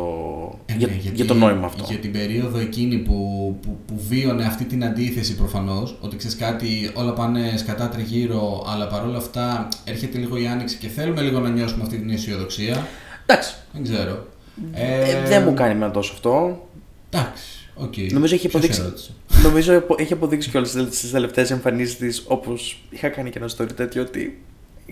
Ε, 0.66 0.74
για, 0.78 0.88
ναι, 0.88 0.94
γιατί- 0.94 1.16
για 1.16 1.26
το 1.26 1.34
νόημα 1.34 1.66
αυτό. 1.66 1.86
Για 1.88 1.98
την 1.98 2.12
περίοδο 2.12 2.60
εκείνη 2.60 2.98
που, 2.98 3.56
που, 3.62 3.78
που 3.88 4.02
βίωνε 4.08 4.46
αυτή 4.46 4.64
την 4.64 4.84
αντίθεση 4.84 5.36
προφανώς, 5.36 5.98
ότι 6.02 6.16
ξέρεις 6.16 6.38
κάτι, 6.38 6.92
όλα 6.94 7.14
πάνε 7.14 7.54
σκατά 7.58 7.90
τριγύρω, 7.90 8.66
αλλά 8.68 8.88
παρόλα 8.88 9.18
αυτά 9.18 9.68
έρχεται 9.84 10.18
λίγο 10.18 10.38
η 10.38 10.48
άνοιξη 10.48 10.78
και 10.78 10.88
θέλουμε 10.88 11.22
λίγο 11.22 11.40
να 11.40 11.50
νιώσουμε 11.50 11.84
αυτή 11.84 11.98
την 11.98 12.10
αισιοδοξία. 12.10 12.88
Εντάξει. 13.26 13.56
Δεν 13.74 13.84
ξέρω. 13.84 14.28
Ε, 14.74 15.28
δεν 15.28 15.44
μου 15.44 15.54
κάνει 15.54 15.76
με 15.76 15.90
τόσο 15.90 16.14
αυτό. 16.14 16.66
Εντάξει, 17.10 17.59
οκ. 17.80 17.94
Νομίζω 18.12 18.36
έχει 18.36 18.48
Ποιος 18.48 18.54
αποδείξει. 18.64 18.82
ερώτησε; 18.82 19.12
Νομίζω 19.44 19.74
επο- 19.74 19.96
έχει 20.00 20.14
αποδείξει 20.14 20.50
κιόλας 20.50 20.70
στις 20.70 21.12
τελευταίες 21.12 21.48
εμφανίσεις 21.52 21.98
της, 21.98 22.24
όπως 22.28 22.82
είχα 22.90 23.10
κάνει 23.10 23.30
και 23.30 23.38
ένα 23.38 23.50
story 23.58 23.72
τέτοιο, 23.76 24.02
ότι 24.02 24.42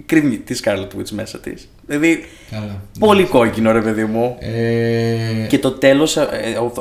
κρύβει 0.05 0.37
τη 0.37 0.59
Scarlet 0.63 0.97
Witch 0.97 1.09
μέσα 1.11 1.39
της. 1.39 1.69
Δηλαδή, 1.85 2.25
Καλά. 2.51 2.81
πολύ 2.99 3.23
κόκκινο 3.23 3.71
ρε 3.71 3.81
παιδί 3.81 4.05
μου. 4.05 4.35
Ε, 4.39 5.45
Και 5.49 5.59
το 5.59 5.71
τέλος, 5.71 6.17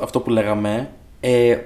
αυτό 0.03 0.21
που 0.21 0.31
λέγαμε, 0.31 0.89
ε, 1.21 1.57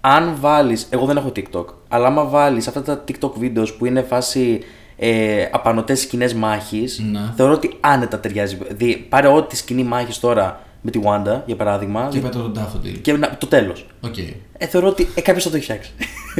αν 0.00 0.36
βάλει. 0.40 0.78
Εγώ 0.90 1.06
δεν 1.06 1.16
έχω 1.16 1.32
TikTok, 1.36 1.64
αλλά 1.88 2.06
άμα 2.06 2.24
βάλεις 2.24 2.66
αυτά 2.68 2.82
τα 2.82 3.04
TikTok 3.08 3.30
videos 3.42 3.74
που 3.78 3.86
είναι 3.86 4.02
φάση 4.02 4.60
ε, 5.00 5.48
απανωτές 5.50 6.00
σκηνές 6.00 6.34
μάχης, 6.34 7.02
Ναι. 7.12 7.20
θεωρώ 7.36 7.52
ότι 7.52 7.70
άνετα 7.80 8.18
ταιριάζει. 8.20 8.58
Δηλαδή, 8.68 9.06
πάρε 9.08 9.26
ό,τι 9.28 9.56
σκηνή 9.56 9.82
μάχης 9.82 10.18
τώρα 10.20 10.62
με 10.88 10.90
τη 10.90 11.00
Wanda, 11.04 11.42
για 11.46 11.56
παράδειγμα, 11.56 12.08
Και 12.12 12.20
μετά 12.20 12.38
τον 12.38 12.52
Daffodil. 12.56 12.98
και 13.02 13.12
να- 13.12 13.36
το 13.40 13.46
τέλος. 13.46 13.86
Οκ. 14.00 14.18
Ε, 14.58 14.66
θεωρώ 14.66 14.88
ότι 14.88 15.08
ε, 15.14 15.20
κάποιος 15.20 15.44
θα 15.44 15.50
το 15.50 15.56
έχει 15.56 15.64
φτιάξει. 15.64 15.90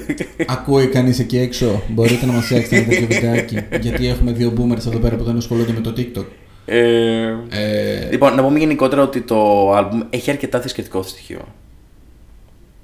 Ακούει 0.55 0.87
κανείς 0.87 1.19
εκεί 1.19 1.39
έξω. 1.39 1.83
Μπορείτε 1.89 2.27
να 2.27 2.33
μας 2.33 2.45
φτιάξετε 2.45 2.77
ένα 2.77 2.87
τέτοιο 2.89 3.07
βιντεάκι. 3.07 3.59
γιατί 3.81 4.09
έχουμε 4.09 4.33
δύο 4.33 4.53
boomers 4.59 4.87
εδώ 4.87 4.99
πέρα 4.99 5.17
που 5.17 5.25
δεν 5.25 5.37
ασχολούνται 5.37 5.73
με 5.73 5.81
το 5.81 5.93
TikTok. 5.97 6.25
ε, 6.65 7.35
Ε, 7.51 8.09
λοιπόν, 8.11 8.35
να 8.35 8.43
πούμε 8.43 8.59
γενικότερα 8.59 9.03
ότι 9.03 9.21
το 9.21 9.71
album 9.79 10.03
έχει 10.11 10.31
αρκετά 10.31 10.61
θρησκευτικό 10.61 11.03
στοιχείο. 11.03 11.41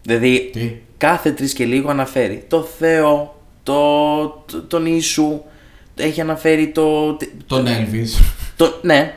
Δηλαδή, 0.02 0.50
τι; 0.52 0.72
κάθε 0.98 1.30
τρεις 1.32 1.52
και 1.52 1.64
λίγο 1.64 1.90
αναφέρει 1.90 2.44
το 2.48 2.62
Θεό, 2.78 3.40
το, 3.62 3.74
το- 4.46 4.62
τον 4.62 4.86
Ιησού, 4.86 5.40
έχει 5.96 6.20
αναφέρει 6.20 6.68
το. 6.68 7.16
Τον 7.46 7.66
Elvis. 7.66 8.24
το 8.56 8.78
ναι. 8.82 9.14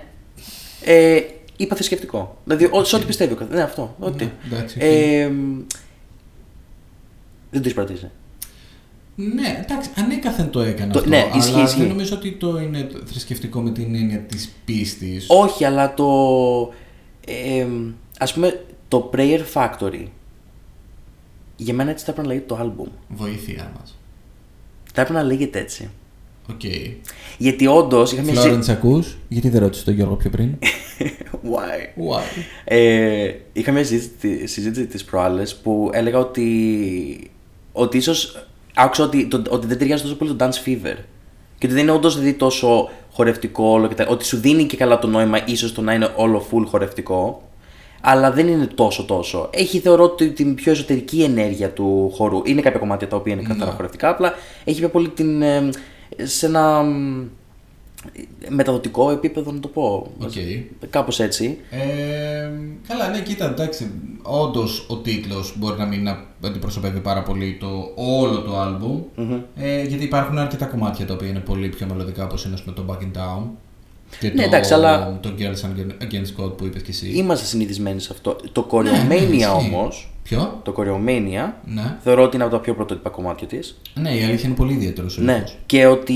Ε, 0.86 1.20
είπα 1.58 1.76
θρησκευτικό. 1.76 2.38
Δηλαδή, 2.44 2.70
ό, 2.72 2.84
σε 2.84 2.96
ό,τι 2.96 3.06
πιστεύει 3.06 3.34
ο 3.34 3.36
καθένας. 3.36 3.58
Ναι, 3.58 3.64
αυτό. 3.66 3.96
Ό,τι. 4.00 4.24
Ναι, 4.26 4.32
εντάξει, 4.52 4.78
οκ. 4.78 4.84
ε, 4.84 5.28
δεν 7.52 7.62
το 7.62 7.70
έχεις 7.70 7.74
παρατήσει. 7.74 8.10
Ναι, 9.16 9.62
εντάξει, 9.64 9.90
ανέκαθεν 9.96 10.50
το 10.50 10.62
έκανε 10.62 10.92
Το- 10.92 10.98
αυτό. 11.00 11.10
ναι, 11.10 11.30
ισχύει, 11.36 11.54
αλλά 11.54 11.64
ισχύει. 11.64 11.80
δεν 11.80 11.88
νομίζω 11.88 12.16
ότι 12.16 12.32
το 12.32 12.60
είναι 12.60 12.90
θρησκευτικό 13.06 13.62
με 13.62 13.72
την 13.72 13.96
έννοια 13.96 14.20
της 14.20 14.50
πίστης. 14.66 15.26
Όχι, 15.30 15.64
αλλά 15.66 15.94
το. 15.94 16.06
Ε, 17.28 17.68
ας 18.20 18.34
πούμε, 18.34 18.66
το 18.88 19.10
Prayer 19.14 19.42
Factory. 19.54 20.06
Για 21.56 21.74
μένα 21.74 21.90
έτσι 21.90 22.06
θα 22.06 22.12
έπρεπε 22.12 22.28
να 22.28 22.34
λέγεται 22.34 22.56
το 22.56 22.74
album. 22.78 22.92
Βοήθειά 23.08 23.72
μας. 23.80 23.98
Θα 24.94 25.02
έπρεπε 25.02 25.20
να 25.20 25.26
λέγεται 25.26 25.60
έτσι. 25.60 25.90
Οκ. 26.50 26.62
Γιατί 27.38 27.68
όντως 27.68 28.12
είχαμε. 28.12 28.32
Florence, 28.32 28.70
ακούς; 28.70 29.18
Γιατί 29.28 29.50
δεν 29.50 29.62
ρώτησε 29.62 29.84
τον 29.84 29.94
Γιώργο 29.94 30.16
πιο 30.16 30.30
πριν; 30.30 30.50
Why? 31.52 32.02
Why? 32.12 32.44
Ε, 32.64 33.32
είχα 33.54 33.72
μια 33.72 33.84
συζήτηση, 33.84 34.48
συζήτηση 34.48 34.86
τις 34.86 35.04
προάλλες 35.04 35.56
που 35.56 35.90
έλεγα 35.94 36.20
ότι, 36.20 37.32
ότι 37.72 37.98
ίσως 37.98 38.48
άκουσα 38.76 39.04
ότι, 39.04 39.28
το, 39.28 39.42
ότι 39.50 39.68
δεν 39.68 39.78
ταιριάζει 39.78 40.04
τόσο 40.04 40.16
πολύ 40.16 40.34
το 40.34 40.46
dance 40.46 40.68
fever 40.68 40.96
και 41.58 41.66
ότι 41.66 41.76
δεν 41.76 41.84
είναι 41.84 41.92
όντως 41.92 42.16
δηλαδή 42.16 42.34
τόσο 42.34 42.90
χορευτικό 43.12 43.64
όλο 43.66 43.88
και 43.88 43.96
τα, 43.96 44.06
ότι 44.10 44.26
σου 44.26 44.38
δίνει 44.38 44.64
και 44.64 44.78
καλά 44.78 45.00
το 45.00 45.08
νόημα 45.08 45.46
ίσως 45.46 45.74
το 45.74 45.82
να 45.82 45.94
είναι 45.94 46.14
όλο 46.16 46.46
full 46.52 46.64
χορευτικό 46.66 47.42
αλλά 48.02 48.32
δεν 48.32 48.48
είναι 48.48 48.66
τόσο 48.66 49.04
τόσο. 49.06 49.50
Έχει 49.52 49.80
θεωρώ 49.80 50.04
ότι 50.04 50.32
την 50.32 50.56
πιο 50.56 50.72
εσωτερική 50.72 51.24
ενέργεια 51.24 51.70
του 51.70 52.12
χορού. 52.16 52.42
Είναι 52.46 52.62
κάποια 52.62 52.80
κομμάτια 52.80 53.08
τα 53.08 53.16
οποία 53.16 53.34
είναι 53.34 53.42
καθαρά 53.42 53.66
Ναι. 53.66 53.76
χορευτικά, 53.76 54.10
απλά 54.10 54.34
έχει 54.64 54.80
πιο 54.80 54.90
πολύ 54.90 55.10
την, 55.10 55.42
ε, 55.42 55.70
σε 56.24 56.46
ένα 56.46 56.82
μ, 56.82 57.26
μεταδοτικό 58.50 59.12
επίπεδο 59.12 59.52
να 59.52 59.60
το 59.60 59.68
πω. 59.68 60.12
Οκ. 60.20 60.32
Κάπως 60.90 61.20
έτσι. 61.20 61.58
Ε, 61.70 62.50
καλά, 62.88 63.10
ναι, 63.10 63.22
κοίτα, 63.22 63.46
εντάξει. 63.46 63.92
Όντως 64.22 64.86
ο 64.90 64.98
τίτλος 64.98 65.54
μπορεί 65.58 65.78
να 65.78 65.86
μην 65.86 66.10
αντιπροσωπεύει 66.44 67.00
πάρα 67.00 67.24
πολύ 67.24 67.58
το 67.60 67.92
όλο 67.96 68.42
το 68.42 68.62
album. 68.62 69.24
Ε, 69.56 69.84
γιατί 69.84 70.04
υπάρχουν 70.04 70.38
αρκετά 70.38 70.66
κομμάτια 70.66 71.06
τα 71.06 71.14
οποία 71.14 71.28
είναι 71.28 71.40
πολύ 71.40 71.70
πιο 71.70 71.88
μελωδικά 71.88 72.24
όπως 72.24 72.46
είναι 72.46 72.54
ας 72.54 72.64
πούμε, 72.64 72.76
το 72.76 72.86
Back 72.88 73.04
in 73.04 73.18
Town. 73.18 73.44
Και 74.20 74.28
Ναι, 74.28 74.34
το, 74.36 74.42
εντάξει, 74.42 74.74
αλλά- 74.74 75.20
το 75.22 75.30
Girls 75.40 75.66
Against 76.04 76.44
God 76.46 76.58
που 76.58 76.66
είπες 76.66 76.82
και 76.82 76.92
εσύ. 76.92 77.08
Είμαστε 77.10 77.46
συνηθισμένοι 77.46 78.00
σε 78.00 78.10
αυτό. 78.12 78.36
Το 78.52 78.68
Ναι, 78.84 78.90
ναι, 78.92 78.98
Choreomania 79.00 79.32
ισχύει. 79.32 79.46
όμως, 79.46 79.88
Ποιο; 80.24 80.60
το 80.64 80.74
Choreomania, 80.78 81.52
Ναι. 81.66 81.98
θεωρώ 82.04 82.24
ότι 82.24 82.36
είναι 82.36 82.44
από 82.46 82.54
τα 82.56 82.60
πιο 82.62 82.76
πρωτότυπα 82.76 83.10
κομμάτια 83.10 83.48
της. 83.48 83.82
Ναι, 83.94 84.10
η 84.16 84.24
αλήθεια 84.24 84.48
είναι 84.48 84.58
πολύ 84.58 84.74
ιδιαίτερος 84.74 85.18
ο 85.18 85.22
Ναι, 85.22 85.34
ήχος. 85.36 85.58
και 85.66 85.86
ότι. 85.86 86.14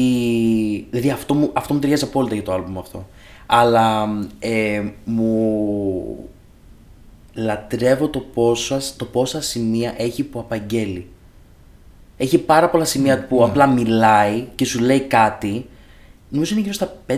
Δηλαδή 0.90 1.10
αυτό 1.10 1.34
μου, 1.34 1.50
αυτό 1.54 1.74
μου 1.74 1.80
ταιριάζει 1.80 2.04
απόλυτα 2.04 2.34
για 2.34 2.44
το 2.44 2.54
album 2.54 2.80
αυτό. 2.80 3.08
Αλλά 3.46 4.08
ε, 4.40 4.84
μου 5.06 6.30
λατρεύω 7.34 8.08
το 8.08 8.20
πόσα, 8.20 8.82
το 8.98 9.06
πόσα 9.06 9.42
σημεία 9.42 9.94
έχει 9.98 10.24
που 10.24 10.40
απαγγέλει. 10.40 11.08
Έχει 12.18 12.38
πάρα 12.38 12.70
πολλά 12.70 12.86
σημεία 12.86 13.26
που 13.28 13.44
απλά 13.44 13.68
μιλάει 13.68 14.44
και 14.56 14.66
σου 14.66 14.80
λέει 14.80 15.00
κάτι. 15.00 15.66
Νομίζω 16.32 16.52
είναι 16.54 16.62
γύρω 16.62 16.74
στα 16.74 16.98
5. 17.08 17.14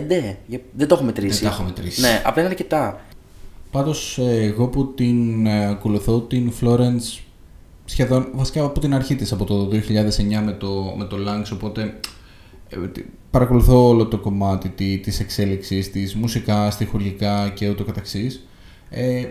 Δεν 0.76 0.88
το 0.88 0.94
έχω 0.94 1.04
μετρήσει. 1.04 1.40
Δεν 1.40 1.48
τα 1.48 1.54
έχω 1.54 1.64
μετρήσει. 1.64 2.00
Ναι, 2.00 2.22
απλά 2.24 2.42
είναι 2.42 2.50
αρκετά. 2.50 3.00
Πάντως 3.70 4.18
ε, 4.18 4.42
εγώ 4.42 4.68
που 4.68 4.94
την 4.94 5.46
ε, 5.46 5.66
ακολουθώ 5.66 6.20
την 6.20 6.52
Florence 6.60 7.20
σχεδόν 7.84 8.28
βασικά 8.34 8.64
από 8.64 8.80
την 8.80 8.94
αρχή 8.94 9.14
της 9.16 9.32
από 9.32 9.44
το 9.44 9.68
2009 9.72 10.42
με 10.44 10.52
το, 10.52 10.94
με 10.96 11.04
το 11.04 11.16
Lungs 11.26 11.48
οπότε 11.52 12.00
ε, 12.68 12.88
τι- 12.88 13.04
παρακολουθώ 13.30 13.88
όλο 13.88 14.06
το 14.06 14.18
κομμάτι 14.18 14.68
τη- 14.68 14.98
της 14.98 15.20
εξέλιξης 15.20 15.90
της 15.90 16.14
μουσικά, 16.14 16.70
στιχουργικά 16.70 17.48
και 17.54 17.68
ούτω 17.68 17.84
καθεξής 17.84 18.46
ε, 18.90 19.24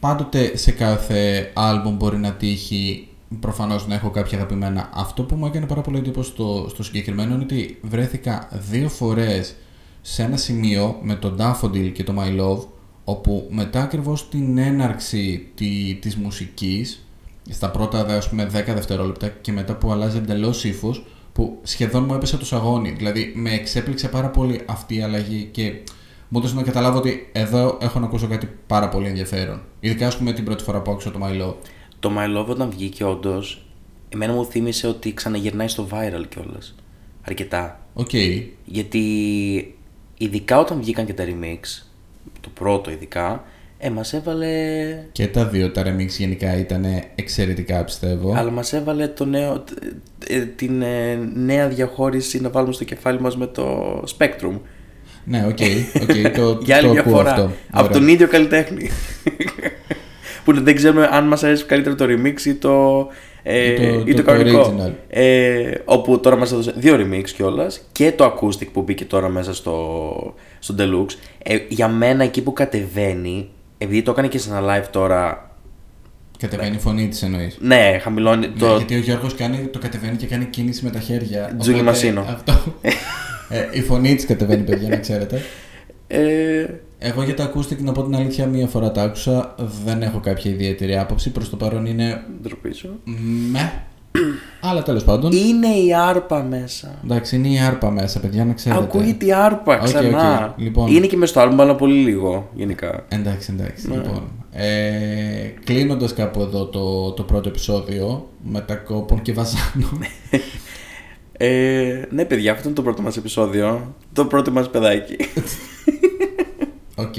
πάντοτε 0.00 0.56
σε 0.56 0.70
κάθε 0.72 1.50
άλμπουμ 1.54 1.96
μπορεί 1.96 2.16
να 2.18 2.32
τύχει 2.32 3.08
προφανώς 3.40 3.86
να 3.86 3.94
έχω 3.94 4.10
κάποια 4.10 4.38
αγαπημένα 4.38 4.90
αυτό 4.94 5.22
που 5.22 5.34
μου 5.34 5.46
έκανε 5.46 5.66
πάρα 5.66 5.80
πολύ 5.80 5.98
εντύπωση 5.98 6.30
στο, 6.30 6.66
στο 6.68 6.82
συγκεκριμένο 6.82 7.34
είναι 7.34 7.42
ότι 7.42 7.78
βρέθηκα 7.82 8.48
δύο 8.52 8.88
φορές 8.88 9.54
σε 10.00 10.22
ένα 10.22 10.36
σημείο 10.36 10.98
με 11.02 11.14
τον 11.14 11.36
Daffodil 11.40 11.90
και 11.92 12.04
το 12.04 12.14
My 12.18 12.40
Love 12.40 12.66
όπου 13.04 13.48
μετά 13.50 13.82
ακριβώς 13.82 14.28
την 14.28 14.58
έναρξη 14.58 15.48
τη, 15.54 15.98
της 16.00 16.16
μουσικής 16.16 17.06
στα 17.50 17.70
πρώτα 17.70 18.00
ας 18.00 18.28
πούμε 18.28 18.46
10 18.46 18.50
δευτερόλεπτα 18.50 19.28
και 19.28 19.52
μετά 19.52 19.74
που 19.74 19.92
αλλάζει 19.92 20.16
εντελώς 20.16 20.64
ύφος, 20.64 21.06
που 21.32 21.58
σχεδόν 21.62 22.04
μου 22.04 22.14
έπεσε 22.14 22.36
το 22.36 22.44
σαγόνι. 22.44 22.90
Δηλαδή 22.90 23.32
με 23.36 23.50
εξέπληξε 23.50 24.08
πάρα 24.08 24.28
πολύ 24.28 24.60
αυτή 24.66 24.96
η 24.96 25.02
αλλαγή 25.02 25.48
και 25.52 25.72
μου 26.28 26.38
έδωσε 26.38 26.54
να 26.54 26.62
καταλάβω 26.62 26.98
ότι 26.98 27.28
εδώ 27.32 27.78
έχω 27.80 27.98
να 27.98 28.06
ακούσω 28.06 28.26
κάτι 28.26 28.48
πάρα 28.66 28.88
πολύ 28.88 29.06
ενδιαφέρον. 29.06 29.60
Ειδικά 29.80 30.06
ας 30.06 30.16
πούμε 30.16 30.32
την 30.32 30.44
πρώτη 30.44 30.64
φορά 30.64 30.80
που 30.80 30.90
άκουσα 30.90 31.10
το 31.10 31.20
My 31.22 31.42
Love. 31.42 31.54
Το 32.04 32.12
My 32.18 32.38
Love 32.38 32.46
όταν 32.46 32.70
βγήκε 32.70 33.04
όντως, 33.04 33.64
εμένα 34.08 34.32
μου 34.32 34.44
θύμισε 34.44 34.86
ότι 34.86 35.14
ξαναγυρνάει 35.14 35.68
στο 35.68 35.88
viral 35.90 36.24
κιόλας. 36.28 36.74
Αρκετά. 37.22 37.80
Οκ. 37.94 38.10
Γιατί 38.64 39.04
ειδικά 40.18 40.58
όταν 40.58 40.78
βγήκαν 40.80 41.06
και 41.06 41.14
τα 41.14 41.24
remix, 41.24 41.84
το 42.40 42.48
πρώτο 42.54 42.90
ειδικά, 42.90 43.44
ε, 43.78 43.90
μας 43.90 44.12
έβαλε... 44.12 44.48
Και 45.12 45.26
τα 45.26 45.46
δύο 45.46 45.70
τα 45.70 45.82
remix 45.82 46.08
γενικά 46.08 46.56
ήταν 46.56 46.84
εξαιρετικά 47.14 47.84
πιστεύω. 47.84 48.34
Αλλά 48.36 48.50
μας 48.50 48.72
έβαλε 48.72 49.08
το 49.08 49.24
νέο, 49.24 49.64
ε, 50.26 50.40
την 50.40 50.82
ε, 50.82 51.14
νέα 51.34 51.68
διαχώριση 51.68 52.40
να 52.40 52.50
βάλουμε 52.50 52.72
στο 52.72 52.84
κεφάλι 52.84 53.20
μας 53.20 53.36
με 53.36 53.46
το 53.46 53.98
Spectrum. 54.18 54.58
Ναι, 55.24 55.46
οκ. 55.46 55.58
οκ, 56.02 56.36
το, 56.36 56.58
Για 56.64 56.76
άλλη 56.76 56.86
το 56.86 56.92
μια 56.92 57.00
ακούω 57.00 57.14
φορά. 57.14 57.30
αυτό. 57.30 57.50
Από 57.70 57.84
Ωραία. 57.84 57.98
τον 57.98 58.08
ίδιο 58.08 58.28
καλλιτέχνη. 58.28 58.90
που 60.44 60.62
δεν 60.62 60.74
ξέρουμε 60.74 61.08
αν 61.12 61.26
μας 61.26 61.42
αρέσει 61.42 61.64
καλύτερο 61.64 61.94
το 61.94 62.04
remix 62.08 62.40
ή 62.44 62.54
το, 62.54 63.06
ε, 63.42 63.72
Ή 63.72 63.76
το- 63.76 63.82
ή 63.82 63.94
το, 63.96 64.04
το- 64.04 64.14
το 64.14 64.22
κανονικό. 64.22 64.74
original. 64.78 64.92
Ε, 65.08 65.70
όπου 65.84 66.20
τώρα 66.20 66.36
μας 66.36 66.52
έδωσε 66.52 66.72
δύο 66.76 66.96
remix 66.96 67.24
κιόλας 67.30 67.80
και 67.92 68.12
το 68.12 68.24
acoustic 68.24 68.66
που 68.72 68.82
μπήκε 68.82 69.04
τώρα 69.04 69.28
μέσα 69.28 69.54
στο, 69.54 70.34
στο 70.58 70.74
Deluxe. 70.78 71.16
Ε, 71.42 71.56
για 71.68 71.88
μένα 71.88 72.24
εκεί 72.24 72.42
που 72.42 72.52
κατεβαίνει, 72.52 73.48
επειδή 73.78 74.02
το 74.02 74.10
έκανε 74.10 74.28
και 74.28 74.38
σε 74.38 74.50
ένα 74.50 74.62
live 74.80 74.86
τώρα. 74.90 75.48
Κατεβαίνει 76.38 76.76
η 76.76 76.78
φωνή 76.78 77.08
της 77.08 77.22
εννοείς. 77.22 77.56
Ναι, 77.60 77.98
χαμηλώνει 78.02 78.46
Ναι, 78.46 78.52
το. 78.58 78.76
γιατί 78.76 78.94
ο 78.94 78.98
Γιώργος 78.98 79.34
το 79.70 79.78
κατεβαίνει 79.78 80.16
και 80.16 80.26
κάνει 80.26 80.44
κίνηση 80.44 80.84
με 80.84 80.90
τα 80.90 80.98
χέρια. 80.98 81.56
Τζούλι 81.58 81.74
Οπότε 81.76 81.90
Μασίνο. 81.90 82.20
Αυτό. 82.20 82.52
ε, 83.48 83.66
η 83.70 83.80
φωνή 83.80 84.14
της 84.14 84.26
κατεβαίνει, 84.26 84.62
παιδιά, 84.62 84.88
να 84.88 84.96
ξέρετε. 84.96 85.40
Ε, 86.06 86.64
Εγώ 87.06 87.22
για 87.22 87.34
τα 87.34 87.52
acoustic, 87.52 87.78
να 87.78 87.92
πω 87.92 88.02
την 88.02 88.16
αλήθεια, 88.16 88.46
μία 88.46 88.66
φορά 88.66 88.92
τα 88.92 89.02
άκουσα. 89.02 89.54
Δεν 89.84 90.02
έχω 90.02 90.18
κάποια 90.20 90.50
ιδιαίτερη 90.50 90.98
άποψη. 90.98 91.30
Προς 91.30 91.50
το 91.50 91.56
παρόν 91.56 91.86
είναι. 91.86 92.22
ντροπή 92.42 92.72
σου. 92.72 93.00
Με. 93.52 93.72
Αλλά 94.60 94.82
τέλος 94.82 95.04
πάντων. 95.04 95.32
Είναι 95.32 95.66
η 95.66 95.94
άρπα 95.94 96.42
μέσα. 96.42 96.98
Εντάξει, 97.04 97.36
είναι 97.36 97.48
η 97.48 97.58
άρπα 97.58 97.90
μέσα, 97.90 98.20
παιδιά, 98.20 98.44
να 98.44 98.52
ξέρετε. 98.52 98.82
Ακούγεται 98.82 99.26
η 99.26 99.32
άρπα 99.32 99.74
Οκ, 99.80 99.84
ξανά. 99.84 100.46
οκ. 100.52 100.60
Λοιπόν. 100.60 100.94
Είναι 100.94 101.06
και 101.06 101.16
μες 101.16 101.28
στο 101.28 101.40
άλμπουμ, 101.40 101.56
αλλά 101.58 101.74
πολύ 101.74 101.94
λίγο 101.94 102.50
γενικά. 102.54 103.04
Εντάξει, 103.08 103.54
εντάξει. 103.58 103.88
Ναι. 103.88 103.94
Λοιπόν, 103.94 104.22
ε, 104.52 105.52
κλείνοντας 105.64 106.14
κάπου 106.14 106.40
εδώ 106.40 106.66
το, 106.66 107.12
το 107.12 107.22
πρώτο 107.22 107.48
επεισόδιο 107.48 108.28
μετά 108.42 108.78
κόπων 108.78 109.22
και 109.22 109.32
βασάνων. 109.32 110.00
Ε, 111.36 112.02
ναι, 112.10 112.24
παιδιά, 112.24 112.52
αυτό 112.52 112.66
είναι 112.66 112.76
το 112.76 112.82
πρώτο 112.82 113.02
μας 113.02 113.16
επεισόδιο. 113.16 113.94
Το 114.12 114.24
πρώτο 114.24 114.50
μας 114.50 114.70
παιδάκι. 114.70 115.16
Οκ. 116.96 117.14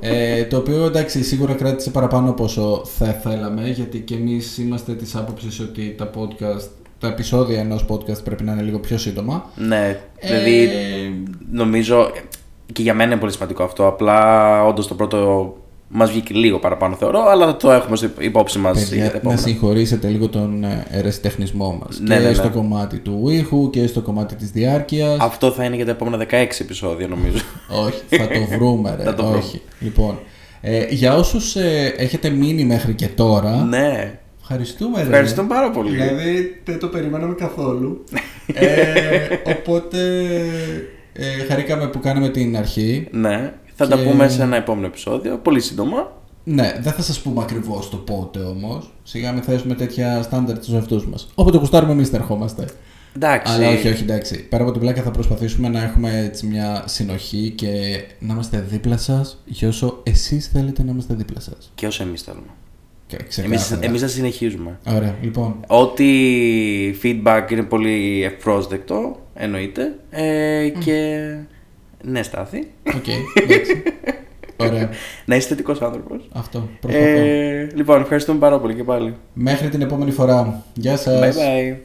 Ε, 0.00 0.44
το 0.44 0.56
οποίο 0.56 0.84
εντάξει 0.84 1.22
σίγουρα 1.24 1.54
κράτησε 1.54 1.90
παραπάνω 1.90 2.30
από 2.30 2.44
όσο 2.44 2.82
θα 2.84 3.06
θέλαμε 3.06 3.68
γιατί 3.68 3.98
και 4.00 4.14
εμείς 4.14 4.58
είμαστε 4.58 4.92
της 4.94 5.14
άποψης 5.16 5.60
ότι 5.60 5.94
τα 5.98 6.10
podcast, 6.16 6.68
τα 6.98 7.08
επεισόδια 7.08 7.60
ενός 7.60 7.84
podcast 7.88 8.24
πρέπει 8.24 8.42
να 8.42 8.52
είναι 8.52 8.62
λίγο 8.62 8.78
πιο 8.78 8.98
σύντομα. 8.98 9.50
ναι, 9.56 10.00
δηλαδή 10.20 10.62
Ε, 10.62 10.68
νομίζω 11.50 12.10
και 12.72 12.82
για 12.82 12.94
μένα 12.94 13.10
είναι 13.10 13.20
πολύ 13.20 13.32
σημαντικό 13.32 13.62
αυτό. 13.62 13.86
Απλά 13.86 14.64
όντως 14.64 14.86
το 14.88 14.94
πρώτο 14.94 15.56
μας 15.94 16.10
βγήκε 16.10 16.34
λίγο 16.34 16.58
παραπάνω 16.58 16.94
θεωρώ, 16.94 17.26
αλλά 17.28 17.46
θα 17.46 17.56
το 17.56 17.70
έχουμε 17.72 17.96
στο 17.96 18.08
υπόψη 18.18 18.58
μας 18.58 18.78
για 18.78 18.86
τα 18.86 18.90
Παιδιά, 18.94 19.10
να 19.10 19.16
επόμενα. 19.16 19.40
συγχωρήσετε 19.40 20.08
λίγο 20.08 20.28
τον 20.28 20.64
ε, 20.64 20.86
ερασιτεχνισμό 20.90 21.78
μας 21.82 22.00
Ναι, 22.00 22.14
και 22.14 22.20
ναι, 22.20 22.28
ναι. 22.28 22.34
στο 22.34 22.50
κομμάτι 22.50 22.98
του 22.98 23.28
ήχου 23.28 23.70
και 23.70 23.86
στο 23.86 24.00
κομμάτι 24.00 24.34
της 24.34 24.50
διάρκειας. 24.50 25.16
Αυτό 25.20 25.50
θα 25.50 25.64
είναι 25.64 25.76
για 25.76 25.84
τα 25.84 25.90
επόμενα 25.90 26.26
16 26.30 26.32
επεισόδια 26.60 27.06
νομίζω. 27.06 27.38
Όχι, 27.86 28.02
θα 28.08 28.28
το 28.28 28.56
βρούμε 28.56 28.94
ρε. 28.96 29.02
Θα 29.02 29.14
το 29.14 29.22
βρούμε. 29.22 29.38
Όχι. 29.38 29.60
Λοιπόν, 29.80 30.18
ε, 30.60 30.86
για 30.90 31.14
όσους 31.16 31.56
ε, 31.56 31.94
έχετε 31.96 32.30
μείνει 32.30 32.64
μέχρι 32.64 32.94
και 32.94 33.08
τώρα, 33.08 33.56
ναι. 33.56 34.18
ευχαριστούμε 34.40 34.96
ρε. 34.96 35.02
Ευχαριστούμε 35.02 35.48
πάρα 35.48 35.70
πολύ. 35.70 35.90
Δηλαδή 35.90 36.60
δεν 36.64 36.78
το 36.78 36.86
περιμέναμε 36.86 37.34
καθόλου. 37.34 38.04
ε, 38.54 38.68
οπότε 39.44 39.98
ε, 41.12 41.44
χαρήκαμε 41.48 41.86
που 41.86 42.00
κάναμε 42.00 42.28
την 42.28 42.56
αρχή. 42.56 43.08
Ναι. 43.10 43.52
Θα 43.74 43.88
τα 43.88 43.96
Και- 43.96 44.02
πούμε 44.02 44.28
σε 44.28 44.42
ένα 44.42 44.56
επόμενο 44.56 44.86
επεισόδιο. 44.86 45.36
Πολύ 45.42 45.60
σύντομα. 45.60 46.20
Ναι, 46.44 46.72
δεν 46.82 46.92
θα 46.92 47.02
σας 47.02 47.20
πούμε 47.20 47.42
ακριβώς 47.42 47.90
το 47.90 47.96
πότε 47.96 48.38
όμως. 48.38 48.92
Σιγά 49.02 49.32
μην 49.32 49.42
θέσουμε 49.42 49.74
τέτοια 49.74 50.22
στάνταρ 50.22 50.56
στους 50.56 50.74
εαυτούς 50.74 51.06
μας. 51.06 51.28
Όποτε 51.34 51.58
κουστάρουμε 51.58 51.92
εμείς 51.92 52.08
θα 52.08 52.16
ερχόμαστε. 52.16 52.66
Εντάξει. 53.16 53.52
Αλλά 53.52 53.68
όχι, 53.68 53.88
όχι, 53.88 54.02
εντάξει. 54.02 54.44
Πέρα 54.48 54.62
από 54.62 54.72
την 54.72 54.80
πλάκα 54.80 55.02
θα 55.02 55.10
προσπαθήσουμε 55.10 55.68
να 55.68 55.82
έχουμε 55.82 56.18
έτσι 56.24 56.46
μια 56.46 56.82
συνοχή 56.86 57.52
και 57.56 57.68
να 58.18 58.32
είμαστε 58.32 58.64
δίπλα 58.68 58.96
σας 58.96 59.42
για 59.44 59.68
όσο 59.68 60.00
εσείς 60.02 60.46
θέλετε 60.52 60.82
να 60.82 60.90
είμαστε 60.90 61.14
δίπλα 61.14 61.40
σας. 61.40 61.72
Και 61.74 61.86
όσο 61.86 62.02
εμείς 62.02 62.22
θέλουμε. 62.22 62.46
Και 63.06 63.16
Εμείς 63.16 63.28
ξεκάθαρα. 63.28 63.86
εμείς 63.86 64.00
θα 64.00 64.08
συνεχίζουμε. 64.08 64.78
Ωραία, 64.86 65.16
λοιπόν. 65.22 65.54
Ό,τι 65.66 66.04
feedback 67.02 67.42
είναι 67.50 67.62
πολύ 67.62 68.22
ευπρόσδεκτο, 68.24 69.20
εννοείται. 69.34 69.94
Ε, 70.10 70.68
και 70.84 71.18
ναι, 72.02 72.22
στάθη. 72.22 72.70
Οκ, 72.94 73.06
εντάξει. 73.42 73.82
Ωραία. 74.56 74.90
Να 75.24 75.36
είσαι 75.36 75.48
θετικός 75.48 75.82
άνθρωπος. 75.82 76.28
Αυτό. 76.32 76.68
Προσπαθώ. 76.80 77.06
Ε, 77.06 77.68
λοιπόν, 77.74 78.00
ευχαριστούμε 78.00 78.38
πάρα 78.38 78.58
πολύ 78.58 78.74
και 78.74 78.84
πάλι. 78.84 79.14
Μέχρι 79.32 79.68
την 79.68 79.80
επόμενη 79.82 80.10
φορά. 80.10 80.62
Γεια 80.74 80.96
σας. 80.96 81.36
Bye 81.36 81.40
bye. 81.40 81.76